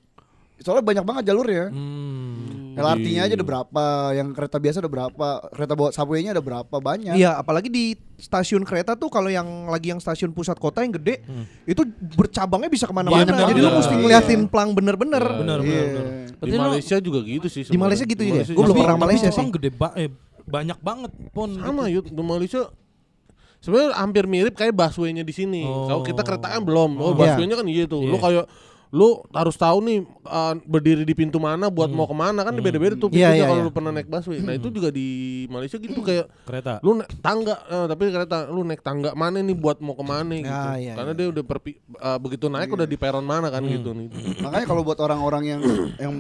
[0.65, 1.69] Soalnya banyak banget jalurnya.
[1.69, 2.56] Hmm.
[2.77, 7.15] LRT-nya aja ada berapa, yang kereta biasa ada berapa, kereta bawa subway-nya ada berapa banyak.
[7.15, 7.85] Iya, apalagi di
[8.15, 11.25] stasiun kereta tuh kalau yang lagi yang stasiun pusat kota yang gede,
[11.65, 11.81] itu
[12.13, 13.19] bercabangnya bisa ke mana-mana.
[13.19, 13.79] Iya, bener Jadi lu banget.
[13.79, 14.03] mesti Iya.
[14.03, 15.25] ngeliatin pelang bener-bener.
[15.25, 15.83] Bener, Iya.
[15.83, 16.37] bener, bener.
[16.39, 17.63] Di lu- Malaysia juga gitu sih.
[17.65, 18.47] Di Malaysia gitu juga ya?
[18.49, 19.45] Gua belum pernah Malaysia sih.
[19.51, 20.13] gede ba eh,
[20.45, 21.51] banyak banget pon.
[21.55, 21.97] Sama gitu.
[21.97, 22.61] yuk di Malaysia
[23.59, 25.63] sebenarnya hampir mirip kayak busway-nya di sini.
[25.63, 25.89] Oh.
[25.89, 26.91] Kalau kita kereta kan belum.
[26.95, 27.13] Oh, Oh.
[27.15, 27.99] busway-nya kan iya tuh.
[28.01, 28.23] Lu Iya.
[28.23, 28.45] kayak
[28.97, 32.97] lu harus tahu nih uh, berdiri di pintu mana buat mau ke mana kan beda-beda
[32.97, 33.67] tuh Iya, pintunya iya, kalau iya.
[33.69, 34.41] lu pernah naik busway.
[34.41, 35.07] Nah, itu juga di
[35.47, 36.81] Malaysia gitu kayak kereta.
[36.81, 40.33] lu naik tangga eh, tapi kereta lu naik tangga mana nih buat mau ke mana
[40.33, 40.49] gitu.
[40.49, 43.93] Ya, iya, Karena dia udah perpi- uh, begitu naik udah di peron mana kan gitu
[43.93, 44.09] nih.
[44.41, 45.61] Makanya kalau buat orang-orang yang
[46.01, 46.15] yang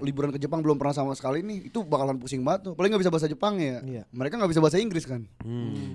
[0.00, 2.74] liburan ke Jepang belum pernah sama sekali nih, itu bakalan pusing banget tuh.
[2.74, 3.80] Paling nggak bisa bahasa Jepang ya.
[3.80, 4.02] Iya.
[4.10, 5.24] Mereka nggak bisa bahasa Inggris kan.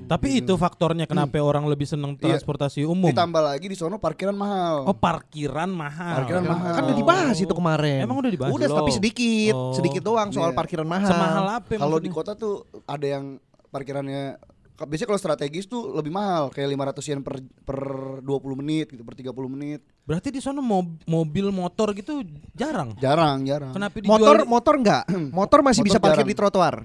[0.06, 2.38] Tapi itu faktornya kenapa orang lebih seneng Iya.
[2.38, 3.10] transportasi umum.
[3.10, 4.86] Ditambah lagi di sono parkiran mahal.
[4.86, 6.16] Oh parkiran mahal.
[6.24, 6.74] Parkiran mahal.
[6.74, 8.00] Kan udah dibahas itu kemarin.
[8.06, 8.52] Emang udah dibahas?
[8.54, 8.80] Udah, Belum.
[8.80, 9.74] tapi sedikit, Oh.
[9.74, 10.58] sedikit doang soal Iya.
[10.58, 11.10] parkiran mahal.
[11.10, 11.74] Semahal apa?
[11.76, 14.38] Kalau di kota tuh ada yang parkirannya
[14.78, 17.80] biasanya kalau strategis tuh lebih mahal kayak 500 yen per per
[18.20, 19.80] 20 menit gitu per 30 menit.
[20.04, 22.20] Berarti di sana mob- mobil motor gitu
[22.52, 22.92] jarang.
[22.98, 23.72] Jarang, jarang.
[23.72, 24.12] Kenapa dijual?
[24.14, 25.04] Motor di- motor enggak?
[25.32, 26.28] Motor masih Motor bisa parkir jarang.
[26.28, 26.76] di trotoar.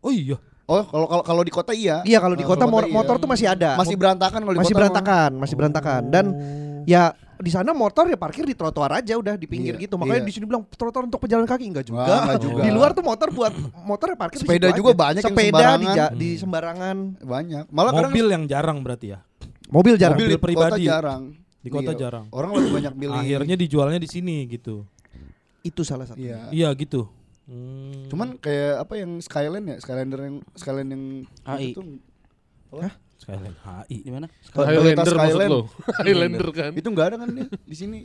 [0.00, 0.34] Oh iya.
[0.66, 2.02] Oh, kalau kalau kalau di kota iya.
[2.02, 2.90] Iya, kalau di kota di mo- iya.
[2.90, 3.78] motor tuh masih ada.
[3.78, 4.80] Masih berantakan kalau di masih kota.
[4.82, 6.02] berantakan, masih berantakan.
[6.10, 6.24] Dan
[6.82, 9.94] ya di sana motor ya parkir di trotoar aja udah di pinggir Iya, gitu.
[9.94, 10.26] Makanya iya.
[10.26, 12.02] di sini bilang trotoar untuk pejalan kaki enggak juga.
[12.02, 12.60] Wah, enggak juga.
[12.60, 14.98] Di luar tuh motor buat motor ya parkir di Sepeda juga aja.
[14.98, 15.94] banyak yang Sepeda di, sembarangan.
[15.94, 16.96] ja- di sembarangan.
[16.96, 17.26] emang.
[17.26, 17.64] banyak.
[17.68, 19.18] Malah kadang Mobil yang jarang berarti ya.
[19.66, 20.14] Mobil jarang.
[20.14, 20.70] mobil di mobil pribadi.
[20.72, 21.22] kota jarang.
[21.58, 21.98] Di kota Iya.
[21.98, 22.24] jarang.
[22.30, 23.18] Orang lebih banyak milih.
[23.18, 24.86] Akhirnya dijualnya di sini gitu.
[25.60, 26.16] Itu salah satu.
[26.16, 26.48] Iya.
[26.48, 27.10] Iya gitu.
[27.44, 28.06] Hmm.
[28.06, 31.04] Cuman kayak apa yang Skyline ya, Skylander yang Skyline yang
[31.44, 31.70] HI.
[31.70, 31.82] itu
[33.16, 33.96] Skyline HI.
[34.00, 34.26] Di mana?
[34.52, 35.50] Highlander maksud Skyline.
[35.50, 35.60] lo.
[36.04, 36.70] Highlander kan.
[36.72, 38.00] itu enggak ada kan dia di sini.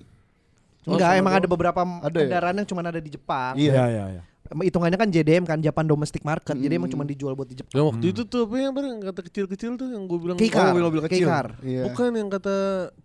[0.81, 2.21] Enggak, Oh, emang ada beberapa Ada ya?
[2.25, 3.53] kendaraan yang cuma ada di Jepang.
[3.53, 3.71] Iya.
[3.71, 4.23] Iya iya iya.
[4.51, 6.59] hitungannya kan JDM kan Japan Domestic Market.
[6.59, 7.71] Jadi emang cuma dijual buat di Jepang.
[7.71, 10.59] Yang waktu itu tuh apa yang apa yang kata kecil-kecil tuh yang gue bilang Kei-car.
[10.59, 11.27] oh, mobil-mobil kecil.
[11.63, 11.81] Iya.
[11.87, 12.55] Bukan yang kata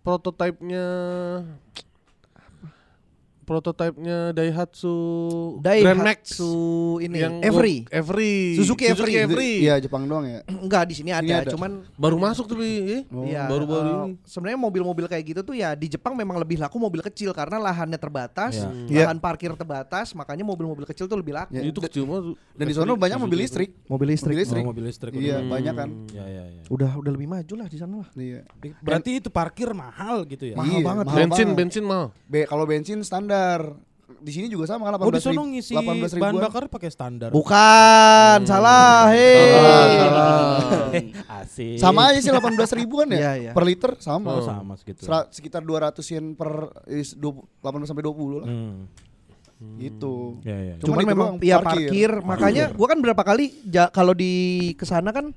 [0.03, 0.85] prototipenya
[3.47, 4.95] prototipenya Daihatsu
[5.63, 6.51] Grand Max Daihatsu
[6.99, 7.87] ini yang Every.
[7.87, 9.15] Every Suzuki Every.
[9.15, 9.51] Every.
[9.63, 10.43] Iya Jepang doang ya.
[10.51, 11.51] Enggak di sini ada, Ini ada.
[11.55, 12.59] cuman baru masuk tuh.
[12.59, 16.59] Eh, Iya, baru-baru eh, ini Sebenarnya mobil-mobil kayak gitu tuh ya di Jepang memang lebih
[16.59, 19.07] laku mobil kecil karena lahannya terbatas, Iya.
[19.07, 21.55] lahan parkir terbatas, makanya mobil-mobil kecil tuh lebih laku.
[21.55, 23.69] Ya, itu kecil banget Dan di sono banyak mobil listrik.
[23.87, 24.35] Mobil listrik.
[24.35, 24.63] Mobil listrik.
[24.65, 25.11] Oh, mobil listrik.
[25.15, 25.47] Iya, udah.
[25.47, 25.89] banyak kan.
[26.11, 26.61] Ya, ya, ya.
[26.67, 28.09] Udah udah lebih maju lah di sana lah.
[28.11, 28.41] Iya.
[28.83, 30.55] Berarti itu parkir mahal gitu ya?
[30.55, 31.05] Iya, Mahal banget.
[31.07, 31.57] mahal bensin banget.
[31.61, 33.36] bensin mahal Be kalau bensin standar.
[34.17, 36.41] Di sini juga sama kan Oh di 18 sono ribu, ngisi 18 bahan ribuan.
[36.41, 37.29] bakar pakai standar.
[37.29, 39.07] Bukan, salah.
[39.09, 41.11] Hei.
[41.37, 41.77] Asik.
[41.77, 43.51] Sama aja sih 18 ribuan ya Iya, iya.
[43.51, 44.31] per liter sama.
[44.31, 45.03] Oh, sama segitu.
[45.03, 48.45] Sera- sekitar 200 yen per is, 20, 18 sampai 20 lah.
[48.47, 48.75] Hmm.
[49.75, 50.39] Gitu.
[50.41, 50.73] Ya, ya.
[50.79, 54.31] Cuman itu memang ya parkir, makanya gua kan berapa kali ja- kalau di
[54.73, 55.33] ke sana kan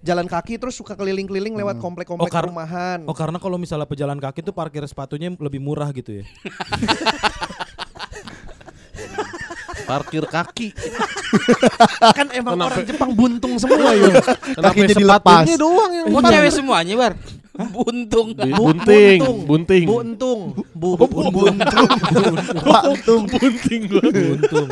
[0.00, 3.02] jalan kaki terus suka keliling-keliling lewat komplek-komplek Oh, kar- perumahan.
[3.04, 6.24] Oh karena kalau misalnya pejalan kaki tuh parkir sepatunya lebih murah gitu ya?
[9.88, 10.68] parkir kaki
[12.18, 12.68] kan emang Kenapa?
[12.70, 14.20] orang Jepang buntung semua ya.
[14.52, 15.44] kenapa Kakinya sepatunya dilepas.
[15.56, 17.12] doang yang Oh cewek semuanya bar
[17.58, 19.38] Buntung Bu- bunting buntung.
[19.44, 20.40] bunting Buntung.
[20.70, 21.86] Bu, Oh, buntung.
[22.54, 23.22] Patung.
[23.32, 24.68] bunting gua Untung.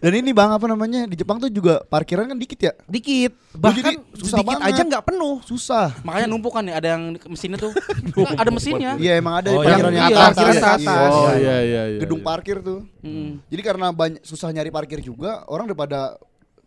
[0.00, 1.04] Dan ini Bang apa namanya?
[1.04, 2.72] Di Jepang tuh juga parkiran kan dikit ya?
[2.88, 3.36] Dikit.
[3.52, 4.68] Oh, jadi Bahkan susah sedikit banget.
[4.72, 5.34] aja nggak penuh.
[5.44, 5.86] Susah.
[6.00, 7.72] Makanya numpuk kan ya Ada yang mesinnya tuh
[8.16, 10.24] Nggak, Ada mesinnya Iya emang ada Oh, parkiran yang- yang iya, atas.
[10.32, 10.80] parkiran iya, atas.
[10.80, 10.96] iya.
[11.04, 12.26] oh iya iya iya Gedung iya.
[12.26, 12.80] parkir tuh.
[13.04, 13.44] Hmm.
[13.46, 16.16] Jadi karena banyak susah nyari parkir juga, orang daripada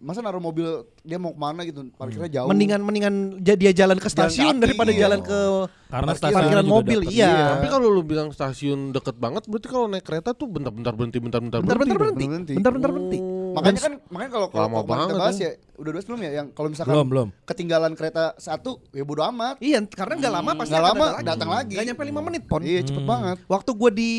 [0.04, 0.68] masa naruh mobil
[1.00, 2.52] dia mau ke mana gitu, parkirnya jauh.
[2.52, 5.08] Mendingan mendingan dia jalan ke stasiun kaki, daripada iya.
[5.08, 5.40] jalan ke
[5.88, 7.00] Karena Parkiran stasiunnya parkiran juga mobil.
[7.00, 7.16] dapet.
[7.16, 7.34] Iya.
[7.56, 11.60] Tapi kalau lu bilang stasiun deket banget, berarti kalau naik kereta tuh bentar-bentar berhenti, bentar-bentar
[11.64, 12.26] Bentar-bentar berhenti.
[12.28, 12.28] berhenti.
[12.28, 12.54] berhenti.
[12.60, 13.20] Bentar-bentar berhenti.
[13.54, 15.46] Makanya kan makanya kalau kalau kita banget bahas ya.
[15.46, 17.28] ya, udah bahas belum ya yang kalau misalkan Belum, belum.
[17.46, 19.56] ketinggalan kereta satu ya bodo amat.
[19.62, 21.74] Iya, karena nggak lama pasti Nggak lama datang lagi.
[21.78, 22.62] Nggak nyampe 5 menit pon.
[22.66, 23.38] Iya, cepet banget.
[23.46, 24.12] Waktu gue di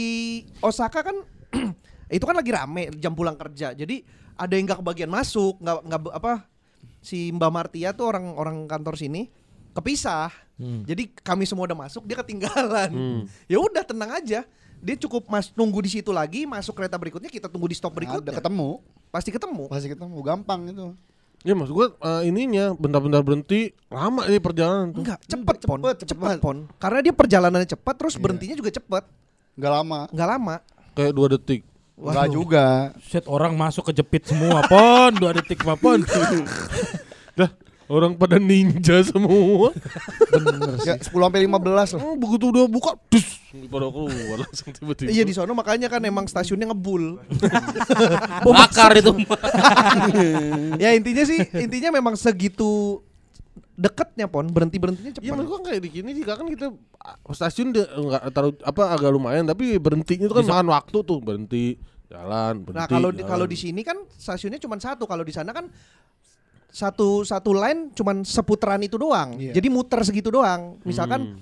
[0.63, 1.17] Osaka kan
[2.17, 3.75] itu kan lagi rame jam pulang kerja.
[3.75, 6.33] Jadi ada yang nggak kebagian masuk, nggak nggak apa
[6.99, 9.29] si Mbak Martia tuh orang orang kantor sini
[9.73, 10.31] kepisah.
[10.57, 12.91] Jadi kami semua udah masuk, dia ketinggalan.
[13.51, 14.47] Ya udah tenang aja.
[14.79, 17.99] Dia cukup mas nunggu di situ lagi, masuk kereta berikutnya kita tunggu di stop Ada
[17.99, 18.37] berikutnya.
[18.37, 18.69] ketemu,
[19.09, 19.65] Pasti ketemu.
[19.67, 20.87] pasti ketemu, gampang itu.
[21.41, 25.01] Ya maksud gua eh, ininya bentar-bentar berhenti lama ini perjalanan tuh.
[25.01, 25.79] Enggak, cepet pon.
[25.81, 26.59] cepet, Cepet, cepet pon.
[26.77, 29.05] Karena dia perjalanannya cepat terus berhentinya juga cepet.
[29.57, 30.01] Nggak lama.
[30.13, 30.55] Nggak lama.
[30.95, 31.61] Kayak dua detik.
[31.95, 32.67] Enggak juga.
[33.07, 36.03] Set orang masuk kejepit semua pon, dua detik mah pon.
[37.39, 37.51] Dah,
[37.87, 39.71] orang pada ninja semua.
[40.83, 42.01] Ya 10 sampai 15 lah.
[42.03, 43.39] Oh, begitu udah buka, dus,
[43.71, 45.09] pada keluar langsung tiba-tiba.
[45.15, 47.23] Iya di sono makanya kan emang stasiunnya ngebul.
[48.45, 49.15] Bakar itu
[50.83, 53.03] ya intinya sih intinya memang segitu
[53.75, 55.27] deketnya pon berhenti berhentinya cepat.
[55.27, 56.67] Iya, maksud gua kayak di sini juga kan kita
[57.03, 61.19] ah, stasiun dia enggak taruh apa agak lumayan tapi berhentinya itu kan makan waktu tuh,
[61.19, 61.67] berhenti
[62.07, 62.79] jalan, berhenti.
[62.79, 65.67] nah kalau di, kalau di sini kan stasiunnya cuma satu kalau di sana kan
[66.71, 69.39] satu satu line cuman seputaran itu doang.
[69.39, 69.55] Iya.
[69.59, 70.79] Jadi muter segitu doang.
[70.87, 71.39] Misalkan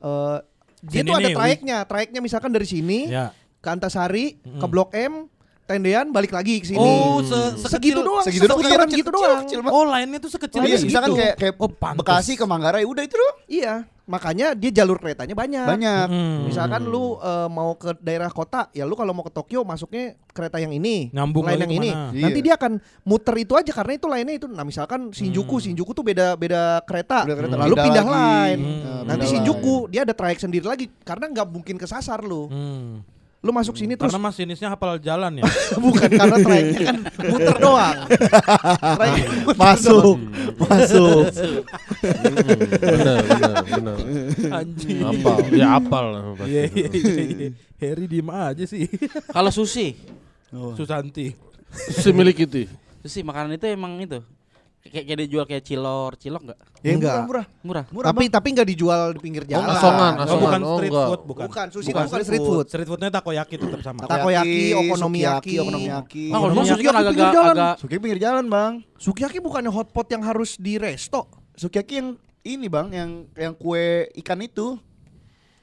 [0.00, 0.38] eh
[0.84, 3.32] dia Sini tuh ada nih, trayeknya, trayeknya misalkan dari sini ya.
[3.64, 5.26] ke Antasari, ke Blok M,
[5.66, 6.78] tendean balik lagi ke sini.
[6.78, 9.42] Oh, se- segitu doang, segitu doang, iya, gitu kecil, doang.
[9.42, 9.74] kecil banget.
[9.74, 10.86] Oh, lainnya tuh sekecil Iya, gitu.
[10.86, 11.98] misalkan kayak kayak Oh, pantes.
[12.00, 13.36] Bekasi ke Manggarai udah itu doang.
[13.44, 13.74] Iya,
[14.04, 15.66] makanya dia jalur keretanya banyak.
[15.66, 16.06] Banyak.
[16.06, 16.38] Hmm.
[16.46, 20.56] Misalkan lu eh, mau ke daerah kota, ya lu kalau mau ke Tokyo masuknya kereta
[20.56, 21.90] yang ini, Nyambung lain yang ini.
[21.90, 22.14] ke mana.
[22.14, 22.46] Nanti Iya.
[22.46, 22.72] dia akan
[23.02, 24.46] muter itu aja karena itu lainnya itu.
[24.46, 27.26] Nah, misalkan Shinjuku, Shinjuku tuh beda beda kereta.
[27.26, 28.14] Beda kereta, Lalu pindah pindah lagi.
[28.14, 28.60] line.
[28.62, 29.02] Hmm.
[29.04, 32.46] Nanti Shinjuku dia ada trayek sendiri lagi karena nggak mungkin kesasar lu.
[32.46, 33.02] Hmm.
[33.46, 35.46] Lu masuk sini terus Karena masinisnya hafal jalan ya.
[35.86, 36.98] bukan karena trayeknya kan
[37.30, 37.98] muter doang.
[38.98, 39.62] Trayeknya muter doang.
[39.62, 40.16] Masuk.
[40.58, 41.24] Masuk.
[42.82, 43.98] benar, benar, benar.
[44.50, 44.98] Anjing.
[45.06, 46.50] Apal, ya apal lah pasti.
[46.50, 47.48] Iya, iya, iya, iya.
[47.78, 48.90] Harry diem aja sih.
[49.30, 49.94] Kalau sushi
[50.74, 51.38] Susanti.
[52.02, 52.66] Semilik itu.
[53.06, 54.18] Sushi makanan itu emang itu
[54.88, 56.58] Kayak, kayak dijual kayak cilor Cilok nggak?
[56.80, 57.16] Ya, Enggak.
[57.26, 58.06] murah, Murah murah.
[58.12, 59.66] Tapi tapi nggak dijual di pinggir jalan.
[59.74, 60.42] asongan, Oh, asongan.
[60.46, 61.06] bukan oh, street enggak.
[61.08, 61.44] food, bukan.
[61.50, 62.66] Bukan, sushi Bukan itu bukan street food.
[62.70, 64.00] Street foodnya takoyaki tetap sama.
[64.06, 65.50] Takoyaki, okonomiyaki.
[65.50, 66.24] sukiyaki, okonomiyaki.
[66.30, 67.54] Ah, kalau kan di agak pinggir jalan.
[67.54, 68.72] agak Sukiyaki pinggir jalan, Bang.
[68.96, 71.26] Sukiyaki bukannya hotpot yang harus di resto.
[71.56, 72.08] Sukiyaki yang
[72.46, 74.78] ini, Bang, yang yang kue ikan itu.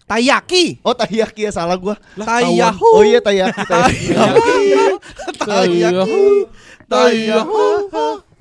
[0.03, 0.83] Taiyaki.
[0.83, 1.95] Oh, taiyaki ya salah gua.
[2.19, 2.99] Taiyahu.
[2.99, 3.55] Oh iya taiyaki.
[3.63, 4.59] taiyaki.
[5.39, 6.25] Taiyaki.
[6.91, 7.67] Taiyaki.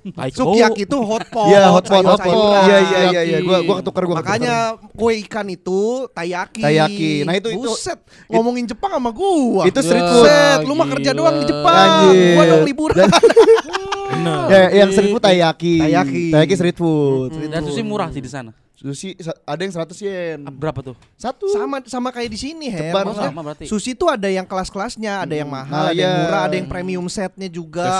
[0.02, 0.50] Taiko.
[0.50, 1.46] Sukiyaki itu hot pot.
[1.46, 2.34] Iya, hot pot, hot pot.
[2.66, 3.38] Iya, iya, iya, iya.
[3.38, 4.16] Gua gua ketukar gua.
[4.18, 6.58] Makanya kue ikan itu taiyaki.
[6.58, 7.12] Taiyaki.
[7.22, 9.62] Nah, itu- itu- Buset, ngomongin Jepang sama gua.
[9.62, 10.26] Itu street food.
[10.26, 11.18] Buset, lu mah kerja gila.
[11.22, 11.76] doang di Jepang.
[11.78, 12.34] Anjir.
[12.34, 12.96] Gua dong liburan.
[12.98, 14.44] Bener.
[14.52, 15.74] Ya, yang street food taiyaki.
[15.78, 16.24] Taiyaki.
[16.30, 17.30] Taiyaki street food.
[17.38, 18.50] Dan sushi murah sih di sana.
[18.82, 19.14] Sushi
[19.46, 20.42] ada yang 100 yen.
[20.42, 20.98] Ah, Berapa tuh?
[21.14, 21.46] Satu.
[21.54, 22.90] sama sama kayak di sini Her.
[22.90, 23.04] Ceban.
[23.06, 23.64] Maksudnya, Sama berarti.
[23.70, 26.22] Sushi itu ada yang kelas-kelasnya, ada yang mahal, Nah, ada yang iya.
[26.26, 27.84] murah, ada yang premium setnya Kayak juga.
[27.86, 27.94] Ya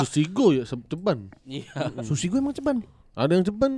[0.67, 1.19] se- ceban.
[1.47, 1.73] Iya.
[2.03, 2.83] Sushi gue emang ceban.
[3.15, 3.73] Ada yang ceban.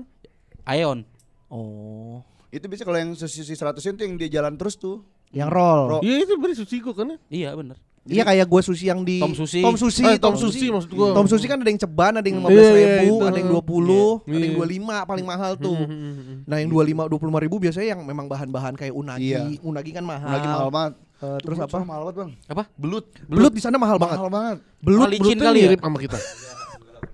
[0.64, 1.04] Aeon.
[1.52, 2.24] Oh.
[2.48, 5.04] Itu bisa kalau yang sushi 100 yen tuh yang dia jalan terus tuh.
[5.28, 6.00] Yang roll.
[6.00, 7.18] Iya itu beri Susigo kan ya?
[7.28, 7.76] Iya bener.
[8.04, 9.64] Iya kayak gue sushi yang di Tom Sushi.
[9.64, 11.16] Tom Sushi, Eh, Tom Sushi maksud gua.
[11.16, 13.24] Tom Sushi kan ada yang ceban, ada yang Iya, 15 iya, ribu, itu.
[13.24, 14.28] ada yang 20, Iya.
[14.28, 14.58] ada yang Iya.
[14.60, 15.78] 25 paling mahal tuh.
[15.78, 19.32] Hmm, Nah yang 25, 25 ribu biasanya yang memang bahan-bahan kayak unagi.
[19.32, 19.40] Iya.
[19.58, 20.28] Unagi kan mahal.
[20.30, 20.92] Lagi mahal banget.
[21.16, 21.78] Eh, terus Belut apa?
[21.82, 22.30] Mahal banget, Bang.
[22.46, 22.62] Apa?
[22.76, 23.04] Belut.
[23.24, 24.18] Belut di sana mahal, banget.
[24.18, 24.56] Mahal banget.
[24.78, 25.64] Belut, licin Belutnya kali ya?
[25.66, 26.18] mirip sama kita.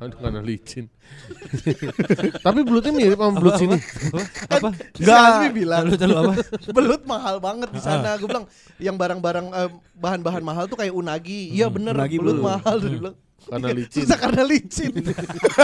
[0.00, 0.88] Aduh karena licin.
[2.46, 3.76] Tapi belutnya mirip sama belut sini.
[4.48, 4.68] Apa?
[4.96, 5.84] Enggak, Azmi bilang.
[5.92, 6.34] Lalu lalu apa?
[6.76, 8.16] belut mahal banget di sana.
[8.16, 8.48] Gue bilang
[8.80, 9.70] yang barang-barang eh,
[10.00, 11.52] bahan-bahan mahal tuh kayak unagi.
[11.52, 12.48] Iya bener, unagi belut belut.
[12.48, 12.76] mahal.
[12.80, 13.16] Dia bilang.
[13.48, 14.00] Karena licin.
[14.04, 14.92] Susah karena licin.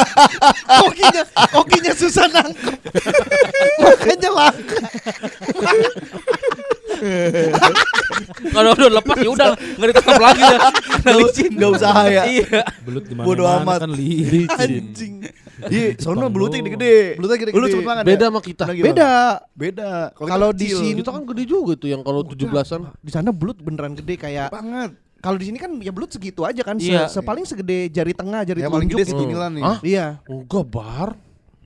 [0.82, 1.22] kokinya,
[1.52, 2.74] kokinya susah nangkep.
[3.84, 4.78] Makanya langka.
[8.48, 10.58] Kalau udah lepas ya udah nggak ditangkap lagi ya.
[11.04, 11.50] Karena licin.
[11.52, 12.22] Nggak usaha ya.
[12.24, 12.60] Iya.
[12.82, 13.84] Belut di Bodo amat.
[13.84, 14.48] kan li.
[14.48, 15.14] Anjing.
[15.56, 16.96] Iya, sono Jepang belutnya gede-gede.
[17.16, 17.60] Belutnya gede-gede.
[17.60, 18.28] Lu cepet banget Beda ya?
[18.28, 18.64] sama kita.
[18.72, 19.12] Beda.
[19.56, 19.90] Beda.
[20.12, 22.80] Kalau di sini- Kita kan gede juga tuh yang kalau 17-an.
[23.00, 24.92] Di sana belut beneran gede kayak banget.
[25.26, 26.78] Kalau di sini kan ya belut segitu aja kan.
[26.78, 27.10] Se- Iya.
[27.10, 29.02] Sepaling segede jari tengah, jari Ya paling telunjuk.
[29.02, 29.10] gede
[29.50, 29.62] nih.
[29.66, 29.78] Hah?
[29.82, 30.06] Iya.
[30.22, 31.08] Enggak bar.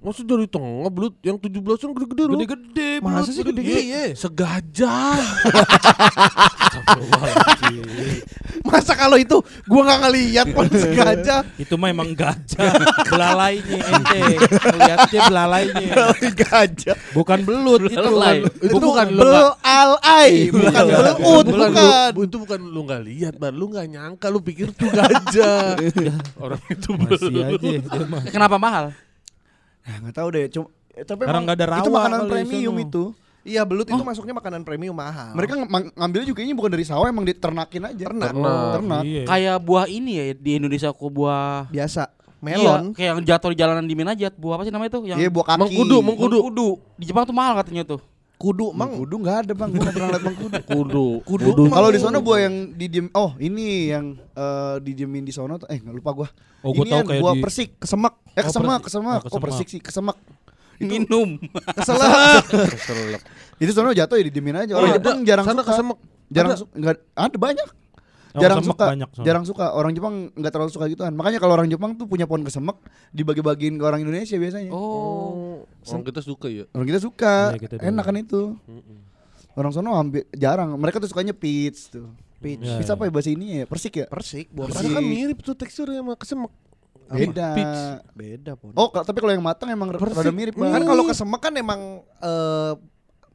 [0.00, 2.40] Maksud dari tengah belut yang 17-an gede-gede loh.
[2.40, 2.90] Gede-gede.
[3.04, 3.68] Masa sih gede-gede?
[3.68, 3.80] gede-gede?
[3.84, 4.16] Iya.
[4.16, 5.12] Segajah.
[8.64, 11.44] Masa kalau itu gua nggak ngeliat pun sengaja.
[11.60, 12.72] Itu mah emang gajah.
[13.12, 14.20] Belalainya ente.
[14.72, 15.92] Lihatnya belalainya.
[16.32, 16.96] Gajah.
[17.12, 18.00] Bukan belut itu.
[18.00, 18.40] Belalai.
[18.48, 22.10] itu bukan lu Bel nggak- al ai, bukan belut, bukan, bukan.
[22.24, 23.52] Itu bukan lu nggak lihat, bar.
[23.52, 25.76] Lu nggak nyangka, lu pikir tuh gajah.
[26.40, 27.60] Orang itu Masih belut.
[28.32, 28.96] Kenapa mahal?
[29.80, 30.44] Nah, enggak tahu deh.
[30.48, 33.04] Cuma eh, tapi Karena emang nggak ada itu rawa makanan kali di premium itu.
[33.40, 35.32] Iya belut itu masuknya makanan premium mahal.
[35.32, 38.04] Mereka ng- ngambilnya juga ini bukan dari sawah emang diternakin aja.
[38.04, 38.30] Ternak.
[38.30, 38.68] Ternak.
[38.76, 39.02] Ternak.
[39.08, 39.22] Iya.
[39.24, 42.84] Kayak buah ini ya di Indonesia kok buah biasa Iya, melon.
[42.92, 44.32] kayak yang jatuh di jalanan di Minajat.
[44.36, 45.02] Buah apa sih namanya tuh?
[45.08, 45.60] Yang Iya, buah kaki.
[45.60, 46.38] Mengkudu, mengkudu.
[46.40, 46.68] Mengkudu.
[46.96, 48.00] Di Jepang tuh mahal katanya tuh.
[48.40, 49.68] Kudu emang Mengkudu enggak ada, Bang.
[49.68, 50.60] Gua enggak pernah lihat mengkudu.
[50.64, 51.06] Kudu.
[51.22, 51.62] Kudu.
[51.68, 55.76] Kalau di sana buah yang didiem oh ini yang eh, didiemin di sono tuh eh
[55.76, 56.28] enggak lupa gua.
[56.60, 57.68] Oh, gua ini tahu yang kayak buah di- persik.
[57.76, 58.14] kesemek.
[58.30, 58.84] Eh Oh, kesemak, persik.
[58.88, 59.20] kesemak.
[59.20, 59.68] Oh, Oh, persik kesemak.
[59.68, 60.16] sih, kesemak.
[60.80, 61.36] Minum.
[61.76, 62.44] Keselak.
[62.48, 63.20] Keselak.
[63.60, 64.72] Itu sono jatuh ya didiemin aja.
[64.72, 65.76] Orang Oh, Jepang jarang Sana suka.
[65.76, 65.98] kesemek.
[66.32, 66.64] Jarang Ada.
[66.72, 67.68] Enggak ada banyak.
[68.30, 68.86] Oh, Jarang suka.
[68.94, 69.10] banyak.
[69.26, 69.74] Jarang suka.
[69.74, 71.10] Orang Jepang enggak terlalu suka gituan.
[71.18, 72.78] Makanya kalau orang Jepang tuh punya pohon kesemek
[73.10, 74.70] dibagi-bagiin ke orang Indonesia biasanya.
[74.70, 75.66] Oh.
[75.66, 76.64] Orang kita suka ya.
[76.70, 77.54] Orang kita suka.
[77.54, 78.54] Iya, kita Enak kan itu.
[79.58, 80.78] Orang sono hampir jarang.
[80.78, 82.06] Mereka tuh sukanya peach tuh.
[82.38, 82.62] Peach.
[82.62, 82.94] Ya, Peach ya.
[82.96, 83.64] apa ya bahasa ini ya?
[83.66, 84.06] Persik ya?
[84.08, 84.88] Persik, buah Persik.
[84.88, 86.52] Karena kan mirip tuh teksturnya sama kesemek.
[87.10, 87.48] Beda.
[87.52, 87.80] Peach.
[88.14, 88.70] Beda pun.
[88.78, 90.22] Oh, tapi kalau yang matang emang Persik.
[90.22, 90.86] rada mirip kan banget.
[90.86, 91.80] kalau kesemek kan emang
[92.22, 92.72] eh,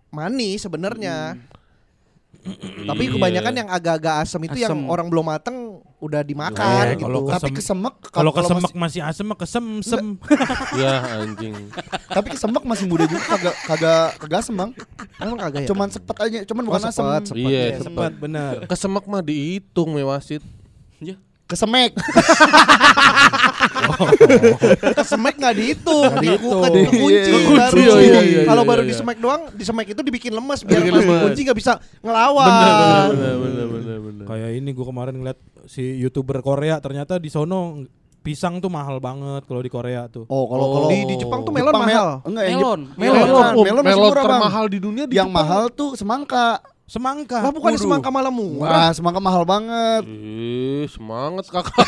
[0.10, 1.36] manis sebenarnya.
[2.86, 4.86] Tapi kebanyakan yang agak-agak asam itu yang Asem.
[4.86, 5.58] orang belum mateng
[5.98, 7.04] udah dimakan Iya, gitu.
[7.04, 10.06] kalau tapi kesem- kesemek Kalau kalau kesemek masih- masih asem mah kesem-sem.
[10.78, 11.56] Ya anjing.
[12.08, 14.72] tapi kesemek masih muda juga kagak kagak kagak asem bang.
[15.18, 15.68] Emang kagak ya?
[15.68, 17.06] Cuman sepet aja, cuman Oh, bukan sepet, asem.
[17.26, 17.42] sepet.
[17.42, 17.84] Iya, Iya, sepet.
[17.84, 18.54] Sempat benar.
[18.66, 20.44] Kesemek mah dihitung mewasit.
[21.00, 21.18] Ya.
[21.46, 21.94] Kesemek.
[24.92, 26.60] kesemek nggak dihitung, Nggak dihitung.
[26.60, 27.78] Nggak dikunci Iya, baru.
[27.78, 28.90] iya, iya, iya, Kalau iya, baru iya.
[28.90, 32.50] di semek doang, di semek itu dibikin lemes biar pas dikunci nggak bisa ngelawan.
[32.50, 34.26] Benar, benar, benar, benar, benar.
[34.26, 37.86] Kayak ini gue kemarin ngeliat si youtuber Korea ternyata di sono
[38.20, 40.26] pisang tuh mahal banget kalau di Korea tuh.
[40.26, 40.72] Oh, kalau Oh.
[40.76, 41.94] kalau Di, di Jepang tuh melon Jepang mahal.
[41.94, 42.80] mel- Enggak, Melon.
[42.98, 45.46] Melon, Melon, oh, melon melon termahal di dunia di Yang Jepang.
[45.46, 46.58] mahal tuh semangka.
[46.86, 47.42] Semangka.
[47.42, 48.70] Lah bukan semangka malah murah.
[48.70, 50.06] Wah, semangka mahal banget.
[50.06, 51.82] Ih, semangat kakak.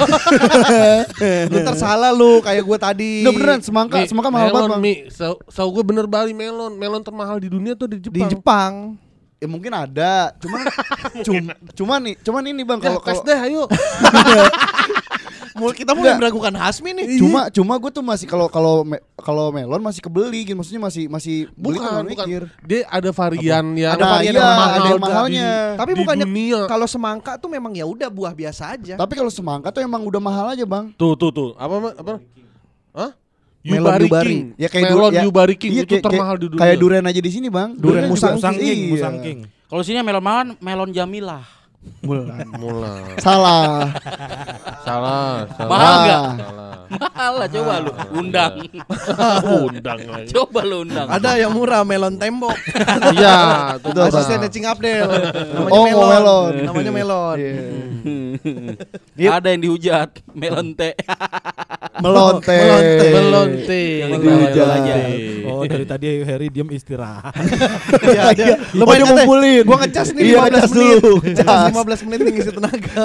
[1.53, 3.13] Lu tersalah lu kayak gue tadi.
[3.21, 4.81] Udah beneran semangka, Mi, semangka mahal melon, banget, Bang.
[4.81, 4.93] Mi.
[5.13, 6.73] Sau sau gue bener bali melon.
[6.73, 8.33] Melon termahal di dunia tuh di di Jepang.
[8.33, 8.73] Jepang.
[9.37, 10.65] Ya mungkin ada, cuman
[11.29, 11.45] cum,
[11.77, 13.63] cuman nih, cuman ini Bang Ya, kalau tes kalau deh ayo.
[15.57, 16.19] Mul kita mulai Enggak.
[16.21, 17.05] meragukan Hasmi nih.
[17.17, 21.03] cuma cuma gue tuh masih kalau kalau me- kalau melon masih kebeli gitu maksudnya masih
[21.07, 22.25] masih beli Bukan, nggak bukan.
[22.29, 22.41] mikir.
[22.61, 25.49] Dia ada varian yang Ada Nah, varian iya, yang mahal ada yang mahalnya.
[25.75, 26.27] Tapi di bukannya
[26.65, 28.93] kalau semangka tuh memang ya udah buah biasa aja.
[28.95, 30.93] Tapi kalau semangka tuh emang udah mahal aja, Bang.
[30.93, 31.49] Tuh tuh tuh.
[31.55, 32.13] Apa apa?
[32.93, 33.11] Hah?
[33.61, 34.29] Melon Yubari Yubari.
[34.29, 34.43] King.
[34.55, 36.61] Ya kayak melon ya- Yubari King Iya, itu kayak- termahal kayak- di dunia.
[36.61, 37.69] Kayak durian aja di sini, Bang.
[37.75, 38.91] Durian juga- musang Musang King, Iya.
[38.93, 39.39] Musang King.
[39.67, 41.43] Kalau sini melon malan melon Jamilah.
[41.99, 42.45] Bulan.
[42.55, 43.17] Mulai.
[43.19, 43.91] Salah.
[44.81, 45.69] Salah, salah.
[45.69, 46.23] Mahal nggak?
[46.37, 46.65] Salah.
[47.11, 48.53] Alah coba lu undang.
[49.67, 50.31] Undang lagi.
[50.31, 51.07] coba lu undang.
[51.11, 52.55] Ada yang murah melon tembok.
[53.11, 53.99] Iya, Itu?
[53.99, 55.03] Asistennya Cing Abdel.
[55.03, 56.07] Namanya Oh, melon.
[56.07, 56.51] melon.
[56.63, 57.37] Namanya melon.
[59.17, 59.29] Iya.
[59.35, 60.95] Ada yang dihujat melon teh.
[61.97, 62.59] Melonte.
[63.11, 63.83] Melonte.
[64.05, 64.67] Yang hujan.
[64.69, 64.95] aja.
[65.47, 67.33] Oh dari tadi Harry diam istirahat.
[68.05, 68.55] Iya, iya.
[68.77, 69.63] Oh, dia katanya, ngumpulin.
[69.65, 71.01] Gua ngecas nih Iya, 15 ngecas menit.
[71.33, 71.71] Ngecas.
[71.77, 73.03] 15 menit nih ngisi tenaga.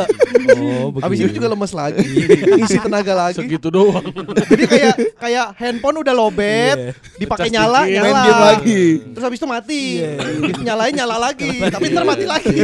[0.57, 2.07] Oh Habis itu juga lemes lagi.
[2.61, 3.37] ngisi tenaga lagi.
[3.37, 4.05] Segitu doang.
[4.49, 6.93] Jadi kayak kayak handphone udah lobet, Iya.
[7.19, 7.95] dipakai nyala, dikit.
[7.99, 8.21] nyala.
[8.23, 8.83] Main lagi.
[9.13, 9.83] Terus habis itu mati.
[10.61, 12.57] Nyalain nyala lagi, tapi ntar mati lagi.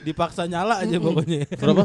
[0.00, 1.44] Dipaksa nyala aja pokoknya.
[1.54, 1.84] Berapa?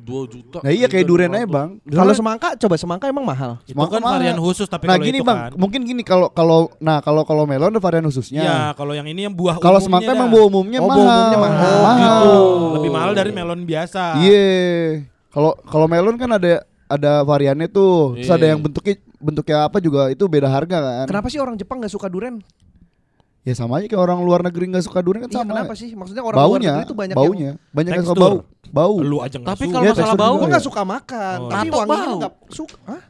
[0.00, 0.58] 2 juta.
[0.60, 1.78] Nah iya kayak durian aja bang.
[1.82, 3.60] Kalau semangka, coba semangka emang mahal.
[3.62, 4.14] Itu Semangka kan mahal.
[4.18, 5.50] varian khusus tapi Nah kalau gini itu bang, kan.
[5.54, 8.40] mungkin gini kalau kalau nah kalau kalau melon ada varian khususnya.
[8.40, 10.16] Ya, kalau yang ini yang buah Kalau semangka dah.
[10.16, 10.98] emang buah umumnya Oh, mahal.
[10.98, 11.70] buah umumnya mahal.
[11.70, 12.00] Oh, Mahal.
[12.00, 12.34] gitu.
[12.76, 14.02] Lebih mahal dari melon biasa.
[14.18, 14.48] Iya.
[15.28, 18.16] Kalau kalau melon kan ada ada variannya tuh.
[18.16, 18.34] Terus Iya.
[18.34, 21.06] ada yang bentuknya bentuknya apa juga itu beda harga kan.
[21.06, 22.42] Kenapa sih orang Jepang nggak suka durian?
[23.40, 25.50] Ya sama aja kayak orang luar negeri nggak suka durian kan Iya, sama.
[25.56, 25.88] kenapa sih?
[25.92, 28.38] Maksudnya orang luar Baunya, negeri itu banyak baunya, banyak yang suka bau.
[28.70, 28.94] Bau.
[29.00, 29.72] Lu aja nggak Tapi suka.
[29.72, 30.52] kalau Iya, masalah bau, yang juga gue ya.
[30.52, 31.48] nggak suka makan, Oh.
[31.48, 32.18] tapi Nato wanginya bau.
[32.20, 32.76] nggak suka.
[32.84, 33.02] Hah?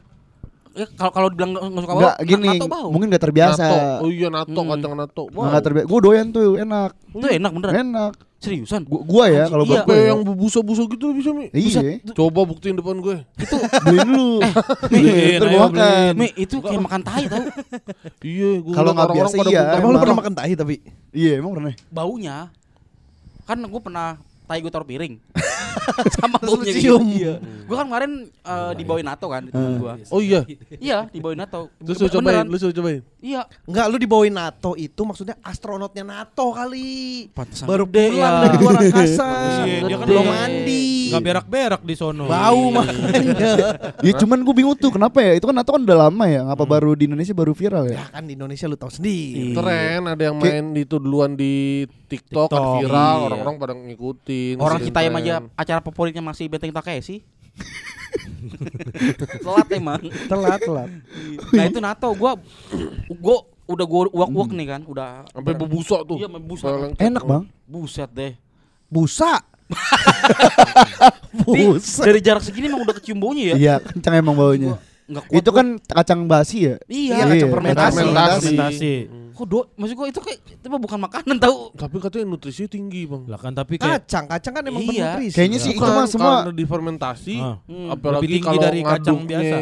[0.71, 2.87] ya, kalau kalau dibilang nggak suka bau, Enggak gini, nato bau.
[2.89, 3.59] mungkin gak terbiasa.
[3.61, 3.79] Nato.
[3.99, 4.69] Oh iya nato Hmm.
[4.71, 5.23] kacang nato.
[5.27, 5.85] Nah, nggak terbiasa.
[5.85, 6.91] Gue doyan tuh, enak.
[7.11, 7.73] Itu enak beneran.
[7.83, 8.13] Enak.
[8.41, 8.81] Seriusan.
[8.89, 9.85] Gua, gua ya kalau Iya.
[9.85, 9.97] gue.
[10.01, 11.53] yang busa-busa gitu bisa Mi?
[11.53, 12.01] Iya.
[12.11, 13.21] Coba buktiin depan gue.
[13.85, 14.29] Beliin dulu.
[14.89, 16.11] Beliin, Ntar ayo gua makan.
[16.17, 17.37] Mi, itu kayak makan tai tau
[18.33, 19.61] Iya, gue Kalau nggak biasa iya.
[19.77, 20.75] Emang lu pernah makan tahi tapi?
[21.13, 21.73] Iya, emang pernah.
[21.87, 22.49] baunya.
[23.45, 24.17] Kan gue pernah
[24.49, 25.21] tai gue taruh piring.
[26.17, 27.01] Sama lu baunya cium.
[27.07, 27.17] gitu.
[27.17, 27.33] Iya.
[27.41, 29.93] Gue kan kemarin eh, dibawain nato kan di temen gua.
[30.09, 30.41] Oh iya.
[30.77, 31.71] Iya, dibawain nato.
[31.77, 33.01] Terus lu cobain, lu suruh cobain.
[33.17, 33.41] Iya.
[33.63, 37.27] Enggak, lu dibawain NATO itu maksudnya astronotnya NATO kali.
[37.31, 38.29] Pantesan Baru pulang ya.
[38.43, 39.29] dari luar angkasa.
[39.61, 40.89] Iya, dia kan belum- mandi.
[41.11, 42.25] Nggak berak-berak di sono.
[42.25, 43.09] Bau makanya.
[44.07, 45.35] Ya cuman gue bingung tuh kenapa ya?
[45.35, 46.41] Itu kan atau kan udah lama ya?
[46.41, 48.01] Ngapa baru di Indonesia baru viral ya?
[48.01, 49.53] ya kan di Indonesia lu tahu sendiri.
[49.53, 52.75] Keren, ada yang main itu duluan di TikTok, kan TikTok.
[52.81, 53.25] viral, Iya.
[53.27, 54.55] orang-orang pada ngikutin.
[54.57, 57.21] Orang kita yang aja acara favoritnya masih Benteng Takeshi.
[59.41, 60.01] Telat emang.
[60.27, 60.89] Telat, telat.
[61.51, 62.35] Nah itu nato gua
[63.13, 66.17] gua udah gua uak-uak nih kan, udah sampai bebusok tuh.
[66.17, 66.27] Iya.
[66.99, 67.43] Enak bang.
[67.63, 68.33] Buset deh.
[68.91, 69.39] Busa.
[72.01, 73.55] Dari jarak segini emang udah kecium baunya ya.
[73.55, 74.77] Iya, kencang emang baunya.
[75.05, 75.57] Nggak kuat Itu gua.
[75.57, 76.75] kan kacang basi ya?
[76.85, 77.93] Iya, Iya, kacang fermentasi.
[77.93, 78.41] Fermentasi.
[78.41, 78.93] Fermentasi.
[79.31, 81.55] Kok do, maksud gua itu kayak itu mah bukan makanan tahu.
[81.73, 83.21] Tapi katanya nutrisinya tinggi, Bang.
[83.25, 85.17] Lah kan tapi kayak Kacang, kacang kan emang Iya.
[85.17, 85.33] bernutrisi.
[85.33, 87.57] Kayaknya sih itu Bukan, mah semua karena difermentasi, Ah.
[87.65, 87.87] Hmm.
[87.89, 89.55] apalagi Lebih tinggi kalau dari kacang biasa.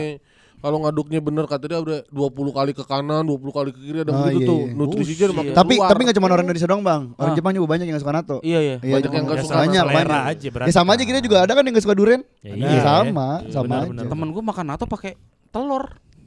[0.59, 4.11] Kalau ngaduknya bener kata dia udah 20 kali ke kanan, 20 kali ke kiri ada
[4.11, 4.59] Oh, begitu iya, tuh.
[4.61, 4.75] iya.
[4.75, 5.89] Nutrisinya udah makin Tapi keluar.
[5.89, 7.01] tapi nggak cuma orang Indonesia doang bang.
[7.13, 7.35] Orang Ah.
[7.35, 8.37] Jepang juga banyak yang nggak suka nato.
[8.41, 8.75] Iya iya.
[8.77, 9.55] Iya, Banyak yang nggak Ya, suka.
[9.57, 10.21] banyak selera banyak.
[10.29, 10.67] aja berarti.
[10.67, 12.21] Ya sama aja kita juga ada kan yang nggak suka durian.
[12.39, 12.81] Ya, Ya, iya.
[12.81, 13.89] sama, Iya, sama benar, aja.
[13.89, 14.03] benar.
[14.07, 15.11] Temen gua makan nato pakai
[15.49, 15.85] telur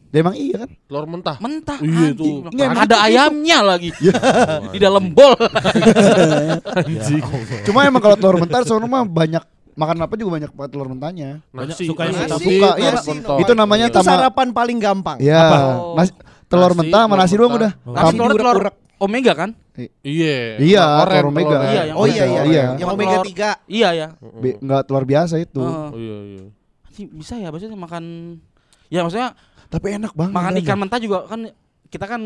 [0.09, 0.69] Ya, emang iya kan?
[0.83, 1.37] telur mentah.
[1.39, 1.79] mentah.
[1.79, 2.13] Iya, anjing.
[2.13, 2.29] itu.
[2.47, 3.91] Nggak, ada itu- ayamnya lagi.
[4.73, 5.33] Di dalam bol.
[6.79, 7.23] Anjing.
[7.65, 9.41] Cuma emang kalau telur mentah sono mah banyak
[9.73, 11.41] makan apa juga banyak pakai telur mentahnya.
[11.49, 12.39] Banyak Nasi, suka yang nasi, hitam.
[12.39, 12.93] Suka, iya.
[13.41, 15.17] Itu namanya Itu tama- sarapan paling gampang.
[15.19, 15.57] Ya, Apa?
[15.97, 16.13] nasi,
[16.47, 17.73] telur Nasi, mentah sama nasi doang udah.
[17.83, 17.93] Oh.
[17.93, 18.59] Nasi telur telur
[18.99, 19.51] omega kan?
[20.03, 20.61] Iya.
[20.61, 21.59] Iya, telur omega.
[21.65, 22.65] Iya, yang Oh iya iya, Iya.
[22.77, 23.49] yang omega 3.
[23.65, 24.07] Iya ya.
[24.21, 25.59] Be- nggak telur biasa itu.
[25.59, 26.45] Oh iya iya.
[26.85, 28.05] Anjing, bisa ya maksudnya makan
[28.87, 29.33] ya maksudnya
[29.67, 30.33] Tapi enak banget.
[30.37, 31.49] makan ikan mentah juga kan
[31.89, 32.21] kita kan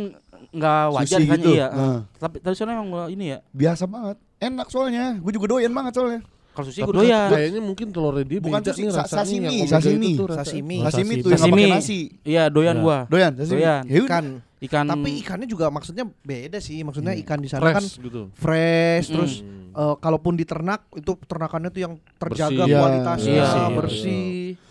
[0.51, 1.51] nggak wajar Sushi kan gitu.
[1.55, 1.67] iya.
[1.71, 1.99] Heeh.
[2.17, 3.39] Tapi tadi sana emang ini ya.
[3.51, 4.19] Biasa banget.
[4.37, 5.17] Enak soalnya.
[5.17, 6.21] Gue juga doyan banget soalnya.
[6.57, 7.29] Kalau sushi gue doyan.
[7.29, 10.09] Kayaknya mungkin telurnya dia Bukan beda sushi, nih sa- rasanya sashimi, sashimi.
[10.09, 10.77] itu tuh rasa- Sashimi.
[10.77, 11.21] Oh, Sashimi sashimi.
[11.21, 12.01] tuh yang nggak pakai nasi.
[12.25, 12.83] Iya, doyan Ya.
[12.83, 12.99] gua.
[13.07, 13.61] Doyan, sashimi.
[13.61, 13.83] Doyan.
[13.85, 13.97] Ya.
[14.01, 14.25] Ikan.
[14.57, 16.81] Ikan Tapi ikannya juga maksudnya beda sih.
[16.81, 17.23] Maksudnya Hmm.
[17.23, 18.21] ikan di sana kan fresh gitu.
[18.33, 19.15] fresh Hmm.
[19.15, 19.33] terus
[19.71, 22.73] eh, kalaupun diternak itu ternakannya tuh yang terjaga Bersih.
[22.75, 24.27] kualitasnya Iya, iya, bersih.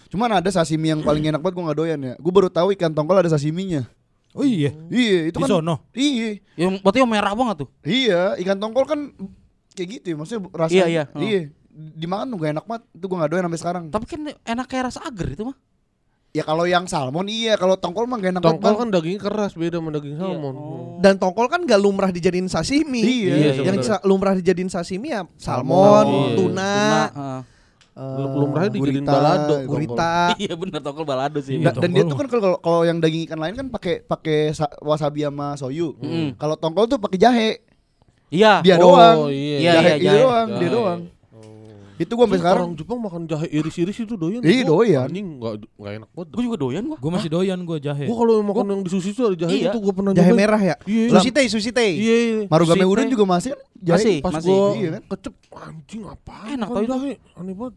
[0.07, 2.13] Cuman ada sashimi yang paling enak banget gue gak doyan ya.
[2.15, 3.85] Gue baru tahu ikan tongkol ada sashiminya.
[4.33, 4.73] Oh iya.
[4.89, 5.49] Iya, itu Di kan.
[5.53, 5.75] sono.
[5.91, 7.69] Iya, yang berarti yang merah banget tuh.
[7.83, 8.33] iya.
[8.35, 8.99] Ikan tongkol kan
[9.71, 10.15] kayak gitu ya.
[10.17, 10.75] Maksudnya rasanya.
[10.75, 11.03] Iya, iya.
[11.15, 11.41] Iya.
[11.75, 12.83] Dimakan tuh gak enak banget.
[12.89, 13.83] Itu gue gak doyan sampai sekarang.
[13.89, 15.57] Tapi kan enak kayak rasa agar itu mah.
[16.31, 18.79] Ya kalau yang salmon iya, kalau tongkol mah gak enak Tongkol banget.
[18.81, 20.53] kan dagingnya keras beda sama daging salmon.
[20.53, 20.95] Oh.
[20.97, 22.99] Dan tongkol kan gak lumrah dijadiin sashimi.
[22.99, 23.87] Iya, iya, yang sebenarnya.
[23.89, 26.35] sa- lumrah dijadiin sashimi ya Salmon, salmon, iya.
[26.35, 26.73] tuna,
[27.05, 27.39] heeh.
[27.93, 29.55] eh, Lumrahnya dijadiin gurita, balado.
[29.71, 30.11] gurita.
[30.35, 31.55] Iya bener tongkol balado sih.
[31.55, 34.51] Iya, Da- dan dia tuh kan kalau kalau yang daging ikan lain kan pakai pakai
[34.51, 35.95] sa- wasabi sama soyu.
[35.97, 36.35] Mm.
[36.35, 37.51] Kalau tongkol tuh pakai jahe.
[38.27, 38.59] Iya.
[38.59, 39.17] Dia Oh, doang.
[39.29, 39.55] iya.
[39.57, 40.19] Iya, jahe iya, dia jahe.
[40.19, 40.73] doang, dia Jahe.
[40.73, 40.99] doang.
[41.95, 44.43] Itu gua sampai sekarang orang Jepang makan jahe iris-iris itu doyan.
[44.43, 45.07] Iya, Gua doyan.
[45.07, 46.27] Anjing enggak enggak enak banget.
[46.29, 46.97] Gue juga doyan gua.
[46.99, 48.05] Gue masih doyan gue jahe.
[48.05, 49.71] Gua kalau makan yang di sushi itu ada jahe Iya.
[49.71, 50.75] itu gua pernah Jahe merah ya?
[50.83, 51.07] Iya.
[51.09, 51.91] Sushi teh, sushi teh.
[51.95, 52.15] Iya.
[52.15, 52.33] iya.
[52.51, 53.95] Marugame Sushi udon juga masih kan jahe.
[53.95, 54.15] Masih.
[54.19, 54.49] Pas masih.
[54.51, 55.01] gua Iya kan?
[55.15, 56.93] kecep anjing apaan Enak tau itu.
[57.39, 57.73] aneh banget.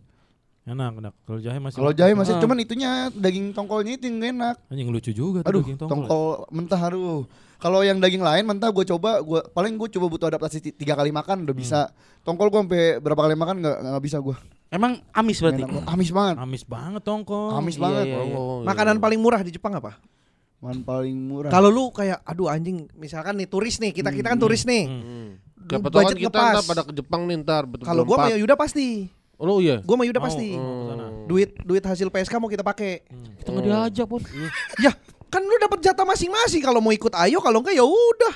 [0.68, 1.14] Enak, enak.
[1.24, 2.40] Kalau jahe masih Kalau jahe masih Ah.
[2.40, 4.56] cuman itunya daging tongkolnya itu yang enak.
[4.68, 5.96] anjing lucu juga tuh Aduh, daging tongkol.
[6.04, 6.28] tongkol.
[6.50, 7.24] mentah aduh.
[7.58, 10.94] Kalau yang daging lain mentah gue coba, gua paling gue coba butuh adaptasi ti- tiga
[10.94, 11.80] kali makan udah bisa.
[12.22, 14.36] Tongkol gue sampai berapa kali makan nggak nggak bisa gue.
[14.68, 15.64] Emang amis berarti.
[15.64, 16.36] Amis banget.
[16.38, 17.56] Amis banget tongkol.
[17.56, 18.04] Amis Iya, banget.
[18.06, 18.36] iya, iya.
[18.36, 18.66] Oh, iya.
[18.68, 19.96] Makanan paling murah di Jepang apa?
[20.58, 21.48] Man paling murah.
[21.48, 24.84] Kalau lu kayak aduh anjing, misalkan nih turis nih, kita kita kan turis nih.
[24.84, 25.28] Hmm.
[25.58, 29.17] Tahu kan Budget kita pada ke Jepang nih ntar Kalau gua sama Yuda pasti.
[29.38, 29.78] Oh iya.
[29.80, 30.26] Gua sama Yuda Mau.
[30.26, 30.48] pasti.
[30.52, 31.06] Mau ke sana.
[31.24, 33.06] Duit duit hasil PSK mau kita pakai.
[33.38, 34.20] Kita nggak diajak pun.
[34.76, 34.90] Ya,
[35.28, 38.34] kan lu dapat jatah masing-masing kalau mau ikut ayo, kalau enggak ya udah.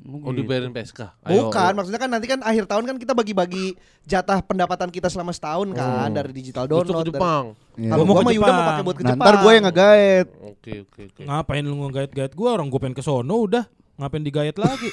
[0.00, 1.10] Oh dibayarin PSK.
[1.22, 1.74] Ayo, Bukan, ayo.
[1.74, 3.74] maksudnya kan nanti kan akhir tahun kan kita bagi-bagi
[4.04, 6.86] jatah pendapatan kita selama setahun kan dari digital download.
[6.86, 7.44] ke dari- Jepang.
[7.74, 7.90] Iya.
[7.90, 8.68] Kalau Gua mau gua ke Yuda mau Jepang.
[8.68, 9.26] pakai buat ke Nah, Jepang.
[9.26, 10.28] ntar gue yang nge-guide.
[10.46, 11.22] Oke oke oke.
[11.24, 13.64] Ngapain lu ngegait-gait gua orang gua pengen ke sono udah.
[13.98, 14.90] Ngapain digait lagi?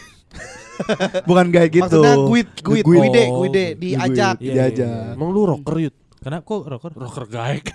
[1.30, 2.02] Bukan guide gitu.
[2.02, 3.14] Maksudnya guide, guide, Nge-guide.
[3.15, 4.36] guide, Oh, guide, diajak.
[4.41, 5.14] Iya, Diajak.
[5.15, 5.95] Emang lu rocker yut?
[6.19, 6.91] Karena kok rocker?
[6.91, 7.65] Rocker gaek.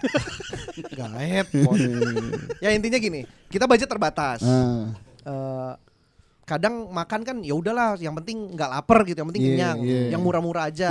[0.90, 1.47] Gaet.
[1.62, 1.78] Pon.
[2.65, 4.43] ya intinya gini, kita budget terbatas.
[4.43, 5.73] Nah, Eh,
[6.51, 10.01] kadang makan kan ya udahlah, yang penting nggak lapar gitu, yang penting Iya, kenyang, iya.
[10.19, 10.89] yang murah-murah Nah, aja.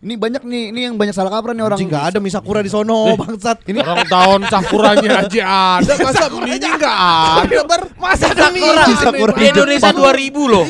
[0.00, 1.76] ini banyak nih, ini yang banyak salah kaprah nih orang.
[1.76, 3.68] Nggak ada misakura di sono, bangsat.
[3.68, 5.42] Ini orang tahun sakuranya aja
[5.84, 6.96] ada, masa mini enggak
[7.44, 7.60] ada?
[8.00, 8.64] Masa ada mie?
[8.96, 10.64] Sakura Di Indonesia 2000 loh.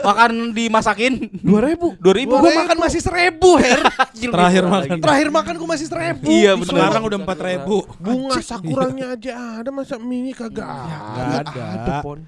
[0.00, 1.94] Makan dimasakin Dua ribu.
[2.00, 3.80] 2000 Gua makan masih seribu, Her.
[4.16, 4.96] Terakhir makan.
[4.98, 6.26] Terakhir makan gua masih seribu.
[6.26, 6.72] Iya, sono.
[6.72, 7.76] Sekarang udah empat ribu.
[8.00, 10.96] Bunga sakuranya aja ada, masa mini kagak ada?
[10.96, 11.62] Gak ada.
[11.78, 12.24] Ada, Pon.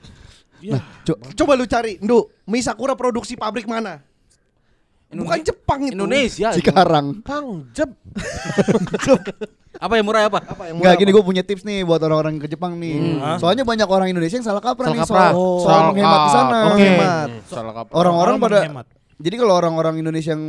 [0.60, 0.78] Ya.
[1.02, 4.04] Co- Coba lu cari, Ndu, mie Sakura produksi pabrik mana?
[5.10, 5.92] Bukan Jepang itu.
[5.92, 6.52] Indonesia.
[6.52, 7.18] Cikarang.
[7.20, 7.90] Kang Jeb.
[9.80, 10.38] Apa yang murah apa?
[10.44, 11.16] Apa yang Enggak murah gini apa?
[11.16, 13.16] gue punya tips nih buat orang-orang ke Jepang nih.
[13.16, 13.38] Hmm.
[13.38, 15.30] Soalnya banyak orang Indonesia yang salah kaprah Salah nih kaprah.
[15.30, 15.62] soal, Oh.
[15.62, 16.58] soal menghemat di sana.
[16.68, 16.84] Oke.
[16.84, 17.28] Hemat.
[17.46, 17.94] Salah kaprah.
[17.96, 18.86] Orang-orang Orang pada menghemat.
[19.16, 20.44] Jadi kalau orang-orang Indonesia yang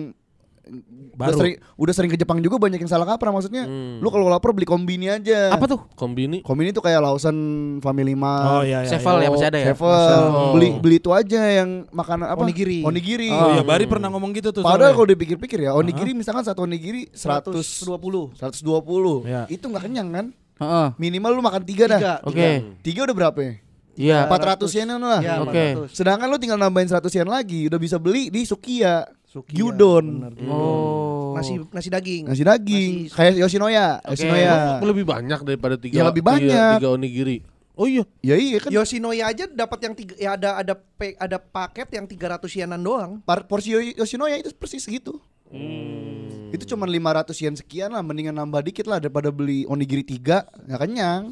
[1.21, 1.39] udah Baru.
[1.39, 3.69] sering udah sering ke Jepang juga banyak yang salah kaprah maksudnya.
[3.69, 4.01] Hmm.
[4.01, 5.53] Lu kalau lapar beli kombini aja.
[5.53, 5.79] Apa tuh?
[5.93, 6.41] Kombini.
[6.41, 7.37] Kombini tuh kayak Lawson
[7.85, 8.49] Family Mart.
[8.49, 8.89] Oh iya iya.
[8.89, 9.25] Sevel iya.
[9.25, 9.67] ya masih ada ya?
[9.71, 10.21] Seven.
[10.33, 10.51] Oh.
[10.57, 12.41] Beli beli itu aja yang makanan apa?
[12.41, 12.81] Onigiri.
[12.81, 13.29] Onigiri.
[13.29, 14.65] Oh iya, Bari pernah ngomong gitu tuh.
[14.65, 17.53] Padahal kalau dipikir-pikir ya, onigiri misalkan satu onigiri 100
[17.85, 18.33] 120.
[18.35, 19.29] 120.
[19.29, 19.41] Iya.
[19.45, 20.25] Itu nggak kenyang kan?
[20.61, 20.87] Heeh.
[20.97, 21.99] Minimal lu makan tiga dah.
[21.99, 22.13] Tiga.
[22.25, 22.47] Oke.
[22.81, 23.53] Tiga udah berapa ya?
[23.97, 24.19] Iya.
[24.29, 25.19] 400 yen lah.
[25.19, 25.65] Ya, Oke.
[25.89, 25.97] 400.
[25.97, 29.05] Sedangkan lu tinggal nambahin 100 yen lagi, udah bisa beli di Sukiya.
[29.31, 30.05] Sukiya, Gyudon.
[30.27, 30.33] bener.
[30.45, 31.31] Oh.
[31.31, 32.27] Nasi nasi daging.
[32.27, 34.11] Nasi daging, Nasi- kayak Yoshinoya, Oke.
[34.11, 34.51] Yoshinoya.
[34.77, 35.95] Emang lebih banyak daripada tiga.
[35.95, 36.75] Ya, lebih tiga- banyak.
[36.77, 37.37] Tiga, onigiri.
[37.71, 38.03] Oh iya.
[38.19, 38.69] Ya iya kan.
[38.69, 43.23] Yoshinoya aja dapat yang tiga, ya ada ada pe- ada paket yang 300 yenan doang.
[43.23, 45.15] Par- porsi Yo- Yoshinoya itu persis segitu.
[45.47, 46.51] Hmm.
[46.51, 50.79] Itu cuma 500 yen sekian lah, mendingan nambah dikit lah daripada beli onigiri 3, nggak
[50.81, 51.31] kenyang.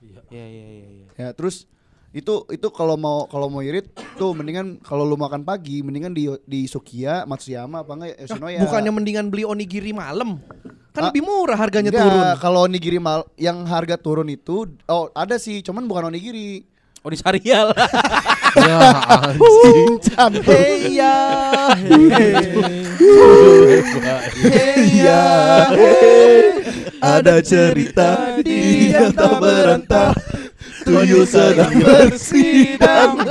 [0.00, 1.06] Iya iya iya iya.
[1.14, 1.68] Ya, terus
[2.18, 3.88] itu itu kalau mau kalau mau irit
[4.18, 8.58] tuh mendingan kalau lu makan pagi mendingan di di Sukiya, Matsuyama apa enggak Yoshinoya.
[8.66, 10.42] Bukannya mendingan beli onigiri malam.
[10.92, 12.24] Kan Ah, lebih murah harganya Enggak, turun.
[12.42, 16.66] Kalau onigiri mal yang harga turun itu oh ada sih, cuman bukan onigiri.
[17.06, 17.70] Oh di Sarial.
[18.58, 20.42] Ya anjing.
[20.42, 21.14] Hey ya.
[24.74, 25.24] Iya.
[26.98, 30.10] Ada cerita di yang tak berantah.
[30.88, 33.12] Tuyul sedang bersidang.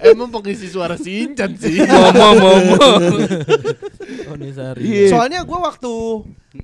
[0.00, 1.80] Emang pengisi suara Sinchan sih.
[1.80, 3.14] Ngomong ngomong.
[4.24, 4.82] Tony Sari.
[4.84, 5.08] Iya.
[5.12, 5.92] Soalnya gua waktu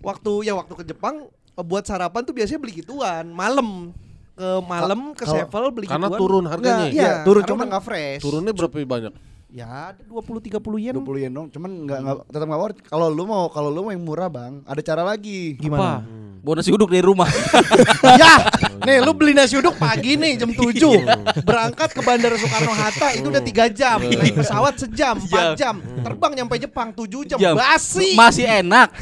[0.01, 3.93] waktu ya waktu ke Jepang eh, buat sarapan tuh biasanya beli gituan malam
[4.37, 6.21] ke malam ke Sevel beli Karena gituan.
[6.21, 6.89] turun harganya.
[6.89, 8.21] Enggak, iya, Iya, turun, cuman nggak fresh.
[8.21, 9.13] Turunnya berapa banyak?
[9.49, 10.95] Ya 20 30 yen.
[11.01, 12.79] 20 yen dong, cuman enggak enggak tetap enggak worth.
[12.85, 15.57] Kalau lu mau kalau lu mau yang murah, Bang, ada cara lagi.
[15.57, 16.05] Apa?
[16.47, 17.27] Bawa nasi uduk dari rumah.
[18.23, 18.47] ya,
[18.87, 23.27] nih lu beli nasi uduk pagi nih jam 7 Berangkat ke Bandara Soekarno Hatta itu
[23.35, 27.59] udah 3 jam Naik pesawat sejam, 4 jam Terbang nyampe Jepang 7 jam, Jam.
[27.59, 28.95] Basi Masih enak.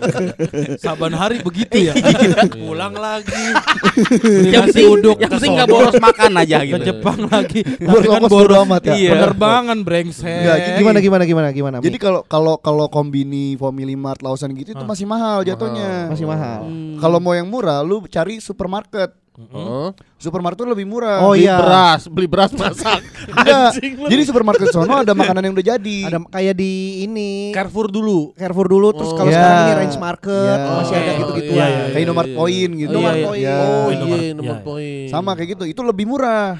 [0.82, 1.94] Saban hari begitu ya.
[2.48, 3.44] Pulang lagi.
[4.16, 6.84] Beli Yang nasi penting uduk yang ke penting nggak boros makan aja ke gitu.
[6.88, 7.60] Jepang lagi.
[7.68, 8.94] Tapi kan bodo amat ya.
[8.96, 9.10] Iya.
[9.12, 10.24] penerbangan brengsek.
[10.40, 14.84] Enggak, Gimana gimana gimana gimana Jadi kalau kalau kalau kombini Family Mart Lawson gitu itu
[14.88, 16.08] masih mahal jatuhnya.
[16.08, 16.61] masih mahal
[16.96, 19.14] Kalau mau yang murah lu cari supermarket.
[19.32, 19.96] Heeh.
[20.20, 21.24] Supermarket tuh lebih murah.
[21.24, 23.00] Oh Beli iya beras, beli beras masak.
[23.32, 23.80] Enggak.
[23.80, 25.98] Jadi supermarket sono ada makanan yang udah jadi.
[26.04, 26.72] Ada kayak di
[27.02, 28.36] ini Carrefour dulu.
[28.36, 29.16] Carrefour dulu terus Oh.
[29.16, 29.40] kalau Iya.
[29.40, 30.68] sekarang ini Range Market Iya.
[30.76, 31.56] masih ada Oh, gitu-gituan.
[31.56, 32.76] iya, iya, Kayak Indomaret iya, Point iya.
[32.76, 32.90] gitu.
[32.92, 33.26] Indomaret Iya.
[33.26, 33.40] Point.
[33.40, 33.56] Iya.
[33.56, 34.62] Oh Indomaret, iya, nomor iya.
[34.62, 35.06] poin.
[35.08, 35.64] Sama kayak gitu.
[35.64, 36.50] Itu lebih murah.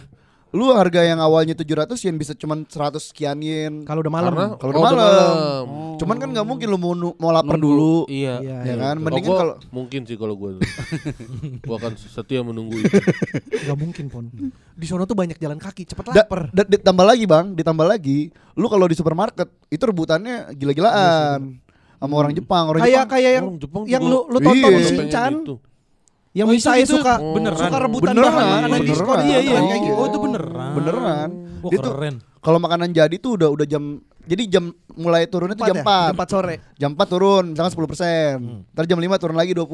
[0.53, 3.89] Lu harga yang awalnya 700 yen bisa cuman 100 sekian yen.
[3.89, 4.33] Kalau udah malam.
[4.55, 5.67] Kalau oh, udah malam.
[5.97, 7.73] Cuman kan nggak mungkin lu mau mau lapar Nunggu.
[7.73, 7.95] dulu.
[8.05, 8.37] Iya.
[8.39, 8.75] Iya, Ya iya.
[8.77, 8.95] kan?
[8.95, 10.61] Oh, Mendingan gua kalau mungkin sih kalau gue
[11.65, 12.93] gua akan setia menunggu itu.
[13.65, 14.29] Gak mungkin pon.
[14.73, 16.53] Di sono tuh banyak jalan kaki, cepet Da- lapar.
[16.53, 21.65] da- ditambah lagi bang, ditambah lagi, lu kalau di supermarket itu rebutannya gila-gilaan.
[21.97, 22.67] sama orang Jepang.
[22.67, 24.85] Orang Kayak Jepang kayak yang Orang Jepang yang lu lu tonton Iya.
[24.85, 25.57] Shinchan gitu.
[26.33, 27.61] Yang Oh, itu Misae gitu suka beneran.
[27.61, 28.89] suka rebutan Beneran, bahan makanan beneran.
[28.89, 29.59] diskon Iya iya.
[29.61, 29.95] kayak gitu.
[29.95, 30.71] Oh itu beneran.
[30.73, 31.29] beneran.
[31.61, 32.15] Wah Dia keren.
[32.39, 33.83] kalau makanan jadi tuh udah udah jam
[34.23, 35.83] jadi jam mulai turunnya tuh jam 4.
[35.83, 35.99] ya?
[36.07, 36.55] Jam 4 sore.
[36.77, 38.35] Jam 4 turun misalkan 10 persen.
[38.67, 39.67] Ntar jam 5 turun lagi 20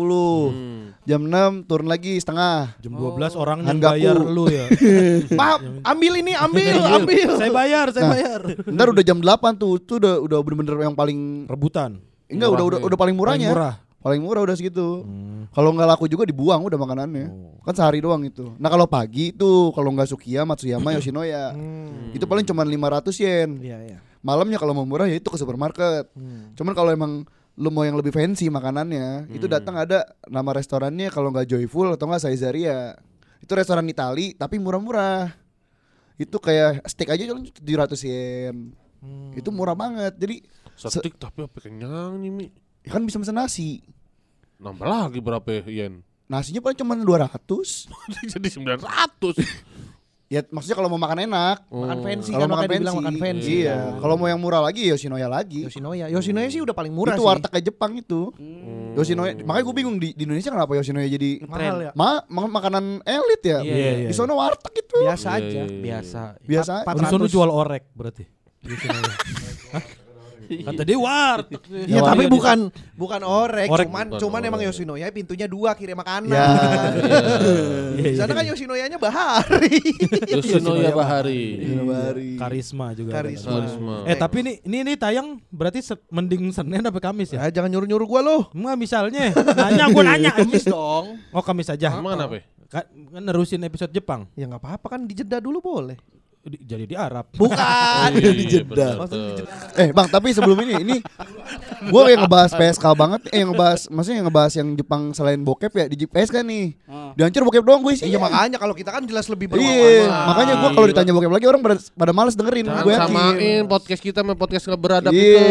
[0.48, 0.84] Hmm.
[1.04, 1.30] Jam 6
[1.64, 2.74] turun lagi setengah.
[2.78, 4.66] Jam 12 orang yang bayar lu ya.
[5.38, 7.28] Maaf, ambil ini, ambil, ambil.
[7.36, 8.10] saya bayar, saya Nah.
[8.10, 8.40] bayar.
[8.66, 12.00] Ntar udah jam 8 tuh Tuh udah udah bener-bener yang paling Rebutan.
[12.26, 13.74] Enggak udah udah udah paling murahnya Paling murah.
[13.98, 15.02] Paling murah udah segitu.
[15.50, 17.26] Kalau nggak laku juga dibuang udah makanannya.
[17.66, 18.54] Kan sehari doang itu.
[18.56, 21.54] Nah kalau pagi tuh Kalau nggak Sukiya, Matsuyama, Yoshinoya.
[22.14, 23.50] Itu paling cuma 500 yen.
[23.58, 23.98] Iya, iya.
[24.22, 26.10] Malamnya kalau mau murah ya itu ke supermarket.
[26.54, 27.26] Cuman kalau emang
[27.58, 32.06] lu mau yang lebih fancy makanannya itu datang ada nama restorannya kalau nggak Joyful atau
[32.06, 32.94] nggak Saizaria.
[33.42, 35.34] Itu restoran Itali tapi murah-murah.
[36.18, 38.74] Itu kayak steak aja cuma 700 yen.
[39.34, 40.14] Itu murah banget.
[40.18, 40.46] Jadi
[40.78, 42.46] Setik tapi apa kenyang nih Mi.
[42.80, 43.80] Ya kan bisa pesen nasi
[44.58, 46.02] Nambah lagi berapa yen?
[46.24, 47.40] nasinya paling cuma 200
[48.34, 48.84] Jadi 900.
[50.28, 53.54] ya maksudnya kalau mau makan enak Makan fancy kalau kan makan fancy, makan fancy.
[53.64, 56.12] iya kalau mau yang murah lagi Yoshinoya lagi Yoshinoya.
[56.12, 57.28] Yoshinoya sih udah paling murah itu sih.
[57.32, 58.28] warteg kayak Jepang itu
[58.92, 61.90] Yoshinoya makanya gue bingung di, di Indonesia kenapa Yoshinoya jadi mahal ya.
[61.96, 63.64] Ma, ma- makanan elit ya.
[63.64, 64.12] Iya, iya, Di iya.
[64.12, 64.96] sono warteg itu.
[65.00, 65.48] Biasa Iya, aja.
[65.48, 65.80] iya, iya.
[65.80, 66.20] Biasa.
[66.44, 66.72] Biasa.
[66.84, 67.32] Di sono 400.
[67.32, 68.24] jual orek berarti.
[68.60, 68.74] Di?
[70.48, 71.60] Kata dia warteg.
[71.84, 73.86] Ya, Ya, tapi bukan bukan orek, Orek.
[73.86, 74.48] cuman Bukan cuman orek.
[74.48, 76.32] emang Yoshinoya pintunya dua kirim makanan.
[76.32, 76.46] Ya.
[77.94, 79.78] Di sana kan Yoshinoyanya bahari.
[80.32, 81.44] Yoshinoya Bahari.
[82.36, 83.12] Karisma juga.
[83.14, 83.50] Karisma.
[83.54, 83.94] Karisma.
[84.04, 87.44] Eh tapi ini ini, ini tayang berarti se- mending Senin apa Kamis ya?
[87.44, 88.42] ya jangan nyuruh-nyuruh gua loh.
[88.52, 91.18] Enggak misalnya nanya gue nanya Kamis dong.
[91.30, 91.92] Oh Kamis aja.
[91.92, 92.40] Emang kenapa?
[92.68, 92.84] kan
[93.18, 94.28] nerusin episode Jepang.
[94.34, 95.96] Ya nggak apa-apa kan dijeda dulu boleh.
[96.40, 97.28] Di- jadi di Arab.
[97.34, 98.08] Bukan.
[98.14, 98.64] Iya, dijeda.
[98.64, 98.96] betul,
[99.36, 99.46] betul.
[99.76, 100.96] Eh bang, tapi sebelum ini, ini
[101.84, 105.68] gue yang ngebahas PSK banget, eh yang ngebahas, maksudnya yang ngebahas yang Jepang selain bokep
[105.70, 106.66] ya di PSK nih.
[107.14, 108.06] Dihancur bokep doang gue sih.
[108.06, 110.24] Iya makanya kalau kita kan jelas lebih Iya, berpengalaman.
[110.24, 112.66] makanya gue kalau ditanya bokep lagi orang pada, pada males dengerin.
[112.80, 113.02] Gue yakin.
[113.04, 115.26] samain podcast kita sama podcast nggak beradab Iya.
[115.26, 115.46] itu.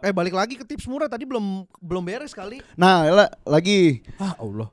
[0.00, 2.58] Eh balik lagi ke tips murah tadi belum belum beres kali.
[2.74, 3.06] Nah,
[3.44, 4.66] lagi Ah Allah.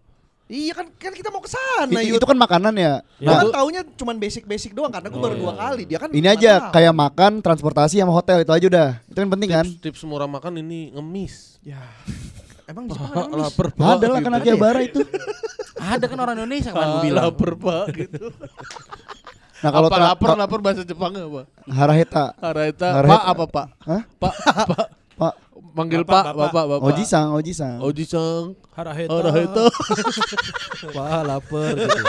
[0.49, 2.17] Iya kan kan kita mau ke sana I- Yud.
[2.17, 3.05] itu kan makanan ya.
[3.21, 5.85] Nah, kan taunya cuman basic-basic doang karena gue baru dua kali.
[5.85, 6.73] Dia kan ini aja tahu.
[6.73, 8.89] kayak makan, transportasi sama hotel itu aja udah.
[9.05, 9.65] Itu kan penting kan?
[9.69, 11.61] Tips, tips murah makan ini ngemis.
[11.61, 11.77] Ya.
[12.65, 13.45] Emang di Jepang ada mis?
[13.45, 14.99] Lapar Ada lah kan Akihabara itu.
[15.93, 17.23] Ada kan orang Indonesia kan gue bilang.
[17.29, 18.25] Lapar pak gitu.
[19.59, 21.43] Nah kalau apa lapar lapar bahasa Jepang apa?
[21.67, 22.87] Haraheta, Hareta.
[22.95, 23.11] Hareta.
[23.11, 23.67] Pak apa pak?
[23.83, 24.01] Hah?
[24.15, 24.33] Pak
[24.71, 24.87] pak.
[25.79, 26.51] Pak Manggil Bapak, pak, bapak.
[26.51, 26.87] bapak, bapak.
[26.91, 27.77] Oji-san, Oji-san.
[27.79, 28.43] Oji-san.
[28.75, 29.15] Haraheta.
[29.15, 29.65] Haraheta.
[30.95, 31.99] Wah lapar gitu.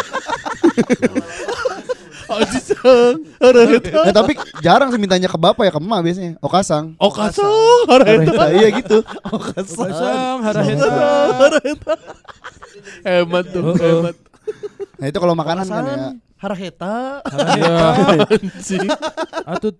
[2.34, 3.14] Oji-san.
[3.38, 4.00] Haraheta.
[4.10, 6.32] Nah, tapi jarang sih mintanya ke bapak ya ke emak biasanya.
[6.42, 6.98] Okasang.
[6.98, 7.86] Okasang.
[7.86, 8.34] Haraheta.
[8.34, 8.98] Haraheta, iya gitu.
[9.78, 10.90] Pasang haraheta.
[13.06, 13.78] Hemat tuh, Oh, oh.
[13.78, 14.16] hemat.
[14.98, 16.10] Nah itu kalau makanan kan ya.
[16.42, 17.22] Haraheta.
[17.54, 17.78] Ya,
[18.26, 18.88] anjing.
[19.46, 19.78] Atut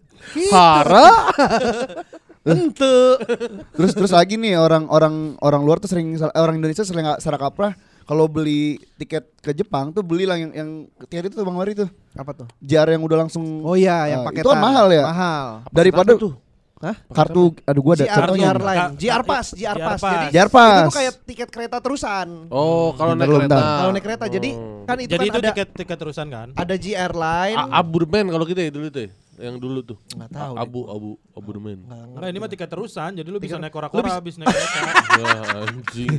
[0.55, 1.11] Hara.
[2.43, 2.97] Ente.
[3.77, 7.37] Terus terus lagi nih orang orang orang luar tuh sering eh, orang Indonesia sering salah
[7.37, 10.69] kaprah kalau beli tiket ke Jepang tuh beli lah yang yang
[11.05, 11.89] tiket itu tuh Bang Wari tuh.
[12.13, 12.49] Apa tuh?
[12.59, 15.05] JR yang udah langsung Oh iya yang Ah, pakai itu kan mahal ya?
[15.05, 15.47] Mahal.
[15.69, 16.33] daripada tuh?
[16.81, 16.97] Hah?
[17.13, 18.47] kartu aduh gua ada JR, contohnya.
[18.47, 20.01] JR Line, JR Pass, JR Pass.
[20.01, 20.81] Jadi JR itu Pass.
[20.83, 22.49] tuh kayak tiket kereta terusan.
[22.49, 23.57] Oh, kalau naik kereta.
[23.77, 24.51] Kalau naik kereta jadi
[24.89, 26.49] kan itu Jadi kan itu ada tiket tiket terusan kan?
[26.57, 27.59] ada JR Line.
[27.61, 29.13] A- Aburmen kalau kita ya dulu tuh.
[29.41, 29.49] Ya.
[29.49, 29.99] Yang dulu tuh.
[30.13, 30.61] Nggak tahu deh.
[30.61, 31.79] Abu abu aburmen.
[31.89, 33.11] Enggak ini mah tiket terusan.
[33.17, 34.81] Jadi lu bisa naik kora-kora habis naik kereta.
[35.21, 36.17] Ya anjing.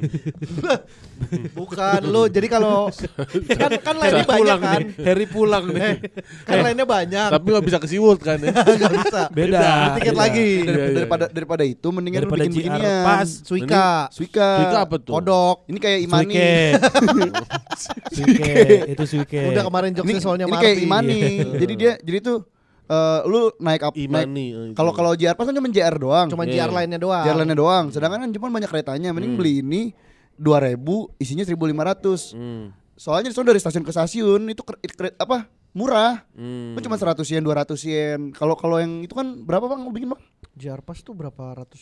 [1.58, 2.30] Bukan lu.
[2.30, 2.90] Jadi kalau
[3.62, 4.82] kan kan lainnya banyak kan.
[5.06, 5.82] Harry pulang nih.
[5.82, 5.96] Eh,
[6.46, 7.28] kan lainnya banyak.
[7.34, 8.52] Tapi nggak bisa ke Siwut kan ya.
[8.52, 9.22] Nggak bisa.
[9.32, 9.70] Beda.
[9.98, 10.22] Tiket Beda.
[10.22, 10.50] lagi.
[10.62, 13.06] Iya, iya, daripada daripada itu mendingan lu Daripada bikin JR beginian.
[13.06, 13.30] Pass.
[13.46, 13.90] Suika.
[14.14, 14.50] Suika.
[14.60, 15.14] Suika apa tuh?
[15.18, 15.58] Kodok.
[15.70, 16.36] Ini kayak Imani.
[16.36, 16.54] Suike.
[18.12, 18.54] Suike.
[18.92, 19.42] Itu Suike.
[19.56, 20.78] Udah kemarin jokesnya soalnya ini kayak.
[20.82, 21.22] Imani.
[21.62, 22.51] jadi dia jadi tuh
[22.92, 24.46] eh, lu naik up Imani.
[24.46, 24.76] eh, itu.
[24.76, 26.28] kalau kalau JR Pass kan cuma JR doang.
[26.28, 26.68] Cuma Iya.
[26.68, 27.24] JR lainnya doang.
[27.24, 27.86] JR lainnya doang.
[27.88, 29.10] Sedangkan kan cuma banyak keretanya.
[29.10, 29.82] Mending beli ini
[30.36, 30.76] 2000
[31.18, 32.32] isinya 1500.
[32.32, 32.76] Hmm.
[32.94, 35.48] Soalnya itu dari stasiun ke stasiun itu kere- kere- apa?
[35.72, 36.28] Murah.
[36.32, 36.76] Hmm.
[36.76, 38.30] Kan cuma 100 yen, 200 yen.
[38.32, 40.20] Kalau kalau yang itu kan berapa Bang lu bikin Bang?
[40.52, 41.80] JR Pass tuh berapa ratus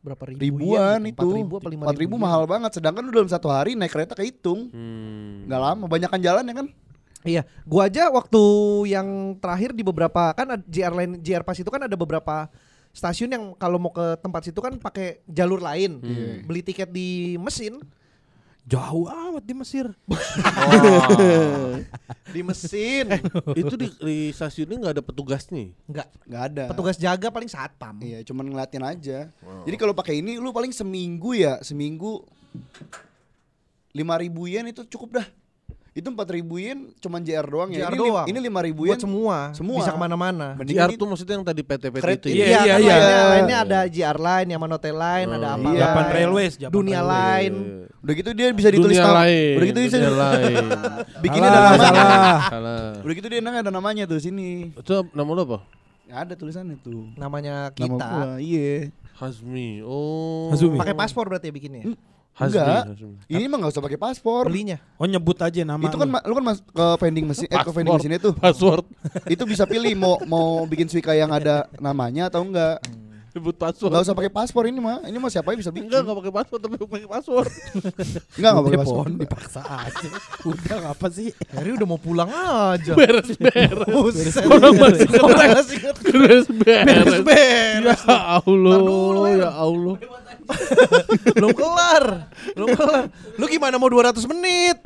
[0.00, 1.24] berapa ribu Ribuan yen itu.
[1.24, 1.48] gitu?
[1.48, 2.70] 4.000 apa 5.000 4.000 ribu mahal banget.
[2.72, 4.68] Sedangkan lu dalam satu hari naik kereta kehitung.
[4.70, 5.44] Hmm.
[5.44, 6.66] Nggak lama, banyakan jalan ya kan?
[7.24, 8.42] Iya, gua aja waktu
[8.92, 12.52] yang terakhir di beberapa kan ada JR lain JR Pass itu kan ada beberapa
[12.92, 16.04] stasiun yang kalau mau ke tempat situ kan pakai jalur lain.
[16.04, 16.44] Hmm.
[16.44, 17.80] Beli tiket di mesin
[18.64, 19.92] Jauh amat di Mesir.
[22.34, 23.06] Di mesin.
[23.52, 25.68] itu di, di stasiunnya nggak ada petugasnya.
[25.84, 26.08] Enggak.
[26.24, 26.64] Nggak ada.
[26.72, 28.00] Petugas jaga paling satpam.
[28.00, 29.18] Iya, cuman ngeliatin aja.
[29.68, 32.24] Jadi kalau pakai ini lu paling seminggu ya, seminggu
[33.92, 35.26] 5000 yen itu cukup dah.
[35.94, 37.86] Itu 4000 yen cuman JR doang ya.
[37.86, 38.26] JR ini, doang.
[38.26, 39.36] Ini 5000 yen Buat semua.
[39.54, 39.78] Semua.
[39.78, 40.58] Bisa ke mana-mana.
[40.58, 42.34] Mending JR ini- tuh maksudnya yang tadi PT-PT itu ya.
[42.34, 42.94] Iya, Iya, iya, iya.
[42.98, 43.18] iya.
[43.30, 45.68] Lainnya ada JR Line, Yamanote Line, ada apa?
[45.70, 45.78] iya.
[45.80, 47.14] Japan Railways, Japan Dunia Railways.
[47.46, 47.56] Line.
[48.02, 49.16] Udah gitu dia bisa ditulis Dunia nama.
[49.22, 49.54] lain.
[49.54, 50.64] Udah gitu bisa dunia lain.
[51.22, 51.86] bikinnya Salah, ada namanya.
[51.86, 52.38] salah.
[52.50, 52.82] Salah.
[53.00, 54.74] Udah gitu dia nang ada namanya tuh sini.
[54.74, 55.58] Itu nama lo apa?
[56.06, 57.06] Ada tulisannya tuh.
[57.14, 58.04] Namanya Nama kita.
[58.04, 58.90] gua, iya.
[59.14, 59.78] Hazmi.
[59.80, 60.50] Oh.
[60.74, 61.94] Pakai paspor berarti ya bikinnya.
[62.34, 62.58] Hazmi.
[62.58, 62.82] Enggak.
[63.30, 64.50] Ini mah nggak usah pakai paspor.
[64.50, 64.82] Belinya.
[64.98, 65.86] Oh nyebut aja nama.
[65.86, 66.18] Itu kan lu.
[66.18, 68.30] lu kan mas ke vending mesin eh ke vending mesin itu.
[68.34, 68.82] Password.
[69.34, 72.82] itu bisa pilih mau mau bikin suika yang ada namanya atau enggak.
[73.30, 73.90] Sebut password.
[73.94, 75.06] Enggak usah pakai paspor ini mah.
[75.06, 75.86] Ini mah siapa yang bisa bikin.
[75.86, 77.50] Enggak, enggak pakai password tapi pakai password.
[78.38, 79.04] Enggak enggak pakai paspor.
[79.14, 80.08] Dipaksa aja.
[80.50, 81.28] Udah ngapa sih?
[81.54, 82.92] Harry udah mau pulang aja.
[82.98, 83.78] Beres-beres.
[83.86, 84.42] Buset.
[84.50, 85.96] Orang masih masih ingat.
[86.02, 87.22] Beres-beres.
[87.22, 88.00] Beres.
[88.06, 88.78] Ya Allah.
[89.38, 89.94] Ya Allah.
[91.36, 92.04] Belum kelar.
[92.52, 93.04] Belum kelar.
[93.36, 94.76] Lu gimana mau 200 menit?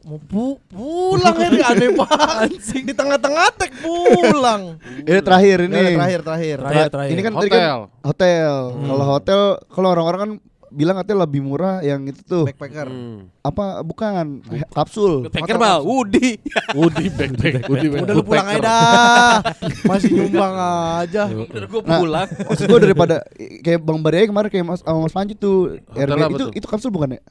[0.00, 2.50] Mau pu pulang Harry aneh banget.
[2.82, 4.80] Di tengah-tengah tek pulang.
[5.04, 5.76] Ini terakhir ini.
[5.76, 6.56] Ya, terakhir terakhir.
[6.58, 7.12] Terakhir, terakhir.
[7.12, 7.78] Ini kan tadi kan Hotel.
[8.02, 8.54] hotel.
[8.80, 10.32] Kalau hotel kalau orang-orang kan
[10.70, 12.44] bilang katanya lebih murah yang itu tuh.
[12.46, 12.88] Backpacker.
[12.88, 13.28] Hmm.
[13.42, 14.40] Apa bukan
[14.70, 15.26] kapsul.
[15.28, 16.38] Backer mah Woody.
[16.72, 17.66] Woody backpack.
[17.66, 18.06] Woody backpack.
[18.06, 19.34] Udah lu pulang aja dah.
[19.90, 20.54] Masih nyumbang
[21.02, 21.22] aja.
[21.28, 22.28] Udah gua Nah, pulang.
[22.30, 23.16] Maksud gue daripada
[23.60, 27.22] kayak Bang Baria kemarin kayak Mas sama Mas Panji tuh itu itu kapsul bukan ya?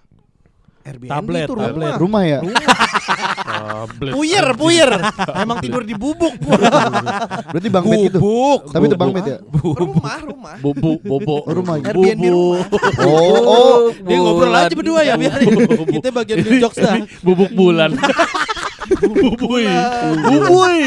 [0.89, 1.69] Airbnb Tablet, itu tablet.
[1.69, 1.93] rumah.
[1.97, 2.39] Rumah ya?
[3.39, 4.11] Tablet.
[4.11, 4.91] Puyer, puyer.
[5.35, 6.33] Emang tidur di bubuk.
[7.49, 8.17] Berarti Bang Bed gitu.
[8.17, 8.61] Bubuk.
[8.69, 9.37] Tapi itu Bang Bed ya?
[9.53, 10.53] rumah, rumah.
[10.59, 10.91] Bobo.
[11.05, 11.75] Oh, rumah.
[11.79, 12.63] Airbnb rumah.
[12.99, 13.75] Oh, oh.
[13.93, 15.53] Dia ngobrol aja berdua ya biarin.
[15.89, 16.97] Kita bagian di jokes dah.
[17.21, 17.93] Bubuk bulan.
[18.89, 19.69] Bubui.
[20.19, 20.83] Bubui.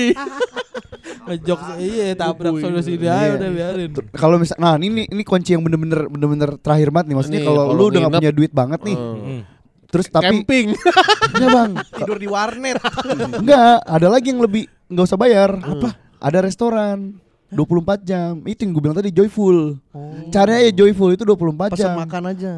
[1.22, 3.14] Jokes iya tabrak sono sini Iya.
[3.14, 3.90] aja udah biarin.
[4.12, 7.88] Kalau misal nah ini ini kunci yang bener-bener bener-bener terakhir banget nih maksudnya kalau lu
[7.88, 9.31] udah gak punya duit banget nih Hmm.
[9.92, 10.72] Terus tapi Camping.
[10.72, 11.72] enggak bang.
[11.92, 12.80] Tidur di warnet.
[13.44, 15.52] enggak ada lagi yang lebih nggak usah bayar.
[15.54, 15.92] Apa?
[16.16, 18.40] Ada restoran 24 jam.
[18.42, 19.76] Itu yang gue bilang tadi joyful.
[20.30, 21.92] Caranya ya joyful itu 24 Pesan jam.
[22.00, 22.52] makan aja.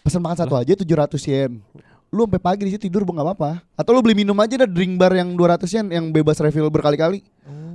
[0.00, 1.60] pesan makan satu aja 700 yen.
[2.08, 3.60] Lu sampai pagi di situ tidur nggak apa-apa.
[3.74, 7.20] Atau lu beli minum aja dah drink bar yang 200 yen yang bebas refill berkali-kali.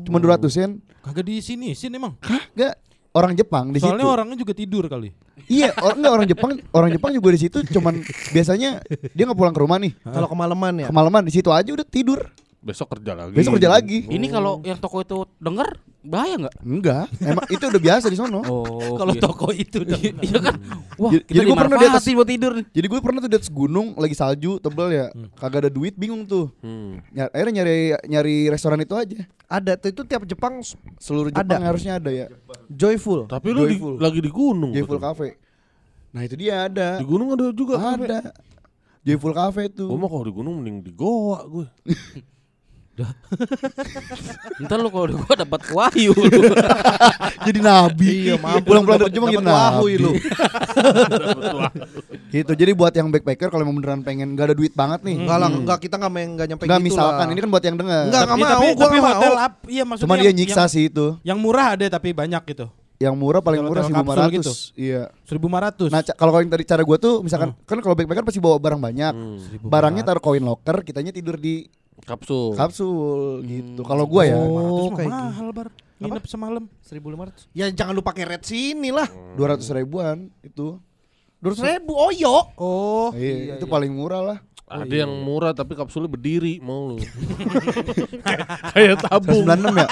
[0.02, 0.72] Cuma 200 yen.
[1.00, 2.16] Kagak di sini, sini emang.
[2.56, 2.74] enggak
[3.12, 5.10] orang Jepang di Soalnya situ orangnya juga tidur kali.
[5.50, 7.94] iya or, enggak orang Jepang orang Jepang juga di situ cuman
[8.30, 10.88] biasanya dia nggak pulang ke rumah nih Kalau kemalaman ya.
[10.94, 12.20] kemalaman di situ aja udah tidur
[12.60, 13.32] Besok kerja lagi.
[13.32, 16.56] besok kerja lagi Ini kalau yang toko itu denger bahaya nggak?
[16.60, 18.96] enggak emang itu udah biasa di sono Oh.
[19.00, 19.22] Kalau iya.
[19.22, 19.96] toko itu dong.
[19.96, 20.56] Iya kan?
[21.00, 22.66] Wah, Jadi- kita jadi gua pernah di atas- buat tidur nih.
[22.70, 26.24] jadi gue pernah tuh di atas gunung lagi salju tebel ya kagak ada duit bingung
[26.24, 27.00] tuh Hmm.
[27.10, 30.60] Ny- akhirnya nyari nyari restoran itu aja Ada tuh itu tiap Jepang
[30.96, 31.40] seluruh Ada.
[31.50, 32.28] Jepang harusnya ada ya
[32.68, 33.24] joyful.
[33.26, 33.94] Tapi lu di, Joyful.
[33.98, 34.72] lagi di gunung.
[34.72, 35.08] Joyful katanya.
[35.10, 35.28] Cafe
[36.10, 37.76] nah itu dia ada Di gunung ada juga.
[37.78, 38.04] kafe.
[38.04, 38.20] ada
[39.00, 41.68] Joyful Cafe tuh Gue mah kalau di gunung mending di goa gue.
[44.62, 46.42] Ntar lu kalau gua dapat wahyu lu.
[47.46, 50.12] jadi nabi Iya, mampus pulang-pulang dapat- dari Jepang jadi nabi lu.
[52.32, 55.38] gitu jadi buat yang backpacker kalau emang beneran pengen gak ada duit banget nih Enggak
[55.40, 57.32] lah, enggak kita enggak main enggak nyampe Nggak gitu misalkan lah.
[57.32, 59.42] ini kan buat yang dengar Enggak, enggak mau, tapi, gua tapi enggak hotel mau.
[59.42, 62.68] up, iya maksudnya Cuma dia nyiksa yang, sih itu Yang murah ada tapi banyak gitu.
[63.00, 64.54] yang murah paling murah Hotel 1500 kapsul gitu.
[64.76, 65.88] iya 1500.
[65.88, 69.14] nah kalau yang tadi cara gua tuh misalkan kan kalau backpacker pasti bawa barang banyak
[69.16, 69.40] Hmm.
[69.64, 71.64] barangnya taruh koin locker kitanya tidur di
[72.06, 72.56] Kapsul.
[72.56, 75.68] kapsul gitu kalau gua ya Oh, 500 mah kayak mahal bar.
[76.00, 76.64] Nginep semalam.
[76.82, 77.52] 1500.
[77.52, 79.08] Ya jangan lu pakai red sini lah.
[79.36, 80.80] dua ratus ribuan itu
[81.40, 82.52] 200 ribu oyo.
[82.56, 84.38] Oh, iya, itu paling murah lah
[84.70, 87.02] Ada yang murah tapi kapsulnya berdiri mau lu.
[88.76, 89.42] Kayak tabung.
[89.48, 89.88] 96 ya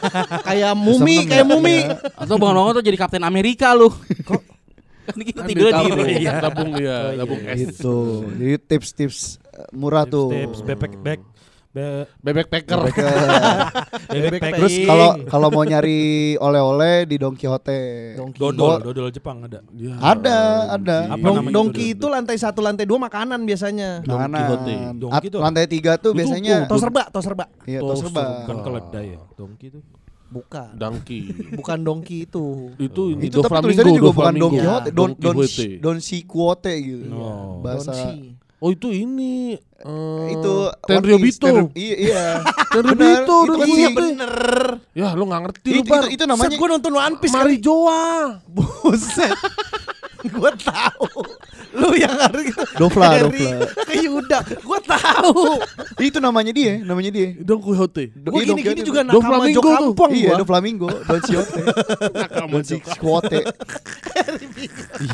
[0.48, 1.50] Kayak mumi, kayak ya?
[1.50, 1.76] mumi.
[1.84, 1.96] Iya.
[2.14, 3.90] Atau bangun-bangun tuh jadi Kapten Amerika lu.
[4.24, 4.42] Kok?
[5.10, 6.38] Kan kita tidurnya di tabung, gitu.
[6.38, 7.58] tabung dia, tabung es.
[7.58, 7.96] gitu
[8.38, 9.18] jadi tips-tips
[9.50, 11.20] eh, murah tuh tips backpack back.
[11.70, 12.82] Be, Bebek packer.
[12.82, 14.54] backpack.
[14.58, 19.62] terus kalau kalau mau nyari oleh-oleh di Don Quixote dodol, dodol Jepang ada.
[19.78, 19.94] Ya.
[20.02, 20.38] ada
[20.74, 22.02] ada Apa dongki itu?
[22.02, 24.02] itu lantai satu, lantai dua makanan biasanya.
[24.02, 24.74] Don Quixote.
[24.74, 24.94] Makanan.
[24.98, 25.42] Don At- Quixote.
[25.46, 27.46] lantai tiga tuh biasanya Tos serba, tos serba.
[27.62, 29.78] iya tos serba Bukan keledai ya, dongki itu.
[30.30, 30.68] Bukan.
[30.74, 31.20] Dangki.
[31.58, 32.46] Bukan dongki itu.
[32.82, 34.50] Itu ini itu Do tapi tulisannya juga Do bukan Don.
[34.50, 35.78] Quixote Don Don Quixote.
[35.78, 37.06] Don Quixote gitu
[37.62, 37.94] bahasa.
[38.60, 40.52] Oh itu ini eh, itu
[40.84, 41.40] Tenryo Bito.
[41.42, 42.24] Tenryo- Iya, iya.
[42.76, 44.32] Tenryo Bito itu udah kan iya, bener.
[44.92, 46.04] Ya lu nggak ngerti Itu, lu bar.
[46.04, 47.56] itu, itu namanya gue nonton One Piece kali.
[47.56, 48.04] Marijoa.
[48.46, 49.32] Buset.
[50.36, 51.08] gue tahu.
[51.70, 52.60] Lu yang harus gitu.
[52.76, 53.64] Dofla, Dofla.
[53.88, 54.38] Ke Yuda.
[54.60, 55.56] Gue tahu.
[55.96, 57.32] itu namanya dia, namanya dia.
[57.40, 58.12] Don Quixote.
[58.12, 59.72] Do- Gue iya, gini-gini Don juga nakama Flamingo Jo tuh.
[59.72, 60.36] Kampong Iya, gua.
[60.36, 61.60] Don Flamingo, Don Quixote,
[62.28, 63.40] Don Quixote.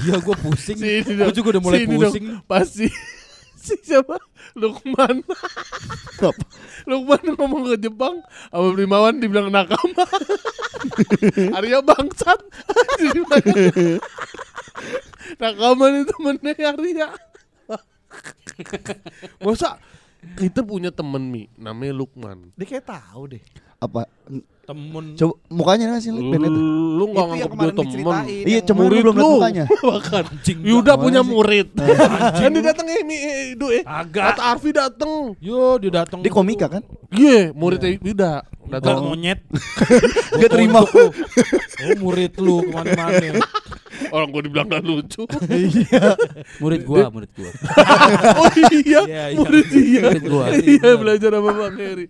[0.02, 0.78] Iya gue pusing.
[1.06, 2.24] Gue juga udah mulai pusing.
[2.42, 2.90] Pasti
[3.66, 4.22] si siapa?
[4.54, 5.26] Lukman.
[6.86, 8.22] Lukman ngomong ke Jepang
[8.54, 10.06] sama Primawan dibilang nakama.
[11.58, 12.40] Arya bangsat.
[15.42, 17.08] Nakama nih temennya Arya.
[19.42, 19.82] Masa
[20.34, 22.50] kita punya temen Mi namanya Lukman.
[22.58, 23.42] Dia kayak tahu deh.
[23.76, 24.08] Apa?
[24.66, 25.14] Temen.
[25.14, 26.60] Coba mukanya nggak sih lu pengen itu?
[26.98, 28.14] Lu nggak Itu nganggap dia temen.
[28.26, 29.30] Iya, belum lihat lu.
[29.38, 29.64] mukanya.
[29.94, 30.58] Bahkan Anjing.
[30.66, 31.68] Yuda punya murid.
[32.42, 33.86] Kan dia datang eh, Mi, eh, Du eh.
[33.86, 34.34] Agak.
[34.34, 35.38] Kata Arfi datang.
[35.38, 36.18] Yo dia datang.
[36.24, 36.82] Dia komika kan?
[37.14, 38.32] Iya, muridnya Yuda.
[38.66, 39.38] Datang monyet.
[40.42, 40.82] Gak terima.
[40.82, 43.38] Oh murid lu ke mana-mana.
[44.12, 45.22] Orang gua dibilang gak lucu.
[46.62, 47.50] Murid gua, murid gua.
[48.40, 49.38] oh iya, Iya, iya.
[49.38, 50.02] murid iya.
[50.10, 50.44] Murid gua.
[50.52, 52.06] Iya belajar sama Bang Heri.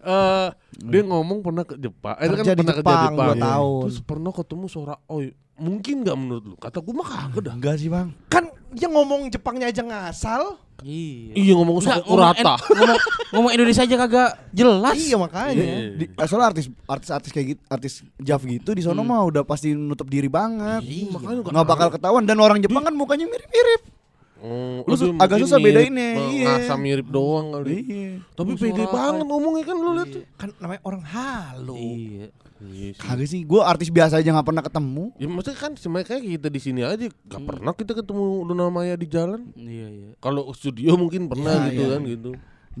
[0.00, 0.48] Eh,
[0.80, 2.16] dia ngomong pernah ke Jepang.
[2.16, 3.28] Eh, kan Kerja di pernah kerja Jepang, di Jepang.
[3.28, 3.80] dua tahun.
[3.84, 5.26] Terus pernah ketemu Sora Oi.
[5.60, 6.56] Mungkin nggak menurut lu?
[6.56, 7.52] Kata gua mah kagak dah.
[7.52, 8.16] Enggak sih, Bang.
[8.26, 10.56] Kan dia ngomong Jepangnya aja ngasal.
[10.80, 11.36] Iya.
[11.36, 12.98] Iya ngomong sama ngomong, en- ngomong,
[13.36, 14.96] ngomong Indonesia aja kagak jelas.
[14.96, 15.60] Iya makanya.
[15.60, 15.76] Iya.
[15.92, 20.08] Di, soalnya artis artis-artis kayak gitu, artis Jav gitu di sono mah udah pasti nutup
[20.08, 20.80] diri banget.
[20.80, 23.99] Iya, makanya Nggak bakal ketahuan dan orang Jepang kan mukanya mirip-mirip.
[24.40, 26.74] Oh, Lu su- agak susah mirip, bedainnya, Bang, iya.
[26.80, 27.76] Mirip doang kali.
[27.84, 28.12] Iya.
[28.32, 30.22] Tapi Ngomong pede banget ngomongnya kan lu lihat tuh.
[30.40, 31.76] Kan namanya orang halu.
[31.76, 32.26] Iya.
[32.60, 33.00] Iya sih.
[33.00, 35.04] Kagak sih, gua artis biasa aja nggak pernah ketemu.
[35.16, 38.96] Ya maksudnya kan sebenarnya kayak kita di sini aja gak pernah kita ketemu Luna Maya
[38.96, 39.52] di jalan.
[39.56, 40.08] Iya, iya.
[40.20, 41.92] Kalau studio mungkin pernah Iya, gitu iya.
[41.92, 42.30] kan gitu.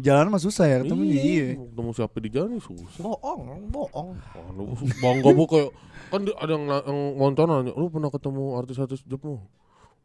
[0.00, 1.16] Jalan mah susah ya ketemunya.
[1.16, 1.46] Iya.
[1.60, 3.00] Ketemu siapa di jalan ya susah.
[3.00, 4.08] Bohong, bohong.
[4.16, 4.64] Oh, lu
[4.96, 5.70] bangga bu kayak
[6.08, 9.44] kan ada yang, yang ngonton nanya, lu pernah ketemu artis-artis Jepang?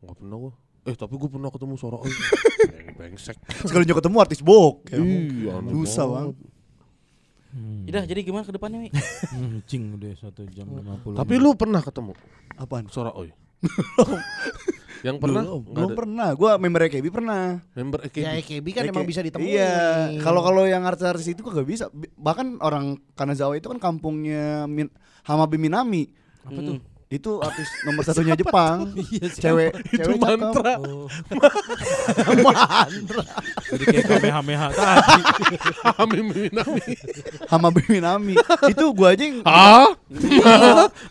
[0.03, 0.53] Enggak pernah gua.
[0.86, 2.14] Eh tapi gua pernah ketemu Sora Oi.
[2.98, 3.38] Bengsek.
[3.66, 4.86] Sekali ketemu artis bok.
[4.88, 6.36] Ya, Iya, aneh susah, banget.
[6.38, 6.53] Bang.
[7.86, 8.90] Udah, jadi gimana ke depannya, Mi?
[9.32, 12.12] Hmm, cing udah satu jam 50 Tapi lu pernah ketemu
[12.53, 12.91] Apaan?
[12.91, 13.32] Sora Oi?
[15.02, 15.41] yang pernah?
[15.64, 16.30] Belum, pernah.
[16.34, 17.62] Gua member AKB pernah.
[17.72, 18.22] Member AKB.
[18.22, 19.48] Ya EKB kan Eke- emang bisa ditemui.
[19.48, 19.74] Iya,
[20.20, 21.88] kalau kalau yang artis-artis itu kok gak bisa.
[21.90, 24.90] Bi- Bahkan orang Kanazawa itu kan kampungnya Min
[25.24, 26.10] Hamabe Minami.
[26.44, 26.78] Apa tuh?
[27.16, 28.92] Itu artis nomor satunya Jepang.
[28.96, 29.40] Iya, siapa?
[29.40, 30.74] cewek, Itu cewek mantra.
[30.84, 31.08] Oh.
[33.72, 35.22] Jadi kayak kamehameha tadi.
[36.04, 36.84] Ami Minami.
[37.48, 38.36] Hamabe Minami.
[38.68, 39.96] itu gua aja yang Ah?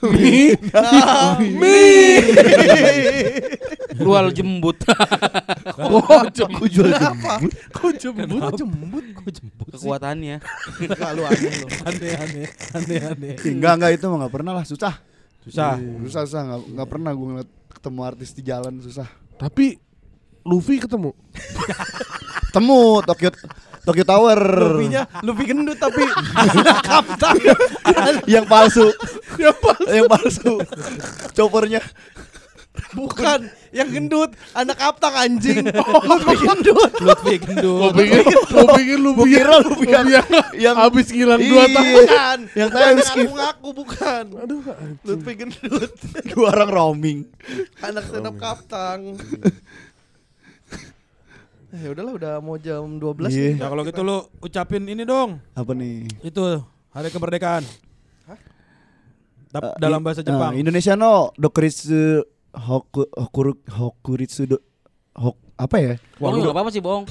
[0.05, 0.53] Mi?
[1.57, 1.81] Mi?
[3.97, 4.77] Jual jembut.
[5.81, 6.69] Oh, jemput.
[6.69, 7.53] jual jembut.
[7.73, 8.29] Kok jemput?
[8.29, 9.05] Kenapa jembut?
[9.17, 9.69] Kok jembut?
[9.73, 10.37] Kekuatannya.
[11.01, 11.67] Lalu aneh lu.
[11.89, 12.47] Aneh-aneh.
[12.77, 13.35] Aneh-aneh.
[13.49, 15.14] Enggak enggak itu mah nggak pernah lah susah.
[15.45, 15.77] Susah.
[16.09, 19.09] Susah susah nggak nggak pernah gua ngeliat ketemu artis di jalan susah.
[19.37, 19.77] Tapi
[20.45, 21.13] Luffy ketemu.
[22.55, 23.31] Temu Tokyo
[23.85, 24.41] Tokyo Tower.
[24.41, 26.01] Luffy-nya Luffy gendut tapi
[28.33, 28.89] yang palsu.
[29.91, 30.63] yang palsu.
[31.37, 31.85] Choppernya.
[32.91, 35.63] Bukan yang gendut, anak kaptak anjing.
[36.11, 36.91] Luffy gendut.
[36.99, 37.95] Lutfi Gua gendut.
[37.95, 40.27] pikir, gua pikir Luffy Gua kira Luffy yang- yang,
[40.59, 41.73] yang- habis ngilang dua Iya.
[41.73, 42.39] tahun.
[42.53, 43.25] Yang yang skip.
[43.25, 44.25] ngaku-ngaku bukan.
[44.37, 44.61] Aduh,
[45.05, 45.91] Luffy gendut.
[46.31, 47.19] Dua orang roaming.
[47.79, 49.15] Anak stand up kaptang.
[51.71, 53.55] Ya udahlah udah mau jam 12 Iya.
[53.55, 53.55] nih.
[53.57, 55.39] Nah kalau gitu lu ucapin ini dong.
[55.53, 56.11] Apa nih?
[56.23, 56.43] Itu
[56.91, 57.63] hari kemerdekaan.
[59.55, 60.51] Eh, dalam bahasa eh, Jepang.
[60.53, 64.57] Indonesia no dokuritsu hoku hokuru hokuritsu do,
[65.19, 65.95] hok apa ya?
[66.19, 67.07] Wah, lu enggak apa-apa sih, enggak.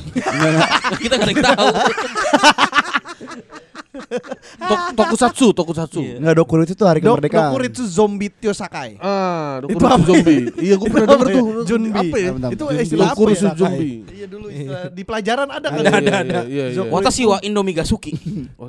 [1.03, 1.67] Kita enggak ada yang tahu.
[4.69, 6.01] Tok, tokusatsu, tokusatsu.
[6.01, 6.15] Iya.
[6.17, 7.49] Enggak dokuritsu itu hari Dok, kemerdekaan.
[7.53, 8.97] Dokuritsu Zombie Tio Sakai.
[8.97, 10.05] Ah, Itu Dokuritsu apa ya?
[10.09, 10.41] zombie.
[10.57, 11.37] Iya, gua pernah Itu denger apa ya?
[11.37, 11.45] tuh.
[11.63, 11.89] Junbi.
[11.93, 12.29] Apa ya?
[12.33, 13.53] Bentar, Itu istilah apa Dokuritsu ya?
[13.53, 13.95] zombie.
[14.09, 15.79] Iya dulu istilah di pelajaran ada kan?
[15.83, 16.39] Ada, ada.
[16.45, 16.81] Iya, iya.
[16.83, 18.11] Watashi wa Indomie Gasuki.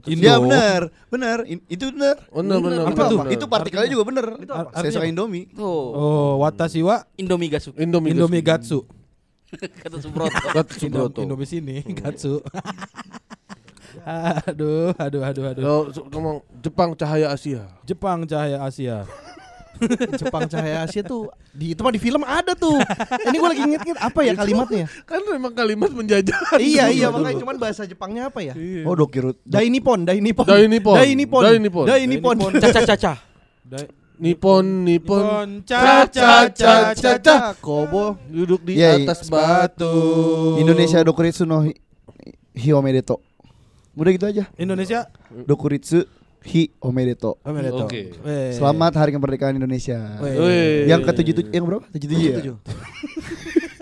[0.05, 0.25] Indo.
[0.25, 1.39] Iya benar, benar.
[1.49, 2.17] Itu benar.
[2.29, 3.05] Benar, benar, Itu apa?
[3.09, 3.27] benar.
[3.33, 4.25] Itu partikelnya juga benar.
[4.37, 4.69] Itu apa?
[4.77, 5.49] Saya suka Indomie.
[5.49, 5.65] Tuh,
[5.95, 7.81] Oh, watashi wa Indomie Gasuki.
[7.81, 8.13] Indomie.
[8.13, 8.85] Indomie Gatsu.
[9.55, 10.35] Kata Subroto.
[10.51, 11.21] Gatsu Indom, Broto.
[11.23, 12.43] Indomie sini, Gatsu.
[14.51, 15.63] aduh, aduh, aduh, aduh.
[15.93, 17.65] So- ngomong Jepang cahaya Asia.
[17.89, 19.09] Jepang cahaya Asia.
[20.21, 22.79] Jepang Cahaya Asia tuh di itu mah di film ada tuh.
[23.27, 24.87] Ini gue lagi inget-inget apa ya kalimatnya?
[25.07, 26.59] Kan memang kalimat penjajahan.
[26.63, 28.55] iya iya makanya cuman bahasa Jepangnya apa ya?
[28.55, 28.87] Iya.
[28.87, 29.39] Oh, dokirut.
[29.43, 30.47] Dai Nippon, Dai Nippon.
[30.47, 30.95] Dai Nippon.
[30.95, 31.43] Dai Nippon.
[31.43, 31.85] Dai Nippon.
[31.87, 32.37] Dai Nippon.
[32.63, 33.13] Caca caca.
[34.15, 35.25] Nippon, Nippon.
[35.27, 37.37] Nippon, ca ca ca ca ca.
[37.59, 38.15] Kobo.
[38.31, 39.91] Duduk di atas batu.
[40.63, 41.75] Indonesia Dokuritsu no hi,
[42.55, 43.19] hi omedeto.
[43.95, 44.51] Udah gitu aja.
[44.59, 45.07] Indonesia.
[45.31, 46.03] Dokuritsu
[46.43, 47.39] hi omedeto.
[47.47, 47.87] Omedeto.
[47.87, 48.11] Oke.
[48.27, 48.51] Weh.
[48.51, 50.19] Selamat Hari Kemerdekaan Indonesia.
[50.19, 50.91] Wih.
[50.91, 51.87] Yang ke-77 yang berapa?
[51.95, 52.55] 77 ya?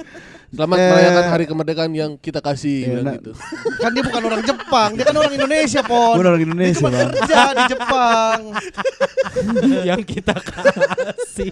[0.53, 0.85] Selamat Eh.
[0.87, 3.16] merayakan hari kemerdekaan yang kita kasih Iya, nah.
[3.16, 3.33] gitu.
[3.83, 6.12] Kan dia bukan orang Jepang, dia kan orang Indonesia, Pon.
[6.12, 7.09] Gue orang Dia Indonesia, cuma Bang.
[7.11, 8.39] kerja di Jepang.
[9.91, 11.51] yang kita kasih.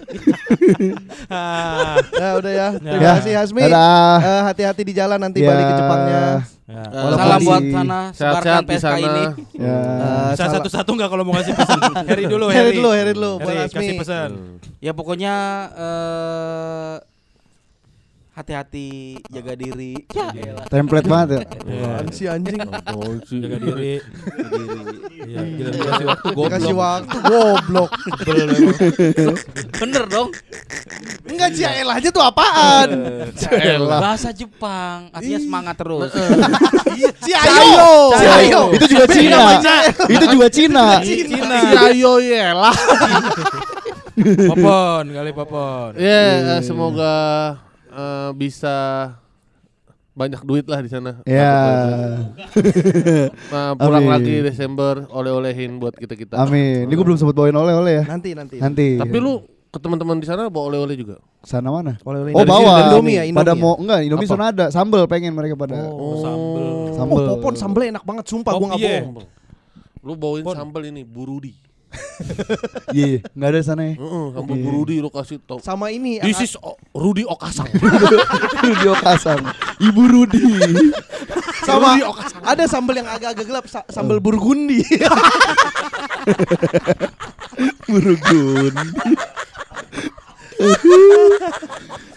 [1.27, 1.97] Ah.
[2.13, 2.67] Ya udah ya.
[2.77, 3.11] Terima Ya.
[3.17, 3.61] kasih Hasmi.
[3.63, 4.17] Dadah.
[4.21, 5.49] Eh, hati-hati di jalan nanti Ya.
[5.49, 6.21] balik ke Jepangnya.
[6.63, 6.83] Ya.
[6.87, 8.97] Walaupun Salam di- buat sana, sebarkan Sehat-sehat di PSK sana.
[9.01, 9.23] ini.
[9.57, 9.79] Ya.
[10.31, 11.79] Salah- satu-satu nggak kalau mau ngasih pesan?
[12.05, 12.77] Harry dulu, Harry Harry.
[12.77, 13.75] dulu, Harry dulu, Hasmi.
[13.75, 14.29] kasih pesan.
[14.77, 15.33] Ya pokoknya
[15.75, 16.93] eh
[18.31, 19.93] hati-hati, jaga diri.
[20.15, 20.65] Ya elah.
[20.71, 21.39] Template banget ya.
[21.67, 21.83] Iya.
[21.83, 22.59] Apaan sih anjing?
[22.95, 23.13] Oh.
[23.27, 23.93] Jaga diri.
[25.21, 26.81] Iya, gila dikasih waktu Dikasih goblok.
[26.81, 27.91] waktu goblok.
[29.77, 30.29] Bener dong.
[31.27, 32.89] Enggak Ciael aja tuh apaan?
[33.87, 36.11] Bahasa Jepang, artinya semangat terus.
[37.19, 37.91] Ciayo.
[38.15, 38.61] Ciayo.
[38.79, 39.41] Itu juga Cina.
[40.07, 40.85] Itu juga Cina.
[41.03, 41.59] Cina.
[41.59, 42.71] Si Ayo Yela.
[44.21, 45.91] Popon, kali popon.
[45.99, 47.13] Ya, eh, semoga
[47.91, 48.75] eh, bisa
[50.11, 51.23] banyak duit lah di sana.
[51.23, 51.55] Ya.
[53.47, 54.11] Nah, pulang Amin.
[54.11, 56.35] lagi Desember oleh-olehin buat kita-kita.
[56.37, 56.87] Amin.
[56.87, 58.05] Ini gue belum sempat bawain oleh-oleh ya.
[58.07, 58.57] Nanti nanti.
[58.57, 58.87] Nanti.
[58.95, 61.15] Tapi lu ke teman-teman di sana bawa oleh-oleh juga.
[61.41, 61.95] sana mana?
[62.01, 62.73] Oleh-oleh Oh dari bawa.
[62.85, 63.57] Indomie ya, Indomie Pada ya?
[63.57, 64.33] mau enggak Indomie Apa?
[64.35, 64.65] sana ada.
[64.67, 65.87] Sambel pengen mereka pada.
[65.87, 66.61] Oh, sambel.
[66.61, 67.25] Oh, Sambel.
[67.33, 68.99] popon sambelnya enak banget sumpah gua Oh, enggak iya.
[69.01, 69.25] bohong.
[70.01, 70.55] Lu bawain Pon.
[70.55, 71.55] sambal ini burudi.
[72.91, 73.93] Iya, enggak ada di sana ya.
[73.95, 74.63] Heeh, sambal Oke.
[74.63, 75.59] burudi lu kasih tau.
[75.59, 77.67] Sama ini This is o- Rudi Okasang.
[78.65, 79.41] Rudi Okasang.
[79.79, 80.43] Ibu Rudi.
[81.61, 81.93] sama
[82.41, 84.81] ada sambel yang agak-agak gelap sa- sambel burgundi.
[87.87, 88.75] Burugun.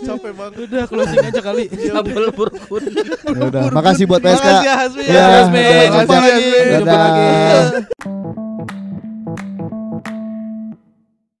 [0.00, 0.52] Capek banget.
[0.66, 1.64] Udah closing aja kali.
[1.70, 2.82] Sambal burkun.
[3.30, 4.40] Ya udah, makasih buat PSK.
[4.40, 5.04] Makasih ya Hasmi.
[5.06, 5.64] Ya, Hasmi.
[5.92, 6.50] Jumpa lagi.
[6.80, 7.28] Jumpa lagi.